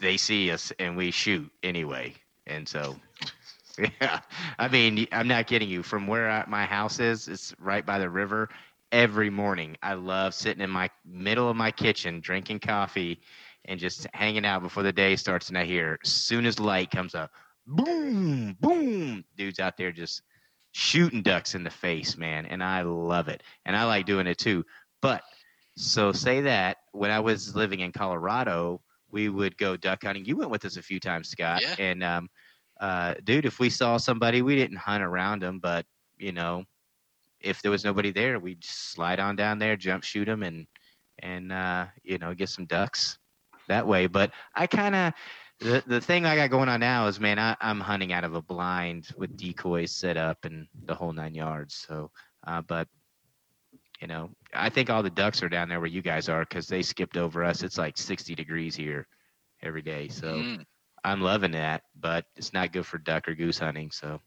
they 0.00 0.16
see 0.16 0.50
us 0.50 0.72
and 0.78 0.96
we 0.96 1.10
shoot 1.10 1.50
anyway. 1.62 2.14
And 2.46 2.68
so, 2.68 2.96
yeah, 3.78 4.20
I 4.58 4.68
mean, 4.68 5.06
I'm 5.12 5.28
not 5.28 5.46
kidding 5.46 5.68
you. 5.68 5.82
From 5.82 6.06
where 6.06 6.30
I, 6.30 6.44
my 6.46 6.64
house 6.64 7.00
is, 7.00 7.28
it's 7.28 7.54
right 7.58 7.84
by 7.84 7.98
the 7.98 8.08
river. 8.08 8.48
Every 8.92 9.30
morning, 9.30 9.76
I 9.82 9.94
love 9.94 10.34
sitting 10.34 10.62
in 10.62 10.70
my 10.70 10.88
middle 11.04 11.48
of 11.48 11.56
my 11.56 11.70
kitchen, 11.70 12.20
drinking 12.20 12.60
coffee, 12.60 13.20
and 13.64 13.80
just 13.80 14.06
hanging 14.14 14.44
out 14.44 14.62
before 14.62 14.82
the 14.82 14.92
day 14.92 15.16
starts. 15.16 15.48
And 15.48 15.58
I 15.58 15.64
hear, 15.64 15.98
as 16.04 16.12
soon 16.12 16.46
as 16.46 16.60
light 16.60 16.90
comes 16.90 17.14
up, 17.14 17.32
boom, 17.66 18.56
boom, 18.60 19.24
dudes 19.36 19.58
out 19.58 19.76
there 19.76 19.90
just 19.90 20.22
shooting 20.76 21.22
ducks 21.22 21.54
in 21.54 21.62
the 21.62 21.70
face, 21.70 22.16
man. 22.16 22.46
And 22.46 22.62
I 22.62 22.82
love 22.82 23.28
it. 23.28 23.44
And 23.64 23.76
I 23.76 23.84
like 23.84 24.06
doing 24.06 24.26
it 24.26 24.38
too. 24.38 24.66
But 25.00 25.22
so 25.76 26.10
say 26.10 26.40
that 26.40 26.78
when 26.90 27.12
I 27.12 27.20
was 27.20 27.54
living 27.54 27.78
in 27.78 27.92
Colorado, 27.92 28.80
we 29.08 29.28
would 29.28 29.56
go 29.56 29.76
duck 29.76 30.02
hunting. 30.02 30.24
You 30.24 30.36
went 30.36 30.50
with 30.50 30.64
us 30.64 30.76
a 30.76 30.82
few 30.82 30.98
times, 30.98 31.28
Scott. 31.28 31.62
Yeah. 31.62 31.76
And 31.78 32.02
um, 32.02 32.28
uh, 32.80 33.14
dude, 33.22 33.46
if 33.46 33.60
we 33.60 33.70
saw 33.70 33.98
somebody, 33.98 34.42
we 34.42 34.56
didn't 34.56 34.78
hunt 34.78 35.04
around 35.04 35.42
them, 35.42 35.60
but 35.60 35.86
you 36.18 36.32
know, 36.32 36.64
if 37.40 37.62
there 37.62 37.70
was 37.70 37.84
nobody 37.84 38.10
there, 38.10 38.40
we'd 38.40 38.64
slide 38.64 39.20
on 39.20 39.36
down 39.36 39.60
there, 39.60 39.76
jump 39.76 40.02
shoot 40.02 40.24
them, 40.24 40.42
and 40.42 40.66
and 41.20 41.52
uh, 41.52 41.86
you 42.02 42.18
know 42.18 42.34
get 42.34 42.48
some 42.48 42.66
ducks 42.66 43.18
that 43.68 43.86
way. 43.86 44.08
But 44.08 44.32
I 44.56 44.66
kind 44.66 44.96
of 44.96 45.12
the 45.64 45.82
the 45.86 46.00
thing 46.00 46.26
I 46.26 46.36
got 46.36 46.50
going 46.50 46.68
on 46.68 46.80
now 46.80 47.06
is, 47.06 47.18
man, 47.18 47.38
I, 47.38 47.56
I'm 47.60 47.80
hunting 47.80 48.12
out 48.12 48.24
of 48.24 48.34
a 48.34 48.42
blind 48.42 49.08
with 49.16 49.36
decoys 49.36 49.90
set 49.92 50.16
up 50.16 50.44
and 50.44 50.68
the 50.84 50.94
whole 50.94 51.12
nine 51.12 51.34
yards. 51.34 51.74
So, 51.74 52.10
uh, 52.46 52.60
but 52.62 52.86
you 54.00 54.06
know, 54.06 54.30
I 54.52 54.68
think 54.68 54.90
all 54.90 55.02
the 55.02 55.10
ducks 55.10 55.42
are 55.42 55.48
down 55.48 55.68
there 55.68 55.80
where 55.80 55.88
you 55.88 56.02
guys 56.02 56.28
are 56.28 56.40
because 56.40 56.66
they 56.68 56.82
skipped 56.82 57.16
over 57.16 57.42
us. 57.42 57.62
It's 57.62 57.78
like 57.78 57.96
60 57.96 58.34
degrees 58.34 58.76
here 58.76 59.06
every 59.62 59.82
day. 59.82 60.08
So 60.08 60.34
Mm. 60.34 60.66
I'm 61.04 61.20
loving 61.20 61.52
that, 61.52 61.82
but 61.98 62.26
it's 62.36 62.52
not 62.52 62.72
good 62.72 62.86
for 62.86 62.98
duck 62.98 63.28
or 63.28 63.34
goose 63.34 63.58
hunting. 63.58 63.90
So, 63.90 64.20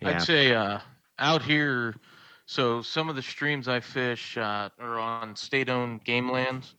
yeah. 0.00 0.08
I'd 0.10 0.22
say 0.22 0.54
uh, 0.54 0.80
out 1.18 1.42
here, 1.42 1.94
so 2.46 2.82
some 2.82 3.08
of 3.08 3.16
the 3.16 3.22
streams 3.22 3.68
I 3.68 3.80
fish 3.80 4.36
uh, 4.36 4.68
are 4.78 4.98
on 4.98 5.36
state-owned 5.36 6.04
game 6.04 6.30
lands. 6.30 6.74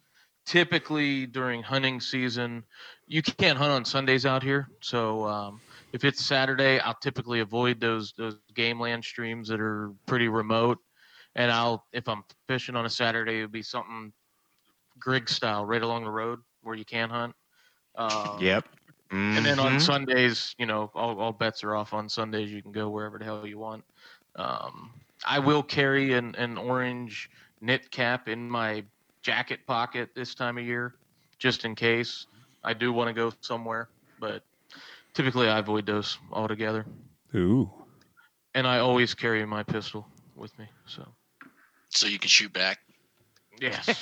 Typically 0.52 1.28
during 1.28 1.64
hunting 1.64 2.02
season, 2.02 2.66
you 3.08 3.24
can't 3.24 3.58
hunt 3.58 3.72
on 3.72 3.86
Sundays 3.86 4.26
out 4.26 4.44
here. 4.44 4.68
So 4.82 5.26
um, 5.26 5.62
if 5.94 6.04
it's 6.04 6.26
Saturday, 6.26 6.80
I'll 6.80 6.98
typically 7.02 7.40
avoid 7.40 7.80
those 7.80 8.14
those 8.18 8.38
game 8.54 8.80
land 8.80 9.06
streams 9.06 9.48
that 9.50 9.62
are 9.62 9.94
pretty 10.08 10.28
remote. 10.28 10.80
And 11.36 11.52
I'll 11.52 11.86
if 11.94 12.10
I'm 12.10 12.24
fishing 12.50 12.76
on 12.76 12.86
a 12.86 12.90
Saturday, 12.90 13.40
it 13.40 13.42
would 13.44 13.52
be 13.54 13.64
something 13.64 14.14
Grig 15.00 15.30
style, 15.30 15.66
right 15.66 15.82
along 15.82 16.04
the 16.04 16.12
road 16.12 16.40
where 16.62 16.76
you 16.76 16.86
can 16.86 17.10
hunt. 17.10 17.36
Um, 17.96 18.42
Yep. 18.42 18.66
and 19.36 19.46
then 19.46 19.60
on 19.60 19.78
Mhm. 19.78 19.80
Sundays, 19.80 20.54
you 20.58 20.66
know, 20.66 20.92
all, 20.96 21.20
all 21.20 21.32
bets 21.34 21.64
are 21.64 21.76
off 21.76 21.94
on 21.94 22.10
Sundays. 22.10 22.52
You 22.52 22.62
can 22.62 22.74
go 22.74 22.90
wherever 22.90 23.18
the 23.20 23.26
hell 23.26 23.48
you 23.48 23.58
want. 23.58 23.86
Um, 24.36 25.02
I 25.26 25.40
will 25.40 25.64
carry 25.64 26.14
an, 26.14 26.36
an 26.36 26.58
orange 26.58 27.30
knit 27.62 27.92
cap 27.92 28.28
in 28.28 28.50
my 28.50 28.86
jacket 29.22 29.60
pocket 29.68 30.10
this 30.16 30.34
time 30.36 30.58
of 30.58 30.64
year, 30.66 30.96
just 31.40 31.66
in 31.66 31.76
case 31.76 32.28
I 32.64 32.74
do 32.74 32.92
want 32.94 33.08
to 33.10 33.14
go 33.14 33.32
somewhere. 33.42 33.90
But 34.20 34.44
typically, 35.14 35.48
I 35.50 35.60
avoid 35.60 35.86
those 35.86 36.18
altogether. 36.32 36.86
Ooh. 37.36 37.70
And 38.54 38.68
I 38.68 38.80
always 38.80 39.14
carry 39.14 39.46
my 39.46 39.64
pistol 39.64 40.08
with 40.36 40.58
me. 40.60 40.66
So, 40.86 41.08
So 41.90 42.08
you 42.08 42.20
can 42.20 42.28
shoot 42.30 42.52
back. 42.52 42.80
yes. 43.60 43.86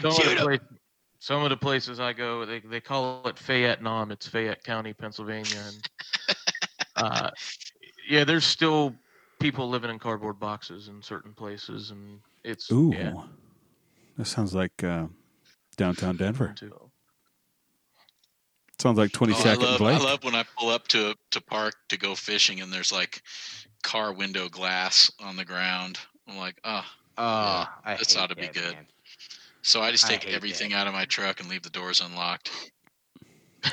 Some, 0.00 0.10
of 0.10 0.12
Shoot 0.14 0.38
the 0.38 0.52
'em. 0.52 0.78
some 1.18 1.42
of 1.42 1.50
the 1.50 1.56
places 1.56 2.00
I 2.00 2.12
go, 2.12 2.44
they, 2.46 2.60
they 2.60 2.80
call 2.80 3.26
it 3.26 3.38
Fayette 3.38 3.82
Nam. 3.82 4.10
It's 4.10 4.26
Fayette 4.26 4.62
County, 4.64 4.92
Pennsylvania. 4.94 5.58
And, 5.66 5.88
uh, 6.96 7.30
yeah, 8.08 8.24
there's 8.24 8.46
still 8.46 8.94
people 9.38 9.68
living 9.68 9.90
in 9.90 9.98
cardboard 9.98 10.40
boxes 10.40 10.88
in 10.88 11.02
certain 11.02 11.32
places, 11.34 11.90
and 11.90 12.20
it's 12.44 12.70
Ooh. 12.72 12.92
yeah. 12.94 13.12
That 14.18 14.26
sounds 14.26 14.54
like 14.54 14.82
uh, 14.84 15.06
downtown 15.76 16.16
Denver. 16.16 16.54
Sounds 18.80 18.98
like 18.98 19.10
Oh, 19.20 19.24
I 19.24 19.28
22nd 19.28 19.62
love 19.62 19.78
Blake. 19.78 20.00
I 20.00 20.04
love 20.04 20.24
when 20.24 20.34
I 20.34 20.44
pull 20.56 20.68
up 20.70 20.86
to 20.88 21.14
to 21.30 21.40
park 21.40 21.74
to 21.88 21.96
go 21.96 22.14
fishing 22.14 22.60
and 22.60 22.72
there's 22.72 22.92
like 22.92 23.22
car 23.82 24.12
window 24.12 24.48
glass 24.48 25.10
on 25.20 25.36
the 25.36 25.44
ground. 25.44 25.98
I'm 26.28 26.36
like, 26.36 26.56
oh. 26.64 26.84
Oh, 27.20 27.66
I 27.84 27.96
this 27.98 28.16
ought 28.16 28.28
to 28.30 28.36
be 28.36 28.46
good. 28.48 28.74
man. 28.74 28.86
So 29.62 29.80
I 29.82 29.90
just 29.90 30.06
take 30.06 30.22
hate 30.24 30.34
everything 30.34 30.70
that. 30.70 30.76
out 30.76 30.86
of 30.86 30.92
my 30.92 31.04
truck 31.04 31.40
and 31.40 31.48
leave 31.48 31.62
the 31.62 31.70
doors 31.70 32.00
unlocked. 32.00 32.50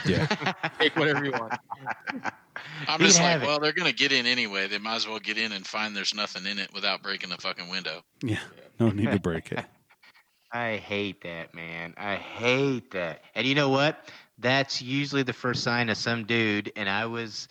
yeah. 0.06 0.26
Take 0.80 0.96
whatever 0.96 1.24
you 1.24 1.32
want. 1.32 1.54
I'm 2.88 3.00
You 3.00 3.06
just 3.06 3.20
like, 3.20 3.28
have 3.30 3.43
it. 3.43 3.46
well, 3.46 3.60
they're 3.60 3.72
gonna 3.72 3.91
get 3.91 4.12
in 4.12 4.26
anyway. 4.26 4.68
They 4.68 4.80
might 4.80 4.96
as 4.96 5.08
well 5.08 5.20
get 5.20 5.38
in 5.38 5.52
and 5.52 5.66
find 5.66 5.96
there's 5.96 6.16
nothing 6.16 6.48
in 6.48 6.58
it 6.58 6.74
without 6.74 7.04
breaking 7.04 7.30
the 7.30 7.38
fucking 7.38 7.70
window. 7.70 8.02
Yeah. 8.24 8.39
No 8.80 8.89
need 8.89 9.12
to 9.12 9.20
break 9.20 9.52
it. 9.52 9.64
I 10.52 10.78
hate 10.78 11.22
that, 11.24 11.54
man. 11.54 11.93
I 11.98 12.16
hate 12.16 12.91
that. 12.91 13.22
And 13.34 13.46
you 13.46 13.56
know 13.56 13.70
what? 13.70 14.10
That's 14.38 14.82
usually 14.82 15.24
the 15.24 15.34
first 15.34 15.64
sign 15.64 15.89
of 15.89 15.98
some 15.98 16.26
dude. 16.26 16.72
And 16.76 16.89
I 16.89 17.06
was, 17.08 17.48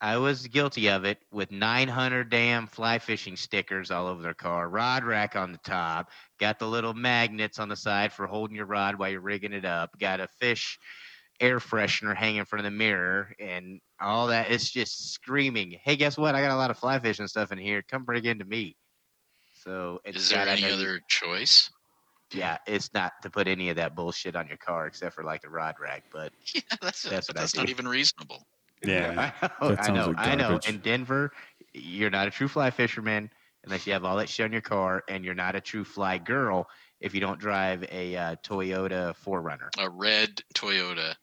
I 0.00 0.18
was 0.18 0.46
guilty 0.46 0.88
of 0.88 1.04
it 1.04 1.18
with 1.32 1.50
900 1.50 2.28
damn 2.28 2.66
fly 2.66 2.98
fishing 2.98 3.36
stickers 3.36 3.90
all 3.90 4.06
over 4.06 4.22
their 4.22 4.34
car, 4.34 4.68
rod 4.68 5.04
rack 5.04 5.34
on 5.34 5.52
the 5.52 5.58
top, 5.58 6.10
got 6.38 6.58
the 6.58 6.68
little 6.68 6.94
magnets 6.94 7.58
on 7.58 7.68
the 7.68 7.76
side 7.76 8.12
for 8.12 8.26
holding 8.26 8.56
your 8.56 8.66
rod 8.66 8.96
while 8.96 9.10
you're 9.10 9.20
rigging 9.20 9.52
it 9.52 9.64
up, 9.64 9.98
got 9.98 10.20
a 10.20 10.28
fish 10.28 10.78
air 11.40 11.58
freshener 11.58 12.16
hanging 12.16 12.38
in 12.38 12.44
front 12.44 12.64
of 12.64 12.72
the 12.72 12.76
mirror, 12.76 13.34
and 13.38 13.80
all 14.00 14.28
that. 14.28 14.50
It's 14.50 14.70
just 14.70 15.12
screaming. 15.12 15.78
Hey, 15.82 15.96
guess 15.96 16.16
what? 16.16 16.34
I 16.34 16.40
got 16.40 16.50
a 16.50 16.56
lot 16.56 16.70
of 16.70 16.78
fly 16.78 16.98
fishing 16.98 17.26
stuff 17.26 17.52
in 17.52 17.58
here. 17.58 17.82
Come 17.82 18.04
bring 18.04 18.24
it 18.24 18.30
into 18.30 18.44
me. 18.44 18.76
So, 19.64 20.00
Is 20.04 20.30
there 20.30 20.46
any 20.46 20.64
other 20.70 21.00
choice? 21.08 21.70
yeah, 22.32 22.58
it's 22.66 22.92
not 22.92 23.12
to 23.22 23.30
put 23.30 23.46
any 23.46 23.70
of 23.70 23.76
that 23.76 23.94
bullshit 23.94 24.36
on 24.36 24.48
your 24.48 24.56
car 24.56 24.86
except 24.86 25.14
for 25.14 25.24
like 25.24 25.44
a 25.44 25.50
rod 25.50 25.76
rack, 25.80 26.04
but 26.12 26.32
yeah, 26.54 26.60
that's, 26.80 27.02
that's, 27.02 27.28
what 27.28 27.36
that's 27.36 27.56
I 27.56 27.62
not 27.62 27.70
even 27.70 27.86
reasonable. 27.86 28.46
Yeah, 28.84 29.32
yeah. 29.42 29.48
I 29.60 29.66
know. 29.68 29.74
I 29.76 29.90
know, 29.90 30.06
like 30.08 30.18
I 30.18 30.34
know. 30.34 30.60
In 30.68 30.78
Denver, 30.78 31.32
you're 31.72 32.10
not 32.10 32.26
a 32.26 32.30
true 32.30 32.48
fly 32.48 32.70
fisherman 32.70 33.30
unless 33.64 33.86
you 33.86 33.92
have 33.92 34.04
all 34.04 34.16
that 34.16 34.28
shit 34.28 34.44
on 34.44 34.52
your 34.52 34.60
car, 34.60 35.02
and 35.08 35.24
you're 35.24 35.34
not 35.34 35.56
a 35.56 35.60
true 35.60 35.84
fly 35.84 36.18
girl 36.18 36.68
if 37.00 37.14
you 37.14 37.20
don't 37.20 37.38
drive 37.38 37.84
a 37.90 38.16
uh, 38.16 38.36
Toyota 38.42 39.14
4Runner. 39.24 39.68
A 39.78 39.90
red 39.90 40.40
Toyota. 40.54 41.14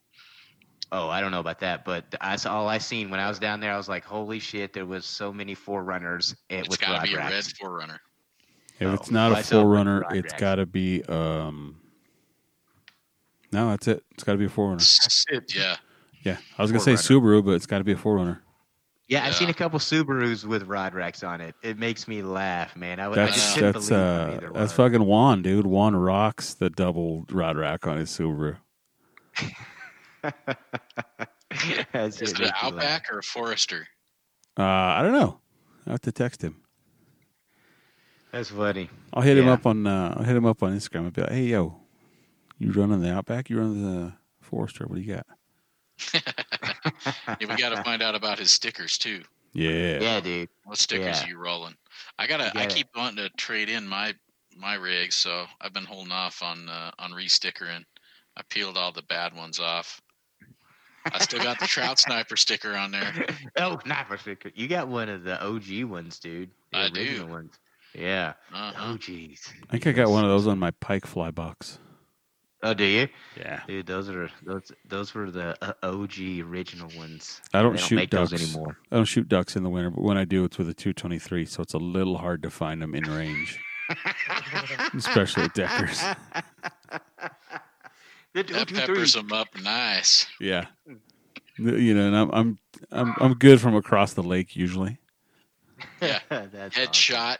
Oh, 0.91 1.09
I 1.09 1.21
don't 1.21 1.31
know 1.31 1.39
about 1.39 1.59
that, 1.61 1.85
but 1.85 2.05
that's 2.11 2.45
all 2.45 2.67
I 2.67 2.77
seen 2.77 3.09
when 3.09 3.19
I 3.19 3.27
was 3.27 3.39
down 3.39 3.59
there. 3.59 3.73
I 3.73 3.77
was 3.77 3.89
like, 3.89 4.03
"Holy 4.03 4.39
shit!" 4.39 4.73
There 4.73 4.85
was 4.85 5.05
so 5.05 5.33
many 5.33 5.55
4Runners. 5.55 6.35
Eh, 6.49 6.59
it 6.59 6.69
was 6.69 6.77
got 6.77 7.03
to 7.03 7.11
be 7.11 7.15
racks. 7.15 7.53
a 7.59 7.67
red 7.67 7.71
4Runner. 7.71 7.97
If 8.89 8.99
it's 9.01 9.11
not 9.11 9.31
a 9.31 9.35
I 9.37 9.41
saw 9.41 9.61
red 9.63 9.85
4Runner, 9.85 10.01
rod 10.01 10.15
it's 10.17 10.31
racks. 10.33 10.41
got 10.41 10.55
to 10.55 10.65
be 10.65 11.03
um. 11.05 11.77
No, 13.51 13.69
that's 13.69 13.87
it. 13.87 14.03
It's 14.11 14.23
got 14.23 14.31
to 14.33 14.37
be 14.39 14.45
a 14.45 14.49
4Runner. 14.49 15.25
It- 15.29 15.55
Yeah, 15.55 15.75
Yeah, 16.23 16.37
I 16.57 16.61
was 16.61 16.71
gonna 16.71 16.83
say 16.83 16.93
Subaru, 16.93 17.45
but 17.45 17.51
it's 17.51 17.65
got 17.67 17.77
to 17.79 17.83
be 17.83 17.91
a 17.91 17.95
4Runner. 17.97 18.39
Yeah, 19.09 19.25
I've 19.25 19.35
seen 19.35 19.49
a 19.49 19.53
couple 19.53 19.77
Subarus 19.79 20.43
with 20.45 20.63
rod 20.63 20.95
racks 20.95 21.23
on 21.23 21.39
it. 21.41 21.53
It 21.61 21.77
makes 21.77 22.07
me 22.07 22.21
laugh, 22.23 22.75
man. 22.75 22.99
I, 22.99 23.07
would- 23.09 23.19
I 23.19 23.27
just 23.27 23.53
couldn't 23.55 23.73
that's 23.73 23.89
believe 23.89 24.01
how 24.03 24.07
uh 24.23 24.27
many 24.27 24.39
that's 24.39 24.53
was. 24.53 24.71
fucking 24.73 25.03
Juan, 25.05 25.41
dude. 25.43 25.67
Juan 25.67 25.95
rocks 25.95 26.53
the 26.55 26.69
double 26.69 27.25
rod 27.29 27.57
rack 27.57 27.85
on 27.85 27.97
his 27.97 28.09
Subaru. 28.09 28.57
Is 30.23 30.31
it, 31.51 31.87
it 31.93 31.93
an 31.93 32.09
makes 32.09 32.39
me 32.39 32.45
laugh. 32.45 32.63
Outback 32.63 33.05
or 33.11 33.19
a 33.19 33.23
Forester? 33.23 33.87
Uh, 34.57 34.63
I 34.63 35.01
don't 35.03 35.11
know. 35.13 35.39
I 35.85 35.91
have 35.91 36.01
to 36.01 36.11
text 36.11 36.41
him. 36.41 36.62
That's 38.33 38.49
funny. 38.49 38.89
I'll 39.13 39.21
hit 39.21 39.37
him 39.37 39.47
up 39.47 39.65
on 39.67 39.85
uh, 39.87 40.15
I'll 40.17 40.23
hit 40.25 40.35
him 40.35 40.45
up 40.45 40.61
on 40.63 40.75
Instagram. 40.75 41.05
I'll 41.05 41.11
be 41.11 41.21
like, 41.21 41.31
hey 41.31 41.43
yo, 41.45 41.79
you 42.59 42.71
running 42.71 42.99
the 43.01 43.13
Outback? 43.13 43.49
You 43.49 43.59
running 43.59 43.83
the 43.83 44.13
Forester? 44.41 44.85
What 44.87 44.95
do 44.95 45.01
you 45.01 45.13
got? 45.15 45.25
Yeah, 47.39 47.47
we 47.47 47.55
got 47.55 47.69
to 47.75 47.83
find 47.83 48.01
out 48.01 48.15
about 48.15 48.39
his 48.39 48.51
stickers 48.51 48.97
too. 48.97 49.21
Yeah. 49.53 49.99
Yeah, 50.01 50.19
dude. 50.19 50.49
What 50.65 50.77
stickers 50.77 51.19
Yeah. 51.21 51.25
are 51.25 51.29
you 51.29 51.37
rolling? 51.37 51.75
I 52.19 52.27
gotta. 52.27 52.51
I 52.57 52.65
keep 52.65 52.87
wanting 52.95 53.17
to 53.17 53.29
trade 53.37 53.69
in 53.69 53.87
my 53.87 54.13
my 54.57 54.75
rig, 54.75 55.13
so 55.13 55.45
I've 55.61 55.73
been 55.73 55.85
holding 55.85 56.11
off 56.11 56.41
on 56.43 56.67
uh, 56.69 56.91
on 56.99 57.11
re-stickering. 57.13 57.85
I 58.35 58.41
peeled 58.49 58.77
all 58.77 58.91
the 58.91 59.03
bad 59.03 59.35
ones 59.35 59.59
off. 59.59 60.01
I 61.11 61.19
still 61.19 61.41
got 61.43 61.59
the 61.59 61.67
trout 61.67 61.99
sniper 61.99 62.35
sticker 62.35 62.73
on 62.75 62.91
there. 62.91 63.27
oh, 63.59 63.79
not 63.85 64.07
for 64.07 64.17
sticker. 64.17 64.51
You 64.55 64.67
got 64.67 64.87
one 64.87 65.09
of 65.09 65.23
the 65.23 65.41
OG 65.43 65.83
ones, 65.89 66.19
dude. 66.19 66.49
The 66.71 66.77
I 66.79 66.89
do. 66.89 67.01
original 67.01 67.27
ones. 67.29 67.59
Yeah. 67.95 68.33
Uh-huh. 68.53 68.93
OGs. 68.93 69.53
I 69.69 69.71
think 69.71 69.87
I 69.87 69.91
got 69.91 70.09
one 70.09 70.23
of 70.23 70.29
those 70.29 70.47
on 70.47 70.59
my 70.59 70.71
Pike 70.71 71.05
fly 71.05 71.31
box. 71.31 71.79
Oh, 72.65 72.73
do 72.73 72.85
you? 72.85 73.09
Yeah. 73.37 73.61
Dude, 73.67 73.85
those 73.85 74.09
are 74.09 74.29
those 74.41 74.71
those 74.87 75.13
were 75.13 75.29
the 75.29 75.55
uh, 75.61 75.73
OG 75.83 76.47
original 76.47 76.89
ones. 76.97 77.41
I 77.53 77.61
don't 77.61 77.73
don't 77.75 77.85
shoot 77.85 77.95
make 77.97 78.09
ducks 78.09 78.31
those 78.31 78.41
anymore. 78.41 78.77
I 78.89 78.95
don't 78.95 79.05
shoot 79.05 79.27
ducks 79.27 79.57
in 79.57 79.63
the 79.63 79.69
winter, 79.69 79.89
but 79.89 80.01
when 80.01 80.17
I 80.17 80.23
do, 80.23 80.45
it's 80.45 80.57
with 80.57 80.69
a 80.69 80.73
223, 80.73 81.45
so 81.45 81.61
it's 81.61 81.73
a 81.73 81.77
little 81.77 82.17
hard 82.17 82.41
to 82.43 82.49
find 82.49 82.81
them 82.81 82.95
in 82.95 83.03
range, 83.03 83.59
especially 84.95 85.43
at 85.43 85.53
Deckers. 85.53 86.01
the 88.33 88.43
That 88.43 88.73
peppers 88.73 89.13
them 89.13 89.33
up 89.33 89.49
nice. 89.61 90.25
Yeah. 90.39 90.67
You 91.57 91.93
know, 91.93 92.07
and 92.07 92.15
I'm 92.15 92.29
I'm 92.31 92.59
I'm 92.91 93.13
I'm 93.19 93.33
good 93.33 93.59
from 93.59 93.75
across 93.75 94.13
the 94.13 94.23
lake 94.23 94.55
usually. 94.55 94.99
Yeah. 96.01 96.19
That's 96.29 96.77
Headshot. 96.77 97.39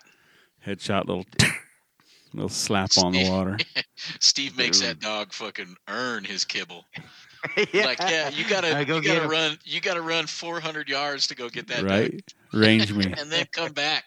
Headshot, 0.66 1.08
little 1.08 1.26
little 2.34 2.50
slap 2.50 2.92
on 2.98 3.12
the 3.14 3.30
water. 3.30 3.58
Steve 4.20 4.58
makes 4.58 4.80
Dude. 4.80 4.90
that 4.90 5.00
dog 5.00 5.34
fucking 5.34 5.76
earn 5.88 6.24
his 6.24 6.46
kibble. 6.46 6.86
yeah. 7.74 7.86
Like, 7.86 8.00
yeah, 8.00 8.30
you 8.30 8.48
gotta, 8.48 8.76
I 8.78 8.84
go 8.84 8.98
you 8.98 9.04
gotta 9.04 9.24
him. 9.24 9.30
run, 9.30 9.58
you 9.66 9.82
gotta 9.82 10.02
run 10.02 10.28
400 10.28 10.88
yards 10.88 11.28
to 11.28 11.36
go 11.36 11.50
get 11.50 11.68
that 11.68 11.84
right? 11.84 12.12
duck, 12.12 12.60
Range 12.60 12.94
me. 12.94 13.14
and 13.18 13.32
then 13.32 13.46
come 13.52 13.74
back. 13.74 14.06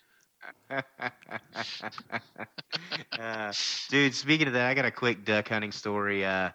uh, 3.19 3.53
dude, 3.91 4.15
speaking 4.15 4.47
of 4.47 4.53
that, 4.55 4.67
I 4.69 4.75
got 4.75 4.85
a 4.85 4.91
quick 4.91 5.25
duck 5.25 5.49
hunting 5.49 5.73
story. 5.73 6.25
Uh, 6.25 6.51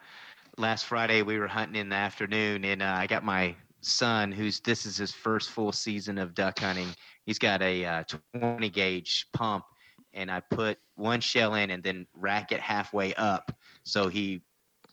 last 0.57 0.85
Friday, 0.85 1.21
we 1.21 1.37
were 1.37 1.47
hunting 1.47 1.79
in 1.79 1.89
the 1.89 1.95
afternoon, 1.95 2.65
and 2.65 2.81
uh, 2.81 2.95
I 2.97 3.07
got 3.07 3.23
my 3.23 3.55
son, 3.81 4.31
who's 4.31 4.59
this 4.61 4.85
is 4.85 4.97
his 4.97 5.11
first 5.11 5.51
full 5.51 5.71
season 5.71 6.17
of 6.17 6.33
duck 6.33 6.59
hunting, 6.59 6.87
he's 7.25 7.39
got 7.39 7.61
a 7.61 7.85
uh, 7.85 8.03
20 8.33 8.69
gauge 8.69 9.27
pump, 9.33 9.65
and 10.13 10.29
I 10.29 10.39
put 10.39 10.77
one 10.95 11.21
shell 11.21 11.55
in 11.55 11.69
and 11.69 11.83
then 11.83 12.07
rack 12.13 12.51
it 12.51 12.59
halfway 12.59 13.13
up, 13.15 13.51
so 13.83 14.07
he 14.07 14.41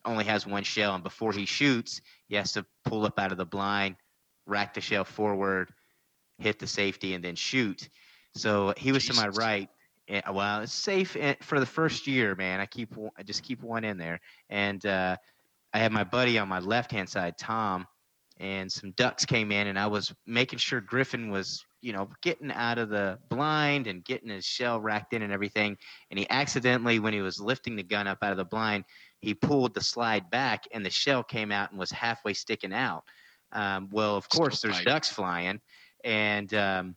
only 0.05 0.25
has 0.25 0.47
one 0.47 0.65
shell. 0.65 0.95
And 0.95 1.05
before 1.05 1.33
he 1.33 1.45
shoots, 1.45 2.01
he 2.29 2.37
has 2.37 2.53
to 2.53 2.65
pull 2.85 3.05
up 3.05 3.19
out 3.19 3.33
of 3.33 3.39
the 3.39 3.47
blind, 3.47 3.97
rack 4.47 4.75
the 4.75 4.81
shell 4.81 5.05
forward, 5.05 5.71
hit 6.39 6.59
the 6.59 6.67
safety, 6.67 7.15
and 7.15 7.25
then 7.25 7.35
shoot. 7.35 7.89
So 8.35 8.75
he 8.77 8.93
was 8.93 9.07
to 9.07 9.15
my 9.15 9.29
right. 9.29 9.69
And, 10.07 10.23
well, 10.33 10.61
it's 10.63 10.73
safe 10.73 11.17
eh, 11.17 11.35
for 11.43 11.61
the 11.61 11.67
first 11.67 12.07
year, 12.07 12.35
man. 12.35 12.61
I 12.61 12.67
keep 12.67 12.95
I 13.17 13.23
just 13.23 13.43
keep 13.43 13.63
one 13.63 13.85
in 13.85 13.99
there, 13.99 14.21
and 14.49 14.85
uh, 14.87 15.17
I 15.75 15.79
had 15.79 15.93
my 15.93 16.05
buddy 16.05 16.39
on 16.39 16.49
my 16.49 16.61
left 16.61 16.91
hand 16.91 17.09
side, 17.09 17.37
Tom, 17.37 17.87
and 18.39 18.71
some 18.71 18.93
ducks 18.93 19.27
came 19.27 19.53
in, 19.53 19.67
and 19.67 19.79
I 19.79 19.87
was 19.87 20.15
making 20.27 20.61
sure 20.61 20.81
Griffin 20.81 21.31
was, 21.31 21.65
you 21.81 21.93
know, 21.93 22.09
getting 22.23 22.51
out 22.51 22.79
of 22.79 22.89
the 22.89 23.19
blind 23.29 23.87
and 23.87 24.05
getting 24.05 24.31
his 24.31 24.45
shell 24.45 24.81
racked 24.81 25.13
in 25.13 25.23
and 25.23 25.33
everything. 25.33 25.77
And 26.11 26.19
he 26.19 26.29
accidentally, 26.31 26.99
when 26.99 27.13
he 27.13 27.21
was 27.21 27.41
lifting 27.41 27.77
the 27.77 27.83
gun 27.83 28.07
up 28.07 28.19
out 28.23 28.33
of 28.33 28.37
the 28.37 28.45
blind, 28.45 28.85
he 29.21 29.35
pulled 29.35 29.75
the 29.75 29.81
slide 29.81 30.31
back, 30.31 30.65
and 30.73 30.85
the 30.85 30.91
shell 30.91 31.23
came 31.23 31.51
out 31.51 31.71
and 31.71 31.79
was 31.79 31.91
halfway 31.91 32.35
sticking 32.35 32.73
out. 32.73 33.05
Um, 33.53 33.89
well, 33.91 34.17
of 34.17 34.25
Still 34.25 34.41
course, 34.41 34.61
there's 34.61 34.81
ducks 34.83 35.09
flying, 35.09 35.61
and 36.05 36.53
um, 36.55 36.97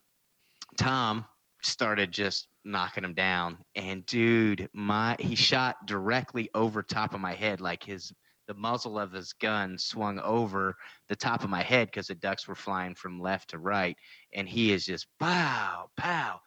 Tom 0.77 1.25
started 1.63 2.11
just 2.11 2.47
knocking 2.63 3.03
him 3.03 3.13
down. 3.13 3.57
And 3.75 4.05
dude, 4.05 4.69
my 4.73 5.15
he 5.19 5.35
shot 5.35 5.85
directly 5.85 6.49
over 6.53 6.83
top 6.83 7.13
of 7.13 7.21
my 7.21 7.33
head, 7.33 7.61
like 7.61 7.83
his 7.83 8.13
the 8.51 8.59
muzzle 8.59 8.99
of 8.99 9.13
his 9.13 9.31
gun 9.31 9.77
swung 9.77 10.19
over 10.19 10.75
the 11.07 11.15
top 11.15 11.41
of 11.45 11.49
my 11.49 11.61
head 11.61 11.87
because 11.87 12.07
the 12.07 12.15
ducks 12.15 12.49
were 12.49 12.55
flying 12.55 12.93
from 12.93 13.21
left 13.21 13.51
to 13.51 13.57
right, 13.57 13.95
and 14.33 14.47
he 14.47 14.73
is 14.73 14.85
just 14.85 15.07
pow 15.19 15.89
pow. 15.95 16.41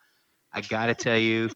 I 0.53 0.61
gotta 0.61 0.93
tell 0.93 1.17
you, 1.17 1.49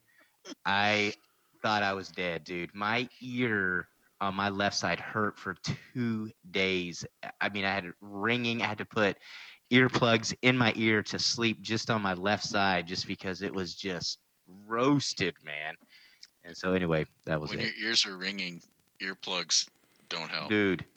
I 0.65 1.13
thought 1.61 1.83
I 1.83 1.93
was 1.93 2.07
dead, 2.07 2.45
dude. 2.45 2.73
My 2.73 3.07
ear 3.21 3.89
on 4.19 4.33
my 4.33 4.49
left 4.49 4.75
side 4.75 4.99
hurt 4.99 5.37
for 5.37 5.55
two 5.93 6.31
days. 6.49 7.05
I 7.39 7.49
mean, 7.49 7.63
I 7.63 7.71
had 7.71 7.85
ringing. 8.01 8.63
I 8.63 8.65
had 8.65 8.79
to 8.79 8.85
put 8.85 9.17
earplugs 9.71 10.33
in 10.41 10.57
my 10.57 10.73
ear 10.75 11.03
to 11.03 11.19
sleep 11.19 11.61
just 11.61 11.91
on 11.91 12.01
my 12.01 12.15
left 12.15 12.43
side, 12.43 12.87
just 12.87 13.05
because 13.05 13.43
it 13.43 13.53
was 13.53 13.75
just 13.75 14.17
roasted, 14.65 15.35
man. 15.45 15.75
And 16.43 16.57
so, 16.57 16.73
anyway, 16.73 17.05
that 17.25 17.39
was 17.39 17.51
When 17.51 17.59
it, 17.59 17.75
your 17.77 17.89
ears 17.89 18.03
are 18.07 18.17
ringing, 18.17 18.63
earplugs 18.99 19.67
don't 20.10 20.30
help. 20.30 20.49
dude. 20.49 20.86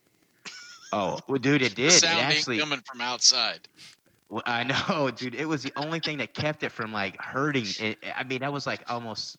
Oh, 0.95 1.19
well, 1.27 1.39
dude, 1.39 1.63
it 1.63 1.71
The 1.75 1.89
did. 1.89 2.03
It 2.03 2.05
actually, 2.05 2.59
coming 2.59 2.83
from 2.85 3.01
outside. 3.01 3.67
Well, 4.29 4.43
I 4.45 4.63
know, 4.65 5.11
dude. 5.17 5.35
It 5.35 5.47
was 5.47 5.63
the 5.63 5.73
only 5.75 6.01
thing 6.01 6.19
that 6.19 6.35
kept 6.35 6.63
it 6.65 6.71
from 6.71 6.93
like 6.93 7.19
hurting. 7.19 7.65
It, 7.81 7.97
I 8.15 8.25
mean, 8.25 8.43
I 8.43 8.51
was 8.51 8.67
like 8.67 8.83
almost 8.91 9.39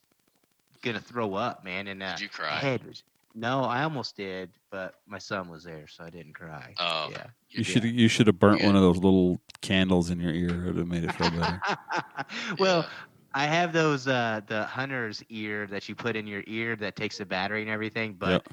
gonna 0.82 1.00
throw 1.00 1.36
up, 1.36 1.64
man. 1.64 1.88
And 1.90 2.02
uh, 2.02 2.14
Did 2.14 2.22
you 2.22 2.30
cry? 2.30 2.56
head 2.56 2.84
was. 2.88 3.04
No, 3.36 3.64
I 3.66 3.84
almost 3.84 4.18
did, 4.18 4.50
but 4.72 4.96
my 5.06 5.20
son 5.20 5.48
was 5.48 5.64
there, 5.64 5.86
so 5.88 6.04
I 6.04 6.10
didn't 6.10 6.34
cry. 6.34 6.74
Oh, 6.80 7.10
yeah. 7.12 7.26
You 7.52 7.64
should 7.64 7.84
you 7.84 8.08
should 8.08 8.26
have 8.26 8.40
burnt 8.40 8.62
Yeah. 8.62 8.68
one 8.68 8.76
of 8.76 8.82
those 8.82 8.98
little 8.98 9.40
candles 9.62 10.10
in 10.10 10.20
your 10.20 10.34
ear. 10.34 10.50
It 10.50 10.66
would 10.70 10.78
have 10.78 10.88
made 10.88 11.04
it 11.04 11.14
feel 11.14 11.30
better. 11.32 11.62
well, 12.60 12.80
Yeah. 12.82 12.90
I 13.36 13.46
have 13.46 13.74
those 13.74 14.08
uh 14.08 14.42
the 14.48 14.64
hunter's 14.66 15.24
ear 15.30 15.68
that 15.68 15.88
you 15.88 15.94
put 15.94 16.16
in 16.16 16.26
your 16.26 16.44
ear 16.48 16.76
that 16.78 16.96
takes 16.96 17.20
the 17.20 17.26
battery 17.28 17.62
and 17.62 17.70
everything, 17.70 18.14
but 18.18 18.30
Yep. 18.32 18.50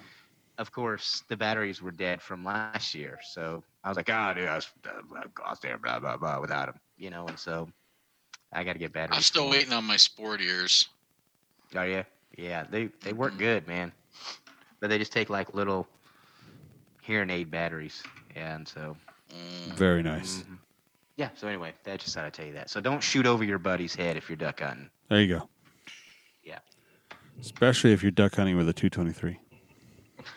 Of 0.60 0.70
course 0.70 1.24
the 1.28 1.36
batteries 1.36 1.80
were 1.82 1.90
dead 1.90 2.20
from 2.20 2.44
last 2.44 2.94
year. 2.94 3.18
So 3.32 3.64
I 3.82 3.88
was 3.88 3.96
like, 3.96 4.10
oh, 4.10 4.32
dude, 4.34 4.46
I 4.46 4.56
was 4.56 4.68
uh, 4.86 5.22
gosh 5.34 5.58
there, 5.60 5.78
blah 5.78 5.98
blah 5.98 6.16
blah, 6.18 6.38
without 6.40 6.66
them, 6.66 6.78
you 6.98 7.08
know. 7.10 7.26
And 7.26 7.38
so 7.38 7.68
I 8.52 8.62
got 8.62 8.74
to 8.74 8.78
get 8.78 8.92
batteries. 8.92 9.16
I'm 9.16 9.22
still 9.22 9.42
for 9.44 9.46
'em. 9.46 9.52
waiting 9.52 9.72
on 9.72 9.84
my 9.84 9.96
sport 9.96 10.40
ears. 10.42 10.88
Are 11.74 11.88
you? 11.88 12.04
Yeah, 12.36 12.64
they 12.70 12.90
they 13.00 13.12
work 13.14 13.32
Mhm. 13.34 13.38
good, 13.38 13.66
man. 13.66 13.92
But 14.80 14.90
they 14.90 14.98
just 14.98 15.12
take 15.12 15.30
like 15.30 15.54
little 15.54 15.88
hearing 17.02 17.30
aid 17.30 17.50
batteries. 17.50 18.02
Yeah, 18.36 18.54
and 18.56 18.68
so 18.68 18.96
Mm. 19.30 19.74
Very 19.76 20.02
nice. 20.02 20.42
mhm. 20.42 20.58
yeah. 21.16 21.30
So 21.36 21.46
anyway, 21.48 21.72
I 21.86 21.96
just 21.96 22.14
thought 22.14 22.24
I'd 22.24 22.34
tell 22.34 22.46
you 22.46 22.52
that. 22.54 22.68
So 22.68 22.80
don't 22.80 23.00
shoot 23.02 23.24
over 23.26 23.44
your 23.44 23.58
buddy's 23.58 23.94
head 23.94 24.16
if 24.16 24.28
you're 24.28 24.36
duck 24.36 24.60
hunting. 24.60 24.90
There 25.08 25.20
you 25.22 25.38
go. 25.38 25.48
Yeah. 26.42 26.58
Especially 27.40 27.92
if 27.92 28.02
you're 28.02 28.10
duck 28.10 28.34
hunting 28.34 28.56
with 28.56 28.68
a 28.68 28.72
223. 28.72 29.38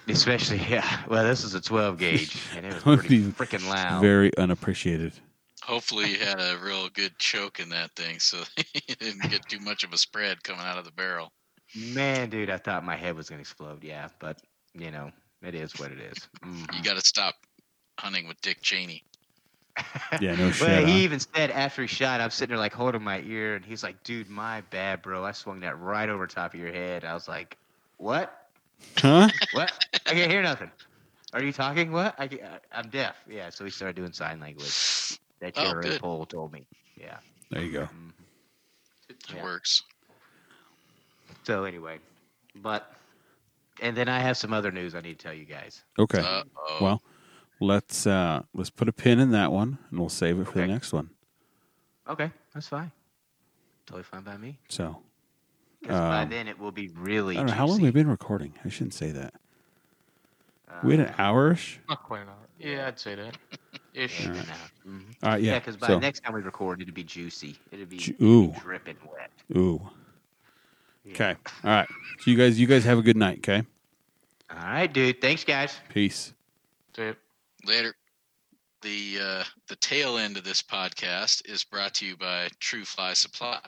Especially, 0.07 0.57
yeah. 0.69 1.03
Well, 1.07 1.23
this 1.23 1.43
is 1.43 1.53
a 1.53 1.61
12 1.61 1.97
gauge, 1.97 2.37
and 2.55 2.65
it 2.65 2.73
was 2.73 2.83
pretty 2.83 3.23
freaking 3.31 3.67
loud. 3.69 4.01
Very 4.01 4.35
unappreciated. 4.37 5.13
Hopefully, 5.63 6.11
you 6.11 6.17
had 6.17 6.39
a 6.39 6.57
real 6.61 6.89
good 6.89 7.17
choke 7.19 7.59
in 7.59 7.69
that 7.69 7.91
thing, 7.95 8.19
so 8.19 8.43
you 8.87 8.95
didn't 8.95 9.29
get 9.29 9.47
too 9.47 9.59
much 9.59 9.83
of 9.83 9.93
a 9.93 9.97
spread 9.97 10.43
coming 10.43 10.65
out 10.65 10.77
of 10.77 10.85
the 10.85 10.91
barrel. 10.91 11.31
Man, 11.75 12.29
dude, 12.29 12.49
I 12.49 12.57
thought 12.57 12.83
my 12.83 12.97
head 12.97 13.15
was 13.15 13.29
gonna 13.29 13.41
explode. 13.41 13.83
Yeah, 13.83 14.09
but 14.19 14.39
you 14.73 14.91
know, 14.91 15.11
it 15.41 15.55
is 15.55 15.77
what 15.79 15.91
it 15.91 15.99
is. 15.99 16.27
Mhm. 16.43 16.77
You 16.77 16.83
got 16.83 16.95
to 16.95 17.01
stop 17.01 17.35
hunting 17.99 18.27
with 18.27 18.39
Dick 18.41 18.61
Cheney. 18.61 19.03
Yeah, 20.21 20.35
no 20.35 20.51
shit. 20.51 20.67
Well, 20.67 20.81
huh? 20.81 20.87
he 20.87 21.03
even 21.03 21.19
said 21.19 21.49
after 21.49 21.81
he 21.81 21.87
shot, 21.87 22.21
I'm 22.21 22.29
sitting 22.29 22.53
there 22.53 22.59
like 22.59 22.73
holding 22.73 23.03
my 23.03 23.21
ear, 23.21 23.55
and 23.55 23.65
he's 23.65 23.83
like, 23.83 24.03
"Dude, 24.03 24.29
my 24.29 24.61
bad, 24.69 25.01
bro. 25.01 25.23
I 25.23 25.31
swung 25.31 25.61
that 25.61 25.79
right 25.79 26.09
over 26.09 26.27
top 26.27 26.53
of 26.53 26.59
your 26.59 26.71
head." 26.71 27.03
I 27.03 27.13
was 27.13 27.27
like, 27.27 27.57
"What? 27.97 28.42
Huh? 28.97 29.27
What? 29.53 29.71
I 30.05 30.11
can't 30.13 30.31
hear 30.31 30.41
nothing. 30.43 30.71
Are 31.33 31.43
you 31.43 31.51
talking? 31.51 31.91
What? 31.91 32.15
I, 32.17 32.27
can't- 32.27 32.61
I'm 32.71 32.89
deaf." 32.89 33.15
Yeah, 33.29 33.49
so 33.49 33.63
we 33.63 33.69
started 33.71 33.95
doing 33.95 34.13
sign 34.13 34.39
language. 34.39 35.19
That 35.39 35.53
Oh, 35.57 35.63
Jerry 35.71 35.83
good. 35.89 36.01
Pole 36.01 36.25
told 36.25 36.53
me. 36.53 36.67
Yeah. 36.95 37.17
There 37.49 37.61
you 37.63 37.71
go. 37.71 37.81
Mhm. 37.85 38.11
It 39.09 39.17
Yeah. 39.33 39.43
works. 39.43 39.83
So 41.43 41.63
anyway, 41.65 41.99
but 42.55 42.93
and 43.81 43.97
then 43.97 44.07
I 44.07 44.19
have 44.19 44.37
some 44.37 44.53
other 44.53 44.71
news 44.71 44.95
I 44.95 45.01
need 45.01 45.17
to 45.19 45.23
tell 45.23 45.33
you 45.33 45.45
guys. 45.45 45.83
Okay. 45.99 46.19
Uh-oh. 46.19 46.77
Well, 46.81 47.01
let's 47.59 48.07
uh 48.07 48.43
let's 48.53 48.69
put 48.69 48.87
a 48.87 48.93
pin 48.93 49.19
in 49.19 49.31
that 49.31 49.51
one 49.51 49.77
and 49.89 49.99
we'll 49.99 50.09
save 50.09 50.39
it 50.39 50.45
for 50.47 50.59
the 50.59 50.67
next 50.67 50.93
one. 50.93 51.09
Okay, 52.07 52.31
that's 52.53 52.67
fine. 52.67 52.91
Totally 53.85 54.03
fine 54.03 54.21
by 54.23 54.37
me. 54.37 54.59
So, 54.69 55.01
'Cause 55.83 55.99
by 55.99 56.21
Um, 56.23 56.29
then 56.29 56.47
it 56.47 56.57
will 56.57 56.71
be 56.71 56.87
really. 56.89 57.35
I 57.35 57.39
don't 57.41 57.47
know 57.47 57.53
how 57.53 57.65
long 57.67 57.77
juicy. 57.77 57.83
we've 57.83 57.93
been 57.93 58.07
recording. 58.09 58.53
I 58.63 58.69
shouldn't 58.69 58.93
say 58.93 59.11
that. 59.11 59.33
we 60.83 60.97
had 60.97 61.05
Uh, 61.07 61.09
an 61.09 61.15
hour-ish. 61.19 61.79
Not 61.87 62.03
quite 62.03 62.21
an 62.23 62.29
hour. 62.29 62.47
Yeah, 62.57 62.87
I'd 62.87 62.99
say 62.99 63.15
that. 63.15 63.37
Ish. 63.93 64.21
Yeah, 64.21 64.29
Alright. 64.31 64.47
mhm. 64.87 65.05
All 65.23 65.29
right, 65.29 65.41
Yeah, 65.41 65.51
yeah. 65.53 65.59
because 65.59 65.77
by 65.77 65.87
so, 65.87 65.99
next 65.99 66.21
time 66.23 66.33
we 66.33 66.41
record, 66.41 66.81
it'll 66.81 66.93
be 66.93 67.03
juicy. 67.03 67.57
It'll 67.71 67.85
be, 67.85 67.97
Ju- 67.97 68.15
it'll 68.15 68.27
ooh. 68.27 68.47
be 68.53 68.59
dripping 68.59 68.97
wet. 69.11 69.31
ooh. 69.55 69.87
Yeah. 71.05 71.11
Okay. 71.13 71.35
All 71.63 71.69
right. 71.69 71.87
So 72.19 72.31
you 72.31 72.35
guys, 72.37 72.59
you 72.59 72.65
guys 72.65 72.83
have 72.85 72.97
a 72.97 73.01
good 73.03 73.17
night. 73.17 73.37
Okay. 73.39 73.63
All 74.49 74.57
right, 74.57 74.91
dude. 74.91 75.21
Thanks, 75.21 75.43
guys. 75.43 75.77
Peace. 75.89 76.33
Say 76.95 77.09
it. 77.09 77.17
Later. 77.65 77.93
The 78.81 79.19
uh, 79.21 79.43
the 79.67 79.75
tail 79.77 80.17
end 80.17 80.37
of 80.37 80.43
this 80.43 80.61
podcast 80.61 81.47
is 81.49 81.63
brought 81.63 81.93
to 81.95 82.05
you 82.05 82.17
by 82.17 82.49
True 82.59 82.83
Fly 82.83 83.13
Supply. 83.13 83.59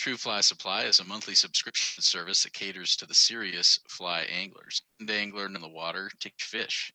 True 0.00 0.16
Fly 0.16 0.40
Supply 0.40 0.84
is 0.84 0.98
a 0.98 1.04
monthly 1.04 1.34
subscription 1.34 2.02
service 2.02 2.44
that 2.44 2.54
caters 2.54 2.96
to 2.96 3.04
the 3.04 3.14
serious 3.14 3.78
fly 3.86 4.22
anglers 4.22 4.80
and 4.98 5.10
angler 5.10 5.44
in 5.44 5.52
the 5.52 5.68
water 5.68 6.10
to 6.20 6.30
fish. 6.38 6.90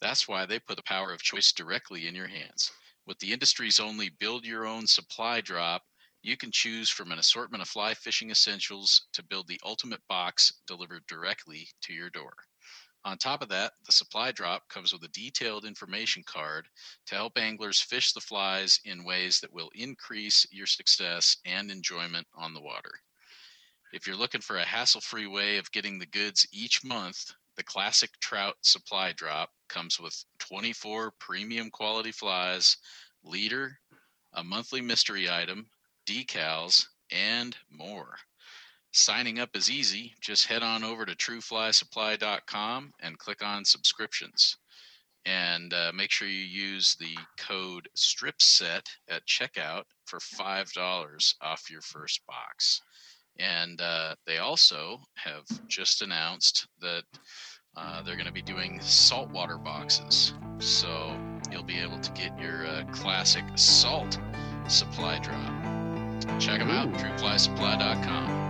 That's 0.00 0.26
why 0.26 0.44
they 0.44 0.58
put 0.58 0.76
the 0.76 0.82
power 0.82 1.12
of 1.12 1.22
choice 1.22 1.52
directly 1.52 2.08
in 2.08 2.16
your 2.16 2.26
hands. 2.26 2.72
With 3.06 3.20
the 3.20 3.32
industry's 3.32 3.78
only 3.78 4.08
build 4.08 4.44
your 4.44 4.66
own 4.66 4.88
supply 4.88 5.40
drop, 5.40 5.84
you 6.20 6.36
can 6.36 6.50
choose 6.50 6.90
from 6.90 7.12
an 7.12 7.20
assortment 7.20 7.62
of 7.62 7.68
fly 7.68 7.94
fishing 7.94 8.32
essentials 8.32 9.06
to 9.12 9.22
build 9.22 9.46
the 9.46 9.60
ultimate 9.64 10.02
box 10.08 10.52
delivered 10.66 11.06
directly 11.06 11.68
to 11.82 11.92
your 11.92 12.10
door. 12.10 12.34
On 13.08 13.16
top 13.16 13.40
of 13.40 13.48
that, 13.48 13.72
the 13.86 13.92
supply 13.92 14.32
drop 14.32 14.68
comes 14.68 14.92
with 14.92 15.02
a 15.02 15.08
detailed 15.08 15.64
information 15.64 16.22
card 16.24 16.68
to 17.06 17.14
help 17.14 17.38
anglers 17.38 17.80
fish 17.80 18.12
the 18.12 18.20
flies 18.20 18.80
in 18.84 19.02
ways 19.02 19.40
that 19.40 19.50
will 19.50 19.70
increase 19.74 20.46
your 20.50 20.66
success 20.66 21.38
and 21.46 21.70
enjoyment 21.70 22.26
on 22.34 22.52
the 22.52 22.60
water. 22.60 23.00
If 23.94 24.06
you're 24.06 24.14
looking 24.14 24.42
for 24.42 24.58
a 24.58 24.64
hassle 24.66 25.00
free 25.00 25.26
way 25.26 25.56
of 25.56 25.72
getting 25.72 25.98
the 25.98 26.04
goods 26.04 26.46
each 26.52 26.84
month, 26.84 27.32
the 27.56 27.64
classic 27.64 28.10
trout 28.20 28.56
supply 28.60 29.12
drop 29.12 29.54
comes 29.70 29.98
with 29.98 30.22
24 30.40 31.12
premium 31.18 31.70
quality 31.70 32.12
flies, 32.12 32.76
leader, 33.24 33.80
a 34.34 34.44
monthly 34.44 34.82
mystery 34.82 35.30
item, 35.30 35.70
decals, 36.06 36.84
and 37.10 37.56
more. 37.70 38.18
Signing 38.98 39.38
up 39.38 39.50
is 39.54 39.70
easy. 39.70 40.12
Just 40.20 40.46
head 40.46 40.62
on 40.62 40.82
over 40.82 41.06
to 41.06 41.14
trueflysupply.com 41.14 42.92
and 43.00 43.18
click 43.18 43.44
on 43.44 43.64
subscriptions. 43.64 44.56
And 45.24 45.72
uh, 45.72 45.92
make 45.94 46.10
sure 46.10 46.26
you 46.26 46.34
use 46.44 46.96
the 46.98 47.16
code 47.38 47.88
STRIPSET 47.96 48.82
at 49.08 49.26
checkout 49.26 49.84
for 50.06 50.18
$5 50.18 51.34
off 51.40 51.70
your 51.70 51.80
first 51.80 52.22
box. 52.26 52.80
And 53.38 53.80
uh, 53.80 54.16
they 54.26 54.38
also 54.38 55.00
have 55.14 55.44
just 55.68 56.02
announced 56.02 56.66
that 56.80 57.04
uh, 57.76 58.02
they're 58.02 58.16
going 58.16 58.26
to 58.26 58.32
be 58.32 58.42
doing 58.42 58.80
saltwater 58.80 59.58
boxes. 59.58 60.34
So 60.58 61.16
you'll 61.52 61.62
be 61.62 61.78
able 61.78 62.00
to 62.00 62.12
get 62.12 62.36
your 62.38 62.66
uh, 62.66 62.84
classic 62.92 63.44
salt 63.54 64.18
supply 64.66 65.20
drop 65.20 65.78
Check 66.40 66.58
them 66.58 66.70
out, 66.70 66.88
Ooh. 66.88 66.92
trueflysupply.com. 66.92 68.47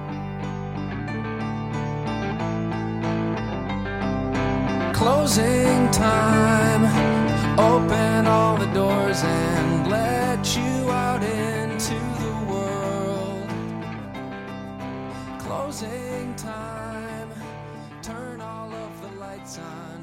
Closing 4.99 5.89
time. 5.93 6.83
Open 7.57 8.27
all 8.27 8.57
the 8.57 8.67
doors 8.75 9.23
and 9.23 9.89
let 9.89 10.57
you 10.57 10.91
out 10.91 11.23
into 11.23 11.95
the 11.95 12.35
world. 12.51 13.49
Closing 15.39 16.35
time. 16.35 17.31
Turn 18.03 18.41
all 18.41 18.73
of 18.73 19.01
the 19.01 19.21
lights 19.21 19.61
on 19.61 19.98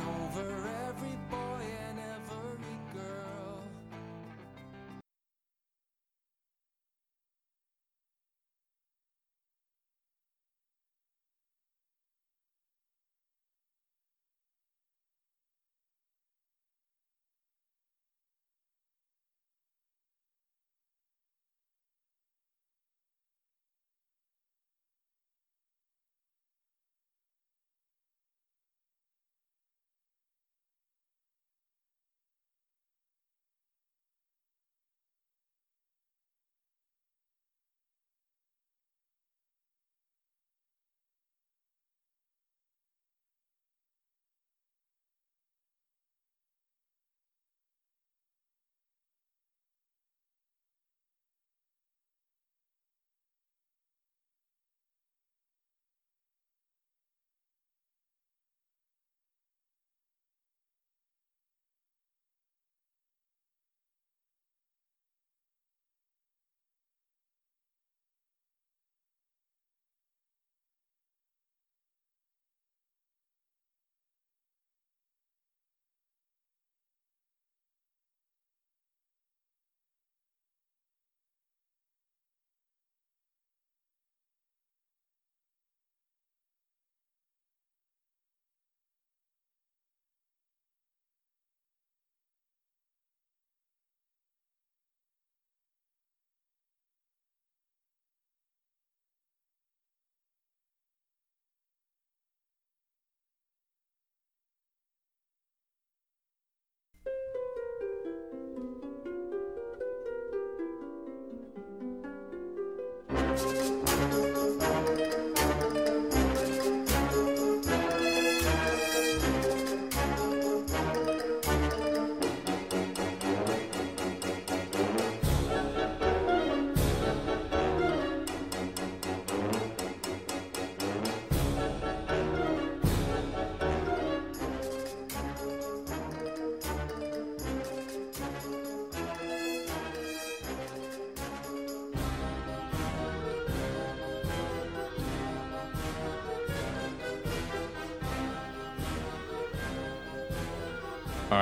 All 113.38 113.75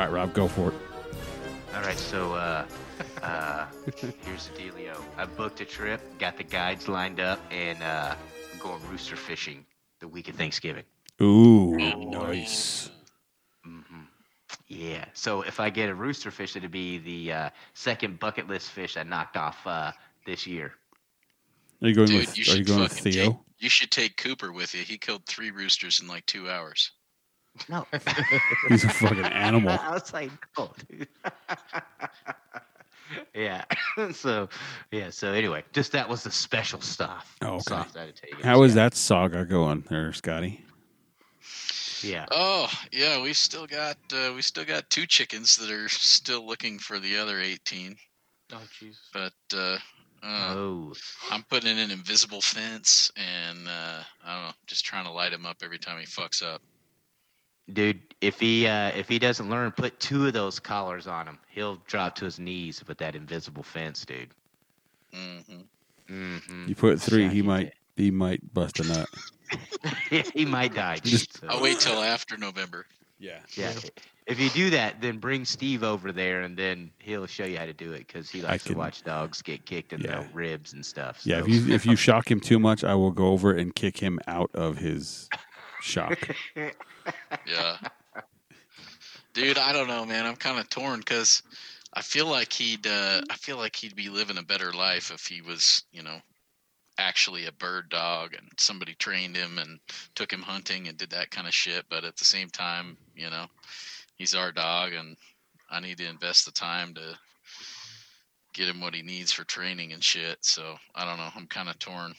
right, 0.05 0.11
Rob, 0.11 0.33
go 0.33 0.47
for 0.47 0.69
it. 0.69 0.75
All 1.75 1.81
right, 1.81 1.97
so 1.97 2.33
uh, 2.33 2.65
uh, 3.21 3.65
here's 3.95 4.47
the 4.47 4.53
dealio. 4.59 4.95
I 5.17 5.25
booked 5.25 5.61
a 5.61 5.65
trip, 5.65 6.01
got 6.19 6.37
the 6.37 6.43
guides 6.43 6.87
lined 6.87 7.19
up, 7.19 7.39
and 7.51 7.81
uh, 7.81 8.15
I'm 8.51 8.59
going 8.59 8.81
rooster 8.89 9.15
fishing 9.15 9.65
the 9.99 10.07
week 10.07 10.29
of 10.29 10.35
Thanksgiving. 10.35 10.83
Ooh, 11.21 11.75
nice. 11.77 12.89
Mm-hmm. 13.67 14.01
Yeah. 14.67 15.05
So 15.13 15.41
if 15.41 15.59
I 15.59 15.69
get 15.69 15.89
a 15.89 15.95
rooster 15.95 16.31
fish, 16.31 16.55
it'll 16.55 16.69
be 16.69 16.97
the 16.97 17.31
uh, 17.31 17.49
second 17.73 18.19
bucket 18.19 18.47
list 18.47 18.71
fish 18.71 18.97
I 18.97 19.03
knocked 19.03 19.37
off 19.37 19.65
uh, 19.65 19.91
this 20.25 20.45
year. 20.45 20.73
Are 21.81 21.87
you 21.87 21.95
going 21.95 22.07
Dude, 22.07 22.27
with? 22.27 22.37
you 22.37 22.53
Are 22.53 22.57
you 22.57 22.63
going 22.63 22.81
with 22.81 22.93
Theo? 22.93 23.31
take. 23.31 23.35
You 23.59 23.69
should 23.69 23.91
take 23.91 24.17
Cooper 24.17 24.51
with 24.51 24.73
you. 24.75 24.83
He 24.83 24.97
killed 24.97 25.25
three 25.25 25.51
roosters 25.51 26.01
in 26.01 26.07
like 26.07 26.25
two 26.25 26.49
hours. 26.49 26.91
No. 27.69 27.85
He's 28.69 28.83
a 28.83 28.89
fucking 28.89 29.25
animal. 29.25 29.77
I 29.79 29.91
was 29.91 30.11
like, 30.13 30.31
no, 30.57 30.71
dude. 30.89 31.07
yeah. 33.35 33.63
so, 34.13 34.49
yeah. 34.91 35.09
So 35.09 35.31
anyway, 35.31 35.63
just 35.71 35.91
that 35.91 36.09
was 36.09 36.23
the 36.23 36.31
special 36.31 36.81
stuff. 36.81 37.35
Oh, 37.41 37.55
okay. 37.55 37.59
Sauce 37.61 37.95
I 37.95 37.99
had 37.99 38.15
to 38.15 38.21
take. 38.21 38.41
How 38.41 38.63
is 38.63 38.73
that 38.75 38.95
saga 38.95 39.45
going 39.45 39.83
there, 39.89 40.11
Scotty? 40.13 40.63
Yeah. 42.01 42.25
Oh 42.31 42.69
yeah, 42.91 43.21
we 43.21 43.33
still 43.33 43.65
got 43.65 43.97
uh, 44.13 44.33
we 44.35 44.41
still 44.41 44.65
got 44.65 44.89
two 44.89 45.05
chickens 45.05 45.55
that 45.55 45.71
are 45.71 45.87
still 45.87 46.45
looking 46.45 46.77
for 46.77 46.99
the 46.99 47.17
other 47.17 47.39
eighteen. 47.39 47.95
Oh 48.51 48.61
jeez. 48.77 48.97
But 49.13 49.33
uh, 49.53 49.77
uh, 50.21 50.53
Oh. 50.55 50.93
I'm 51.31 51.43
putting 51.43 51.71
in 51.71 51.77
an 51.77 51.91
invisible 51.91 52.41
fence, 52.41 53.11
and 53.15 53.67
uh, 53.67 54.03
I 54.25 54.35
don't 54.35 54.47
know, 54.47 54.53
just 54.67 54.85
trying 54.85 55.05
to 55.05 55.11
light 55.11 55.31
him 55.31 55.45
up 55.45 55.57
every 55.63 55.79
time 55.79 55.99
he 55.99 56.05
fucks 56.05 56.43
up. 56.43 56.61
Dude, 57.71 58.01
if 58.19 58.39
he 58.39 58.67
uh, 58.67 58.89
if 58.89 59.07
he 59.07 59.17
doesn't 59.19 59.49
learn, 59.49 59.71
put 59.71 59.97
two 59.99 60.27
of 60.27 60.33
those 60.33 60.59
collars 60.59 61.07
on 61.07 61.25
him. 61.27 61.39
He'll 61.49 61.77
drop 61.87 62.15
to 62.15 62.25
his 62.25 62.37
knees 62.39 62.83
with 62.87 62.97
that 62.97 63.15
invisible 63.15 63.63
fence, 63.63 64.05
dude. 64.05 64.29
hmm 65.13 65.39
Mm-hmm. 66.09 66.67
You 66.67 66.75
put 66.75 66.99
three, 67.01 67.23
Yeah, 67.23 67.29
he 67.29 67.37
you 67.37 67.43
might 67.45 67.73
he 67.95 68.11
might 68.11 68.53
bust 68.53 68.81
a 68.81 68.83
nut. 68.83 69.07
he 70.33 70.43
might 70.45 70.73
die. 70.73 70.95
Dude, 70.95 71.05
Just- 71.05 71.39
so- 71.39 71.47
I'll 71.47 71.61
wait 71.61 71.79
till 71.79 72.01
after 72.03 72.37
November. 72.37 72.85
Yeah. 73.19 73.39
Yeah. 73.55 73.71
If 74.27 74.37
you 74.39 74.49
do 74.49 74.69
that, 74.71 74.99
then 75.01 75.17
bring 75.17 75.45
Steve 75.45 75.83
over 75.83 76.11
there, 76.11 76.41
and 76.41 76.57
then 76.57 76.91
he'll 76.99 77.25
show 77.25 77.45
you 77.45 77.57
how 77.57 77.65
to 77.65 77.73
do 77.73 77.93
it 77.93 78.07
because 78.07 78.29
he 78.29 78.41
likes 78.41 78.63
can- 78.63 78.73
to 78.73 78.77
watch 78.79 79.03
dogs 79.03 79.41
get 79.41 79.65
kicked 79.65 79.93
in 79.93 80.01
Yeah. 80.01 80.23
the 80.23 80.27
ribs 80.33 80.73
and 80.73 80.85
stuff. 80.85 81.21
Yeah, 81.25 81.39
if 81.39 81.47
you 81.47 81.73
if 81.73 81.85
you 81.85 81.95
shock 82.07 82.29
him 82.29 82.41
too 82.41 82.59
much, 82.59 82.83
I 82.83 82.95
will 82.95 83.11
go 83.11 83.27
over 83.27 83.53
and 83.53 83.73
kick 83.73 83.97
him 83.99 84.19
out 84.27 84.51
of 84.53 84.77
his 84.79 85.29
shock. 85.83 86.17
Yeah. 87.45 87.77
Dude, 89.33 89.57
I 89.57 89.73
don't 89.73 89.89
know, 89.89 90.05
man. 90.05 90.25
I'm 90.25 90.37
kind 90.37 90.59
of 90.59 90.69
torn 90.69 90.99
because 90.99 91.43
I 91.93 92.01
feel 92.01 92.27
like 92.27 92.53
he'd 92.53 92.87
uh, 92.87 93.21
I 93.29 93.35
feel 93.35 93.57
like 93.57 93.75
he'd 93.75 93.95
be 93.95 94.09
living 94.09 94.37
a 94.37 94.43
better 94.43 94.71
life 94.71 95.11
if 95.11 95.25
he 95.27 95.41
was, 95.41 95.83
you 95.91 96.01
know, 96.01 96.21
actually 96.97 97.45
a 97.45 97.51
bird 97.51 97.89
dog 97.89 98.33
and 98.33 98.47
somebody 98.57 98.93
trained 98.93 99.35
him 99.35 99.57
and 99.57 99.79
took 100.15 100.31
him 100.31 100.41
hunting 100.41 100.87
and 100.87 100.97
did 100.97 101.09
that 101.09 101.31
kind 101.31 101.47
of 101.47 101.53
shit. 101.53 101.85
But 101.89 102.05
at 102.05 102.15
the 102.15 102.25
same 102.25 102.49
time, 102.49 102.95
you 103.15 103.29
know, 103.29 103.47
he's 104.15 104.35
our 104.35 104.51
dog 104.51 104.93
and 104.93 105.17
I 105.69 105.79
need 105.79 105.97
to 105.97 106.07
invest 106.07 106.45
the 106.45 106.51
time 106.51 106.93
to 106.93 107.17
get 108.53 108.69
him 108.69 108.79
what 108.79 108.95
he 108.95 109.01
needs 109.01 109.31
for 109.31 109.43
training 109.43 109.91
and 109.91 110.03
shit. 110.03 110.37
So 110.41 110.75
I 110.95 111.05
don't 111.05 111.17
know. 111.17 111.29
I'm 111.35 111.47
kind 111.47 111.69
of 111.69 111.79
torn 111.79 112.13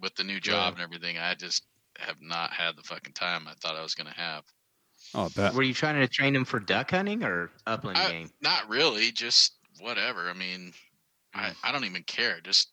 with 0.00 0.14
the 0.16 0.24
new 0.24 0.40
job 0.40 0.74
and 0.74 0.82
everything. 0.82 1.16
I 1.16 1.34
just 1.34 1.64
have 1.98 2.20
not 2.20 2.52
had 2.52 2.76
the 2.76 2.82
fucking 2.82 3.12
time 3.12 3.46
I 3.48 3.54
thought 3.54 3.76
I 3.76 3.82
was 3.82 3.94
gonna 3.94 4.14
have. 4.14 4.44
Oh, 5.14 5.28
that 5.30 5.54
Were 5.54 5.62
you 5.62 5.74
trying 5.74 6.00
to 6.00 6.08
train 6.08 6.34
him 6.34 6.44
for 6.44 6.60
duck 6.60 6.90
hunting 6.92 7.22
or 7.22 7.50
upland 7.66 7.98
I- 7.98 8.10
game? 8.10 8.30
Not 8.40 8.68
really, 8.68 9.12
just 9.12 9.54
whatever. 9.80 10.30
I 10.30 10.32
mean, 10.32 10.72
I, 11.34 11.48
hmm. 11.48 11.52
I 11.64 11.72
don't 11.72 11.84
even 11.84 12.04
care. 12.04 12.40
Just 12.40 12.72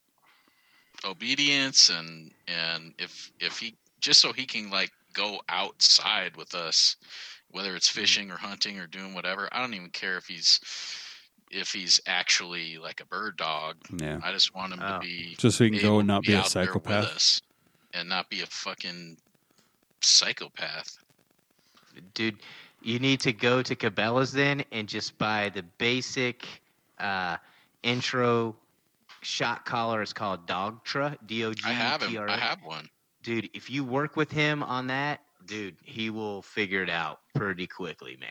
obedience 1.05 1.89
and 1.89 2.31
and 2.47 2.93
if 2.99 3.31
if 3.39 3.57
he 3.57 3.75
just 4.01 4.19
so 4.19 4.33
he 4.33 4.45
can 4.45 4.69
like 4.69 4.91
go 5.13 5.39
outside 5.47 6.35
with 6.35 6.53
us 6.53 6.97
whether 7.51 7.73
it's 7.75 7.89
hmm. 7.89 8.01
fishing 8.01 8.31
or 8.31 8.35
hunting 8.35 8.77
or 8.77 8.85
doing 8.85 9.13
whatever 9.13 9.47
i 9.53 9.61
don't 9.61 9.73
even 9.73 9.89
care 9.91 10.17
if 10.17 10.25
he's 10.25 10.59
if 11.51 11.71
he's 11.71 11.99
actually 12.05 12.77
like 12.77 12.99
a 12.99 13.05
bird 13.05 13.37
dog 13.37 13.77
Yeah. 13.97 14.19
i 14.23 14.31
just 14.33 14.53
want 14.53 14.73
him 14.73 14.81
Oh. 14.83 14.95
to 14.95 14.99
be 14.99 15.35
Just 15.37 15.57
so 15.57 15.63
he 15.63 15.69
can 15.69 15.79
go 15.79 15.99
and 15.99 16.07
not 16.07 16.23
be 16.23 16.33
a 16.33 16.39
out 16.39 16.43
with 16.43 16.51
psychopath. 16.51 17.41
And 17.93 18.07
not 18.07 18.29
be 18.29 18.41
a 18.41 18.45
fucking 18.45 19.17
psychopath 20.01 20.97
Dude, 22.13 22.37
you 22.81 22.99
need 22.99 23.19
to 23.21 23.33
go 23.33 23.61
to 23.61 23.75
Cabela's 23.75 24.31
then 24.31 24.63
and 24.71 24.87
just 24.87 25.17
buy 25.17 25.49
the 25.49 25.63
basic 25.63 26.45
uh, 26.99 27.37
intro 27.83 28.55
shot 29.21 29.65
collar. 29.65 30.01
It's 30.01 30.13
called 30.13 30.47
Dogtra. 30.47 31.17
D 31.25 31.43
O 31.45 31.53
G 31.53 31.63
i 31.65 31.71
have 31.71 32.01
T 32.01 32.15
him 32.15 32.21
R 32.21 32.29
i 32.29 32.35
A. 32.35 32.37
have 32.37 32.59
one 32.63 32.89
Dude, 33.21 33.49
if 33.53 33.69
you 33.69 33.83
work 33.83 34.15
with 34.15 34.31
him 34.31 34.63
on 34.63 34.87
that, 34.87 35.21
dude, 35.45 35.75
he 35.83 36.09
will 36.09 36.41
figure 36.41 36.81
it 36.81 36.89
out 36.89 37.19
pretty 37.35 37.67
quickly, 37.67 38.17
man. 38.19 38.29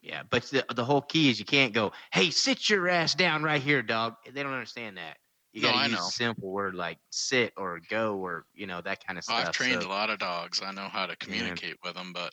Yeah, 0.00 0.22
but 0.30 0.44
the, 0.44 0.64
the 0.74 0.84
whole 0.84 1.02
key 1.02 1.28
is 1.28 1.38
you 1.38 1.44
can't 1.44 1.74
go, 1.74 1.92
hey, 2.10 2.30
sit 2.30 2.70
your 2.70 2.88
ass 2.88 3.14
down 3.14 3.42
right 3.42 3.60
here, 3.60 3.82
dog. 3.82 4.14
They 4.32 4.42
don't 4.42 4.54
understand 4.54 4.96
that. 4.96 5.18
You 5.52 5.62
No, 5.62 5.68
gotta 5.68 5.78
I 5.80 5.86
use 5.86 5.94
know. 5.96 6.06
a 6.06 6.10
simple 6.10 6.50
word 6.50 6.74
like 6.74 6.98
sit 7.10 7.52
or 7.56 7.80
go 7.88 8.16
or 8.16 8.44
you 8.54 8.66
know 8.66 8.80
that 8.82 9.04
kind 9.04 9.18
of 9.18 9.24
stuff. 9.24 9.48
I've 9.48 9.52
trained 9.52 9.82
so- 9.82 9.88
a 9.88 9.90
lot 9.90 10.10
of 10.10 10.18
dogs. 10.18 10.62
I 10.62 10.70
know 10.72 10.88
how 10.88 11.06
to 11.06 11.16
communicate 11.16 11.76
with 11.82 11.94
them, 11.94 12.12
but 12.12 12.32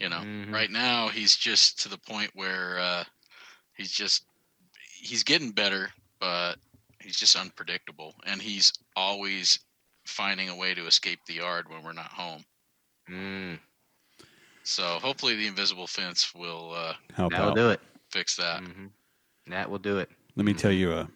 you 0.00 0.08
know, 0.08 0.22
Mhm. 0.22 0.52
right 0.52 0.70
now 0.70 1.08
he's 1.08 1.36
just 1.36 1.80
to 1.82 1.88
the 1.88 1.98
point 1.98 2.30
where 2.34 2.78
uh, 2.78 3.04
he's 3.74 3.92
just 3.92 4.24
he's 4.98 5.22
getting 5.22 5.52
better, 5.52 5.92
but 6.18 6.56
he's 7.00 7.16
just 7.16 7.36
unpredictable, 7.36 8.14
and 8.26 8.42
he's 8.42 8.72
always 8.96 9.60
finding 10.06 10.48
a 10.48 10.56
way 10.56 10.74
to 10.74 10.86
escape 10.86 11.20
the 11.26 11.34
yard 11.34 11.68
when 11.68 11.82
we're 11.84 11.92
not 11.92 12.10
home. 12.12 12.44
Mm, 13.08 13.58
So 14.64 14.98
hopefully 14.98 15.36
the 15.36 15.46
invisible 15.46 15.86
fence 15.86 16.34
will 16.34 16.72
uh, 16.74 16.94
Help 17.14 17.32
that'll 17.32 17.50
out. 17.50 17.56
do 17.56 17.70
it. 17.70 17.80
fix 18.10 18.34
that. 18.36 18.60
hmm 18.62 18.86
That 19.46 19.70
will 19.70 19.78
do 19.78 19.98
it. 19.98 20.10
Let 20.36 20.44
me 20.46 20.52
tell 20.52 20.72
you 20.72 20.92
a 20.92 21.08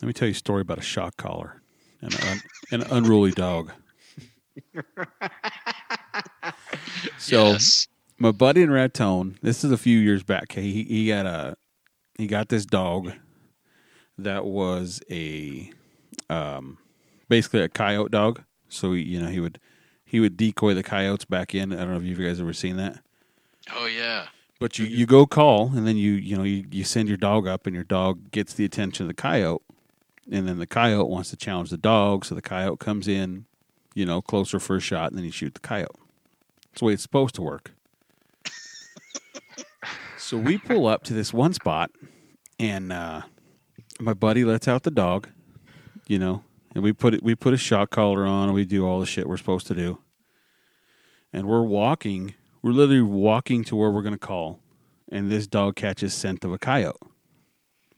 let 0.00 0.06
me 0.06 0.12
tell 0.12 0.28
you 0.28 0.32
a 0.32 0.34
story 0.34 0.62
about 0.62 0.78
a 0.78 0.82
shock 0.82 1.16
collar 1.16 1.62
and 2.00 2.14
an, 2.14 2.40
an 2.70 2.82
unruly 2.90 3.32
dog. 3.32 3.72
So 7.18 7.52
yes. 7.52 7.88
my 8.18 8.30
buddy 8.30 8.62
in 8.62 8.70
Raton, 8.70 9.38
this 9.42 9.64
is 9.64 9.72
a 9.72 9.76
few 9.76 9.98
years 9.98 10.22
back. 10.22 10.52
He 10.52 10.84
he 10.84 11.08
got 11.08 11.26
a 11.26 11.56
he 12.16 12.26
got 12.26 12.48
this 12.48 12.64
dog 12.64 13.12
that 14.18 14.44
was 14.44 15.02
a 15.10 15.70
um 16.30 16.78
basically 17.28 17.62
a 17.62 17.68
coyote 17.68 18.10
dog. 18.10 18.42
So 18.68 18.92
he, 18.92 19.02
you 19.02 19.20
know 19.20 19.28
he 19.28 19.40
would 19.40 19.58
he 20.04 20.20
would 20.20 20.36
decoy 20.36 20.74
the 20.74 20.82
coyotes 20.82 21.24
back 21.24 21.54
in. 21.54 21.72
I 21.72 21.78
don't 21.78 21.90
know 21.90 21.96
if 21.96 22.04
you 22.04 22.14
guys 22.14 22.40
ever 22.40 22.52
seen 22.52 22.76
that. 22.76 23.00
Oh 23.74 23.86
yeah. 23.86 24.26
But 24.58 24.78
you, 24.78 24.86
you 24.86 25.04
go 25.04 25.26
call 25.26 25.72
and 25.74 25.86
then 25.86 25.96
you 25.96 26.12
you 26.12 26.36
know 26.36 26.44
you, 26.44 26.64
you 26.70 26.84
send 26.84 27.08
your 27.08 27.18
dog 27.18 27.46
up 27.46 27.66
and 27.66 27.74
your 27.74 27.84
dog 27.84 28.30
gets 28.30 28.54
the 28.54 28.64
attention 28.64 29.04
of 29.04 29.08
the 29.08 29.14
coyote 29.14 29.62
and 30.30 30.48
then 30.48 30.58
the 30.58 30.66
coyote 30.66 31.08
wants 31.08 31.30
to 31.30 31.36
challenge 31.36 31.70
the 31.70 31.76
dog 31.76 32.24
so 32.24 32.34
the 32.34 32.42
coyote 32.42 32.78
comes 32.78 33.06
in 33.06 33.46
you 33.94 34.04
know 34.04 34.20
closer 34.20 34.58
for 34.58 34.76
a 34.76 34.80
shot 34.80 35.10
and 35.10 35.18
then 35.18 35.24
you 35.24 35.32
shoot 35.32 35.54
the 35.54 35.60
coyote. 35.60 35.96
That's 36.70 36.80
the 36.80 36.84
way 36.86 36.92
it's 36.92 37.02
supposed 37.02 37.34
to 37.36 37.42
work. 37.42 37.72
so 40.18 40.36
we 40.36 40.58
pull 40.58 40.86
up 40.86 41.02
to 41.04 41.14
this 41.14 41.32
one 41.32 41.54
spot 41.54 41.90
and 42.58 42.92
uh, 42.92 43.22
my 44.00 44.14
buddy 44.14 44.44
lets 44.44 44.68
out 44.68 44.82
the 44.82 44.90
dog, 44.90 45.28
you 46.06 46.18
know, 46.18 46.44
and 46.74 46.84
we 46.84 46.92
put 46.92 47.14
it 47.14 47.22
we 47.22 47.34
put 47.34 47.54
a 47.54 47.58
shot 47.58 47.90
collar 47.90 48.26
on 48.26 48.44
and 48.48 48.54
we 48.54 48.64
do 48.64 48.86
all 48.86 49.00
the 49.00 49.06
shit 49.06 49.28
we're 49.28 49.36
supposed 49.36 49.66
to 49.68 49.74
do. 49.74 49.98
And 51.32 51.46
we're 51.46 51.62
walking 51.62 52.34
we're 52.62 52.72
literally 52.72 53.00
walking 53.00 53.62
to 53.64 53.76
where 53.76 53.90
we're 53.90 54.02
going 54.02 54.12
to 54.12 54.18
call, 54.18 54.58
and 55.08 55.30
this 55.30 55.46
dog 55.46 55.76
catches 55.76 56.12
scent 56.12 56.44
of 56.44 56.52
a 56.52 56.58
coyote. 56.58 56.96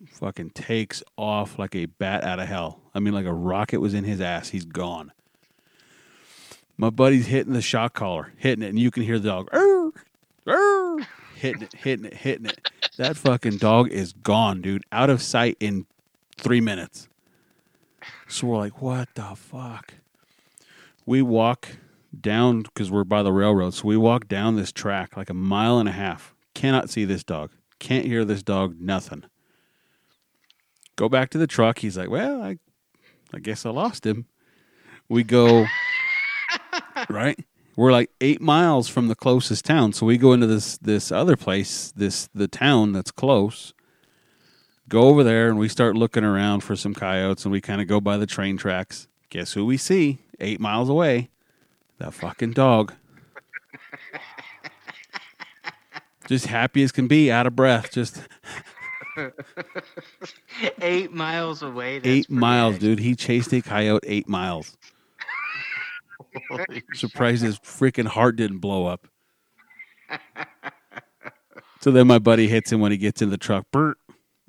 Fucking 0.06 0.50
takes 0.50 1.02
off 1.16 1.58
like 1.58 1.74
a 1.74 1.86
bat 1.86 2.22
out 2.22 2.38
of 2.38 2.46
hell. 2.46 2.80
I 2.94 3.00
mean, 3.00 3.14
like 3.14 3.26
a 3.26 3.32
rocket 3.32 3.80
was 3.80 3.94
in 3.94 4.04
his 4.04 4.20
ass. 4.20 4.50
He's 4.50 4.64
gone. 4.64 5.12
My 6.76 6.90
buddy's 6.90 7.26
hitting 7.26 7.52
the 7.52 7.62
shot 7.62 7.94
collar, 7.94 8.32
hitting 8.36 8.62
it, 8.62 8.68
and 8.68 8.78
you 8.78 8.92
can 8.92 9.02
hear 9.02 9.18
the 9.18 9.28
dog 9.28 9.48
"Arr, 9.52 9.90
arr," 10.46 11.06
hitting 11.34 11.62
it, 11.62 11.74
hitting 11.74 12.04
it, 12.06 12.14
hitting 12.14 12.46
it. 12.46 12.70
That 12.96 13.16
fucking 13.16 13.56
dog 13.56 13.90
is 13.90 14.12
gone, 14.12 14.60
dude. 14.60 14.84
Out 14.92 15.10
of 15.10 15.20
sight 15.20 15.56
in 15.58 15.86
three 16.36 16.60
minutes. 16.60 17.08
So 18.28 18.46
we're 18.46 18.58
like, 18.58 18.80
what 18.80 19.08
the 19.14 19.34
fuck? 19.34 19.94
We 21.04 21.22
walk 21.22 21.78
down 22.18 22.62
because 22.62 22.90
we're 22.90 23.04
by 23.04 23.22
the 23.22 23.32
railroad. 23.32 23.74
So 23.74 23.88
we 23.88 23.96
walk 23.96 24.28
down 24.28 24.56
this 24.56 24.70
track 24.70 25.16
like 25.16 25.30
a 25.30 25.34
mile 25.34 25.78
and 25.78 25.88
a 25.88 25.92
half. 25.92 26.34
Cannot 26.54 26.90
see 26.90 27.04
this 27.04 27.24
dog. 27.24 27.50
Can't 27.78 28.04
hear 28.04 28.24
this 28.24 28.42
dog. 28.42 28.76
Nothing. 28.80 29.24
Go 30.98 31.08
back 31.08 31.30
to 31.30 31.38
the 31.38 31.46
truck. 31.46 31.78
He's 31.78 31.96
like, 31.96 32.10
"Well, 32.10 32.42
I, 32.42 32.58
I 33.32 33.38
guess 33.38 33.64
I 33.64 33.70
lost 33.70 34.04
him." 34.04 34.26
We 35.08 35.22
go 35.22 35.64
right. 37.08 37.38
We're 37.76 37.92
like 37.92 38.10
eight 38.20 38.40
miles 38.40 38.88
from 38.88 39.06
the 39.06 39.14
closest 39.14 39.64
town, 39.64 39.92
so 39.92 40.04
we 40.04 40.18
go 40.18 40.32
into 40.32 40.48
this 40.48 40.76
this 40.78 41.12
other 41.12 41.36
place, 41.36 41.92
this 41.94 42.28
the 42.34 42.48
town 42.48 42.92
that's 42.92 43.12
close. 43.12 43.72
Go 44.88 45.02
over 45.02 45.22
there 45.22 45.48
and 45.48 45.56
we 45.56 45.68
start 45.68 45.94
looking 45.94 46.24
around 46.24 46.64
for 46.64 46.74
some 46.74 46.94
coyotes, 46.94 47.44
and 47.44 47.52
we 47.52 47.60
kind 47.60 47.80
of 47.80 47.86
go 47.86 48.00
by 48.00 48.16
the 48.16 48.26
train 48.26 48.56
tracks. 48.56 49.06
Guess 49.30 49.52
who 49.52 49.64
we 49.64 49.76
see? 49.76 50.18
Eight 50.40 50.58
miles 50.58 50.88
away. 50.88 51.30
That 51.98 52.12
fucking 52.12 52.54
dog. 52.54 52.92
just 56.26 56.46
happy 56.46 56.82
as 56.82 56.90
can 56.90 57.06
be, 57.06 57.30
out 57.30 57.46
of 57.46 57.54
breath. 57.54 57.92
Just 57.92 58.20
eight 60.82 61.12
miles 61.12 61.62
away. 61.62 62.00
Eight 62.04 62.30
miles, 62.30 62.78
dude. 62.78 62.98
He 62.98 63.14
chased 63.14 63.52
a 63.52 63.60
coyote 63.60 64.06
eight 64.06 64.28
miles. 64.28 64.76
Surprised 66.94 67.42
his 67.42 67.58
freaking 67.60 68.06
heart 68.06 68.36
didn't 68.36 68.58
blow 68.58 68.86
up. 68.86 69.06
So 71.80 71.92
then 71.92 72.06
my 72.08 72.18
buddy 72.18 72.48
hits 72.48 72.72
him 72.72 72.80
when 72.80 72.90
he 72.90 72.98
gets 72.98 73.22
in 73.22 73.30
the 73.30 73.38
truck. 73.38 73.64
Bert. 73.70 73.98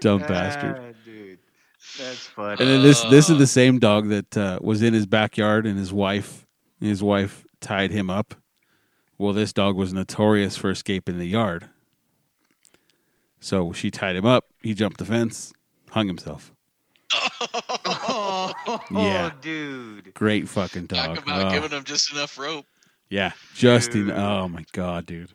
Dumb 0.00 0.20
bastard. 0.22 0.76
Ah, 0.78 0.92
dude. 1.04 1.38
That's 1.98 2.26
funny. 2.26 2.56
And 2.60 2.68
then 2.68 2.82
this 2.82 3.02
this 3.04 3.30
is 3.30 3.38
the 3.38 3.46
same 3.46 3.78
dog 3.78 4.08
that 4.08 4.36
uh, 4.36 4.58
was 4.60 4.82
in 4.82 4.92
his 4.92 5.06
backyard, 5.06 5.66
and 5.66 5.78
his 5.78 5.92
wife 5.92 6.46
his 6.80 7.02
wife 7.02 7.46
tied 7.60 7.90
him 7.90 8.10
up. 8.10 8.34
Well, 9.20 9.34
this 9.34 9.52
dog 9.52 9.76
was 9.76 9.92
notorious 9.92 10.56
for 10.56 10.70
escaping 10.70 11.18
the 11.18 11.26
yard. 11.26 11.68
So 13.38 13.70
she 13.70 13.90
tied 13.90 14.16
him 14.16 14.24
up. 14.24 14.46
He 14.62 14.72
jumped 14.72 14.96
the 14.96 15.04
fence, 15.04 15.52
hung 15.90 16.06
himself. 16.06 16.54
oh, 17.12 18.54
Yeah. 18.90 19.30
dude. 19.42 20.14
Great 20.14 20.48
fucking 20.48 20.86
dog. 20.86 21.16
Talk 21.16 21.26
about 21.26 21.46
Oh, 21.48 21.50
giving 21.50 21.68
him 21.68 21.84
just 21.84 22.10
enough 22.14 22.38
rope. 22.38 22.64
yeah, 23.10 23.32
Justin. 23.54 24.10
Oh 24.10 24.48
my 24.48 24.64
god, 24.72 25.04
dude, 25.04 25.34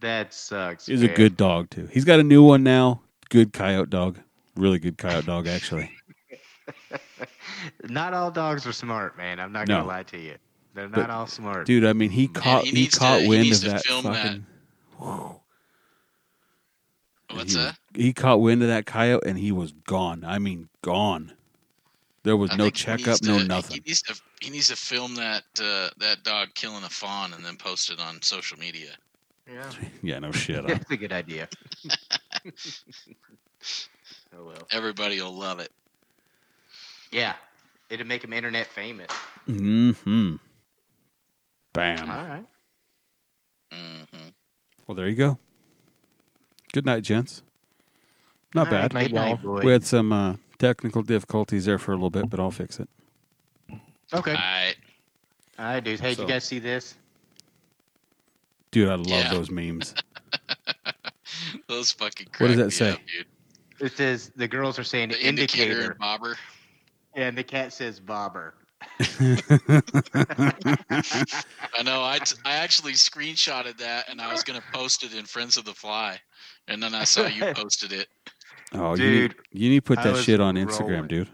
That 0.00 0.32
sucks. 0.32 0.86
he's 0.86 1.02
a 1.02 1.08
good 1.08 1.36
dog 1.36 1.68
too. 1.68 1.90
He's 1.92 2.06
got 2.06 2.20
a 2.20 2.24
new 2.24 2.42
one 2.42 2.62
now. 2.62 3.02
Good 3.28 3.52
coyote 3.52 3.90
dog. 3.90 4.18
Really 4.56 4.78
good 4.78 4.96
coyote 4.96 5.26
dog, 5.26 5.46
actually. 5.46 5.90
Not 7.84 8.14
all 8.14 8.30
dogs 8.30 8.66
are 8.66 8.72
smart, 8.72 9.18
man. 9.18 9.40
I'm 9.40 9.52
not 9.52 9.68
No. 9.68 9.74
gonna 9.76 9.88
lie 9.88 10.04
to 10.04 10.18
you. 10.18 10.36
They're 10.74 10.88
But, 10.88 11.00
not 11.00 11.10
all 11.10 11.26
smart. 11.26 11.66
Dude, 11.66 11.84
I 11.84 11.92
mean, 11.92 12.10
he 12.10 12.28
caught 12.28 12.62
he 12.64 12.70
he, 12.70 12.74
needs 12.74 12.94
to- 12.94 13.00
caught 13.00 13.20
he 13.20 13.28
wind 13.28 13.52
of 13.52 13.60
that 13.62 13.84
film 13.84 14.04
that. 14.04 14.14
fucking. 14.24 14.46
What's 17.30 17.52
he, 17.54 17.58
that? 17.58 17.78
He 17.94 18.12
caught 18.12 18.40
wind 18.40 18.62
of 18.62 18.68
that 18.68 18.86
coyote 18.86 19.26
and 19.26 19.38
he 19.38 19.52
was 19.52 19.72
gone. 19.86 20.24
I 20.26 20.38
mean, 20.38 20.68
gone. 20.82 21.32
There 22.24 22.36
was 22.36 22.50
I 22.52 22.56
no 22.56 22.70
checkup, 22.70 23.06
needs 23.06 23.22
no 23.22 23.38
to- 23.38 23.44
nothing. 23.44 23.74
He 23.84 23.90
needs 23.90 24.02
to 24.02 24.14
he 24.40 24.50
needs 24.50 24.68
to 24.68 24.76
film 24.76 25.14
that 25.16 25.44
uh, 25.60 25.88
that 25.98 26.22
dog 26.24 26.48
killing 26.54 26.84
a 26.84 26.88
fawn 26.88 27.32
and 27.32 27.44
then 27.44 27.56
post 27.56 27.90
it 27.90 28.00
on 28.00 28.20
social 28.22 28.58
media. 28.58 28.90
Yeah. 29.50 29.70
Yeah, 30.02 30.18
no 30.20 30.30
shit. 30.32 30.56
huh? 30.56 30.66
That's 30.68 30.90
a 30.90 30.96
good 30.96 31.12
idea. 31.12 31.48
oh 34.36 34.44
well. 34.44 34.66
Everybody 34.70 35.20
will 35.20 35.34
love 35.34 35.58
it. 35.60 35.70
Yeah, 37.10 37.34
it'd 37.90 38.06
make 38.06 38.24
him 38.24 38.32
internet 38.32 38.66
famous. 38.68 39.10
mm-hmm. 39.48 40.36
Bam. 41.72 42.10
All 42.10 42.26
right. 42.26 42.44
hmm 43.72 44.28
Well, 44.86 44.94
there 44.94 45.08
you 45.08 45.16
go. 45.16 45.38
Good 46.72 46.86
night, 46.86 47.02
gents. 47.02 47.42
Not 48.54 48.66
All 48.68 48.72
right, 48.72 48.82
bad. 48.82 48.92
Night, 48.94 49.02
Good 49.08 49.14
night, 49.14 49.42
boy. 49.42 49.60
We 49.64 49.72
had 49.72 49.84
some 49.84 50.12
uh, 50.12 50.36
technical 50.58 51.02
difficulties 51.02 51.64
there 51.64 51.78
for 51.78 51.92
a 51.92 51.94
little 51.94 52.10
bit, 52.10 52.28
but 52.28 52.38
I'll 52.40 52.50
fix 52.50 52.78
it. 52.80 52.88
Okay. 54.12 54.32
All 54.32 54.36
right. 54.36 54.74
All 55.58 55.64
right, 55.66 55.82
dudes. 55.84 56.00
Hey, 56.00 56.10
did 56.10 56.18
you 56.22 56.26
guys 56.28 56.44
see 56.44 56.58
this? 56.58 56.96
Dude, 58.70 58.88
I 58.88 58.94
love 58.94 59.06
Yeah. 59.08 59.30
those 59.30 59.50
memes. 59.50 59.94
Those 61.68 61.92
fucking 61.92 62.26
crazy. 62.32 62.44
What 62.44 62.48
does 62.48 62.56
that 62.58 62.84
me 62.84 62.90
say? 62.90 62.90
up, 62.90 63.00
dude. 63.06 63.26
It 63.80 63.92
says 63.96 64.30
the 64.36 64.46
girls 64.48 64.78
are 64.78 64.84
saying 64.84 65.10
The 65.10 65.20
indicator, 65.26 65.70
indicator, 65.72 65.94
bobber. 65.98 66.36
and 67.14 67.36
the 67.36 67.44
cat 67.44 67.72
says 67.72 67.98
bobber. 68.00 68.54
I 71.72 71.82
know. 71.84 72.02
I, 72.04 72.18
t- 72.24 72.36
I 72.44 72.52
actually 72.54 72.92
screenshotted 72.92 73.76
that 73.78 74.08
and 74.08 74.20
I 74.20 74.32
was 74.32 74.42
gonna 74.42 74.62
post 74.72 75.04
it 75.04 75.14
in 75.14 75.24
Friends 75.24 75.56
of 75.56 75.64
the 75.64 75.72
Fly, 75.74 76.18
and 76.68 76.82
then 76.82 76.94
I 76.94 77.04
saw 77.04 77.26
you 77.26 77.44
posted 77.54 77.92
it. 77.92 78.08
oh, 78.74 78.96
Dude, 78.96 79.04
you 79.06 79.20
need, 79.22 79.34
you 79.52 79.70
need 79.70 79.76
to 79.76 79.82
put 79.82 79.98
I 79.98 80.10
that 80.12 80.22
shit 80.22 80.40
on 80.40 80.54
Instagram, 80.56 80.90
rolling. 80.90 81.08
dude. 81.08 81.28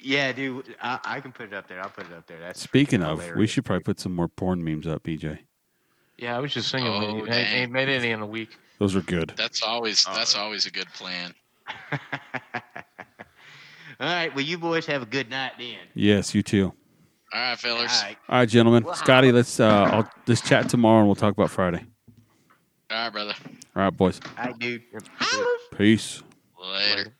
Yeah, 0.00 0.30
dude, 0.32 0.76
I, 0.80 0.98
I 1.04 1.20
can 1.20 1.32
put 1.32 1.46
it 1.46 1.54
up 1.54 1.66
there. 1.68 1.80
I'll 1.82 1.90
put 1.90 2.06
it 2.06 2.12
up 2.12 2.26
there. 2.26 2.38
That's 2.38 2.60
Speaking 2.62 3.00
freaking 3.00 3.30
of, 3.32 3.36
we 3.36 3.46
should 3.48 3.64
probably 3.64 3.82
put 3.82 3.98
some 3.98 4.14
more 4.14 4.28
porn 4.28 4.62
memes 4.62 4.86
up, 4.86 5.02
BJ. 5.02 5.38
Yeah, 6.18 6.36
I 6.36 6.40
was 6.40 6.52
just 6.54 6.70
thinking, 6.70 6.92
Oh, 6.92 7.00
maybe- 7.00 7.30
ain't, 7.30 7.48
ain't 7.54 7.72
made 7.72 7.88
any 7.88 8.10
in 8.10 8.20
a 8.20 8.26
week. 8.26 8.56
Those 8.78 8.94
are 8.94 9.00
good. 9.00 9.32
That's 9.36 9.60
always 9.62 10.04
Oh, 10.08 10.14
that's 10.14 10.36
always 10.36 10.66
a 10.66 10.70
good 10.70 10.86
plan. 10.92 11.34
All 14.00 14.06
right, 14.06 14.34
well, 14.34 14.44
you 14.44 14.58
boys 14.58 14.86
have 14.86 15.02
a 15.02 15.06
good 15.06 15.28
night 15.28 15.52
then. 15.58 15.78
Yes, 15.94 16.34
you 16.34 16.42
too. 16.42 16.66
All 17.32 17.40
right, 17.40 17.50
All 17.50 17.56
fellas. 17.56 18.02
right. 18.02 18.16
All 18.28 18.38
right, 18.38 18.48
gentlemen. 18.48 18.84
Well, 18.84 18.94
Scotty, 18.94 19.32
let's 19.32 19.58
uh, 19.60 19.68
I'll 19.68 20.10
let's 20.26 20.40
chat 20.40 20.68
tomorrow 20.68 20.98
and 21.00 21.08
we'll 21.08 21.14
talk 21.16 21.32
about 21.32 21.50
Friday. 21.50 21.84
All 22.90 22.96
right, 22.96 23.12
brother. 23.12 23.34
All 23.76 23.82
right, 23.82 23.96
boys. 23.96 24.20
All 24.38 24.44
right, 24.46 24.58
dude. 24.58 24.82
Peace. 25.76 26.22
Later. 26.60 27.12